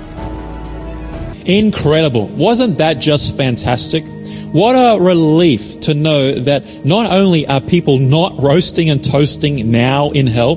Incredible. 1.47 2.29
Wasn't 2.29 2.79
that 2.79 2.99
just 2.99 3.37
fantastic? 3.37 4.05
What 4.53 4.75
a 4.75 5.01
relief 5.01 5.81
to 5.81 5.95
know 5.95 6.33
that 6.41 6.85
not 6.85 7.11
only 7.13 7.47
are 7.47 7.61
people 7.61 7.99
not 7.99 8.41
roasting 8.41 8.91
and 8.91 9.03
toasting 9.03 9.71
now 9.71 10.11
in 10.11 10.27
hell, 10.27 10.57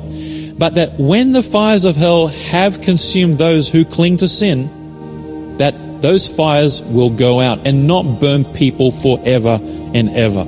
but 0.57 0.75
that 0.75 0.99
when 0.99 1.31
the 1.31 1.43
fires 1.43 1.85
of 1.85 1.95
hell 1.95 2.27
have 2.27 2.81
consumed 2.81 3.37
those 3.37 3.69
who 3.69 3.85
cling 3.85 4.17
to 4.17 4.27
sin, 4.27 5.57
that 5.57 5.75
those 6.01 6.27
fires 6.27 6.81
will 6.81 7.09
go 7.09 7.39
out 7.39 7.65
and 7.65 7.87
not 7.87 8.19
burn 8.19 8.45
people 8.45 8.91
forever 8.91 9.59
and 9.93 10.09
ever. 10.09 10.45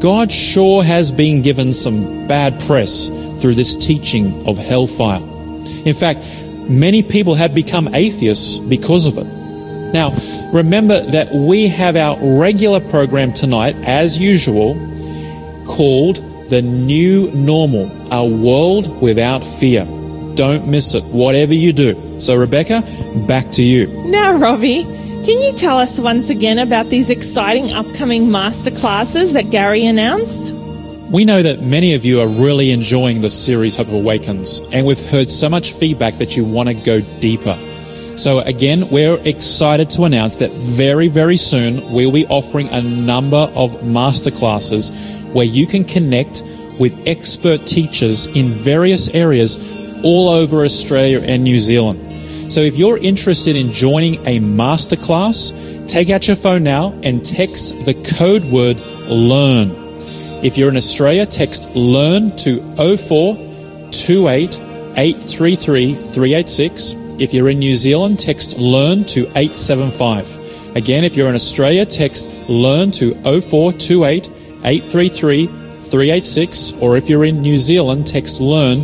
God 0.00 0.30
sure 0.30 0.82
has 0.82 1.10
been 1.10 1.42
given 1.42 1.72
some 1.72 2.26
bad 2.28 2.60
press 2.62 3.08
through 3.40 3.54
this 3.54 3.76
teaching 3.76 4.46
of 4.46 4.58
hellfire. 4.58 5.22
In 5.84 5.94
fact, 5.94 6.20
many 6.68 7.02
people 7.02 7.34
have 7.34 7.54
become 7.54 7.94
atheists 7.94 8.58
because 8.58 9.06
of 9.06 9.18
it. 9.18 9.26
Now, 9.92 10.14
remember 10.52 11.00
that 11.00 11.32
we 11.34 11.68
have 11.68 11.96
our 11.96 12.18
regular 12.38 12.80
program 12.80 13.32
tonight, 13.32 13.76
as 13.84 14.18
usual, 14.18 14.74
called 15.66 16.16
The 16.48 16.62
New 16.62 17.30
Normal, 17.32 17.90
a 18.10 18.26
world 18.26 19.02
without 19.02 19.44
fear. 19.44 19.84
Don't 20.34 20.66
miss 20.66 20.94
it, 20.94 21.04
whatever 21.04 21.52
you 21.52 21.74
do. 21.74 22.18
So, 22.18 22.36
Rebecca, 22.36 22.82
back 23.26 23.50
to 23.52 23.62
you. 23.62 23.86
Now, 24.06 24.38
Robbie, 24.38 24.84
can 24.84 25.40
you 25.40 25.52
tell 25.52 25.78
us 25.78 25.98
once 26.00 26.30
again 26.30 26.58
about 26.58 26.88
these 26.88 27.10
exciting 27.10 27.72
upcoming 27.72 28.28
masterclasses 28.28 29.34
that 29.34 29.50
Gary 29.50 29.84
announced? 29.84 30.54
We 31.12 31.26
know 31.26 31.42
that 31.42 31.60
many 31.60 31.92
of 31.92 32.06
you 32.06 32.22
are 32.22 32.26
really 32.26 32.70
enjoying 32.70 33.20
the 33.20 33.28
series 33.28 33.76
Hope 33.76 33.88
Awakens, 33.88 34.60
and 34.72 34.86
we've 34.86 35.10
heard 35.10 35.28
so 35.28 35.50
much 35.50 35.74
feedback 35.74 36.16
that 36.16 36.38
you 36.38 36.44
want 36.46 36.70
to 36.70 36.74
go 36.74 37.02
deeper. 37.20 37.54
So 38.16 38.38
again, 38.38 38.88
we're 38.88 39.18
excited 39.28 39.90
to 39.90 40.04
announce 40.04 40.38
that 40.38 40.52
very, 40.52 41.08
very 41.08 41.36
soon 41.36 41.92
we'll 41.92 42.12
be 42.12 42.26
offering 42.28 42.70
a 42.70 42.80
number 42.80 43.36
of 43.36 43.72
masterclasses 43.82 44.90
where 45.34 45.44
you 45.44 45.66
can 45.66 45.84
connect 45.84 46.42
with 46.78 46.98
expert 47.06 47.66
teachers 47.66 48.28
in 48.28 48.48
various 48.48 49.10
areas 49.10 49.58
all 50.02 50.30
over 50.30 50.64
Australia 50.64 51.20
and 51.20 51.44
New 51.44 51.58
Zealand. 51.58 52.50
So 52.50 52.62
if 52.62 52.78
you're 52.78 52.96
interested 52.96 53.54
in 53.54 53.70
joining 53.70 54.14
a 54.26 54.40
masterclass, 54.40 55.52
take 55.86 56.08
out 56.08 56.26
your 56.26 56.36
phone 56.36 56.62
now 56.62 56.98
and 57.02 57.22
text 57.22 57.84
the 57.84 57.92
code 58.16 58.46
word 58.46 58.80
LEARN. 58.80 59.81
If 60.42 60.58
you're 60.58 60.70
in 60.70 60.76
Australia, 60.76 61.24
text 61.24 61.68
LEARN 61.76 62.36
to 62.38 62.58
0428 62.76 64.60
833 64.96 65.94
386. 65.94 66.94
If 67.20 67.32
you're 67.32 67.48
in 67.48 67.60
New 67.60 67.76
Zealand, 67.76 68.18
text 68.18 68.58
LEARN 68.58 69.04
to 69.04 69.20
875. 69.36 70.76
Again, 70.76 71.04
if 71.04 71.16
you're 71.16 71.28
in 71.28 71.36
Australia, 71.36 71.86
text 71.86 72.28
LEARN 72.48 72.90
to 72.90 73.14
0428 73.22 74.28
833 74.64 75.46
386. 75.46 76.72
Or 76.80 76.96
if 76.96 77.08
you're 77.08 77.24
in 77.24 77.40
New 77.40 77.56
Zealand, 77.56 78.08
text 78.08 78.40
LEARN 78.40 78.82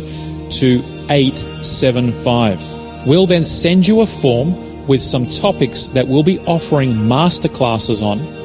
to 0.51 0.81
875. 1.09 3.05
We'll 3.05 3.27
then 3.27 3.43
send 3.43 3.85
you 3.85 3.99
a 3.99 4.07
form 4.07 4.87
with 4.87 5.01
some 5.01 5.27
topics 5.27 5.87
that 5.87 6.07
we'll 6.07 6.23
be 6.23 6.39
offering 6.39 6.93
masterclasses 6.93 8.01
on. 8.01 8.38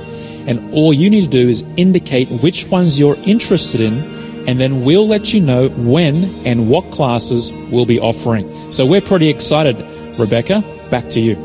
And 0.47 0.73
all 0.73 0.93
you 0.93 1.11
need 1.11 1.23
to 1.23 1.31
do 1.31 1.49
is 1.49 1.65
indicate 1.77 2.29
which 2.31 2.67
ones 2.69 2.99
you're 3.01 3.17
interested 3.25 3.81
in, 3.81 4.03
and 4.47 4.61
then 4.61 4.85
we'll 4.85 5.07
let 5.07 5.33
you 5.33 5.41
know 5.41 5.69
when 5.69 6.25
and 6.47 6.69
what 6.69 6.91
classes 6.91 7.51
we'll 7.71 7.87
be 7.87 7.99
offering. 7.99 8.73
So 8.73 8.85
we're 8.85 9.01
pretty 9.01 9.29
excited. 9.29 9.77
Rebecca, 10.19 10.63
back 10.91 11.09
to 11.11 11.21
you. 11.21 11.37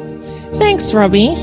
Thanks, 0.56 0.94
Robbie. 0.94 1.36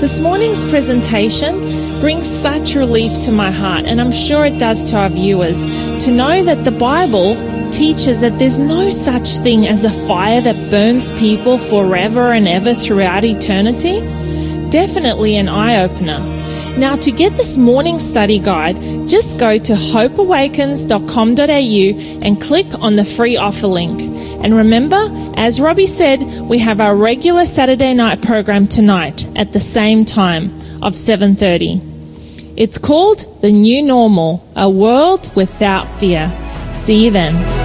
This 0.00 0.20
morning's 0.20 0.64
presentation 0.64 2.00
brings 2.00 2.26
such 2.26 2.74
relief 2.74 3.18
to 3.20 3.32
my 3.32 3.50
heart, 3.50 3.84
and 3.84 4.00
I'm 4.00 4.12
sure 4.12 4.44
it 4.44 4.58
does 4.58 4.90
to 4.90 4.96
our 4.96 5.08
viewers, 5.08 5.64
to 6.04 6.10
know 6.10 6.42
that 6.44 6.64
the 6.64 6.72
Bible 6.72 7.34
teaches 7.70 8.20
that 8.20 8.38
there's 8.38 8.58
no 8.58 8.90
such 8.90 9.38
thing 9.38 9.66
as 9.66 9.84
a 9.84 9.90
fire 10.06 10.40
that 10.40 10.70
burns 10.70 11.12
people 11.12 11.58
forever 11.58 12.32
and 12.32 12.46
ever 12.46 12.74
throughout 12.74 13.24
eternity. 13.24 14.00
Definitely 14.70 15.36
an 15.36 15.48
eye 15.48 15.82
opener. 15.82 16.41
Now, 16.76 16.96
to 16.96 17.12
get 17.12 17.36
this 17.36 17.58
morning 17.58 17.98
study 17.98 18.38
guide, 18.38 18.76
just 19.06 19.38
go 19.38 19.58
to 19.58 19.74
hopeawakens.com.au 19.74 22.26
and 22.26 22.40
click 22.40 22.66
on 22.80 22.96
the 22.96 23.04
free 23.04 23.36
offer 23.36 23.66
link. 23.66 24.00
And 24.42 24.54
remember, 24.54 24.96
as 25.36 25.60
Robbie 25.60 25.86
said, 25.86 26.22
we 26.48 26.58
have 26.58 26.80
our 26.80 26.96
regular 26.96 27.46
Saturday 27.46 27.94
night 27.94 28.22
program 28.22 28.66
tonight 28.66 29.26
at 29.36 29.52
the 29.52 29.60
same 29.60 30.04
time 30.04 30.46
of 30.82 30.94
7:30. 30.94 31.80
It's 32.56 32.78
called 32.78 33.26
The 33.42 33.52
New 33.52 33.82
Normal: 33.82 34.42
A 34.56 34.68
World 34.68 35.30
Without 35.36 35.86
Fear. 35.86 36.32
See 36.72 37.04
you 37.04 37.10
then. 37.10 37.61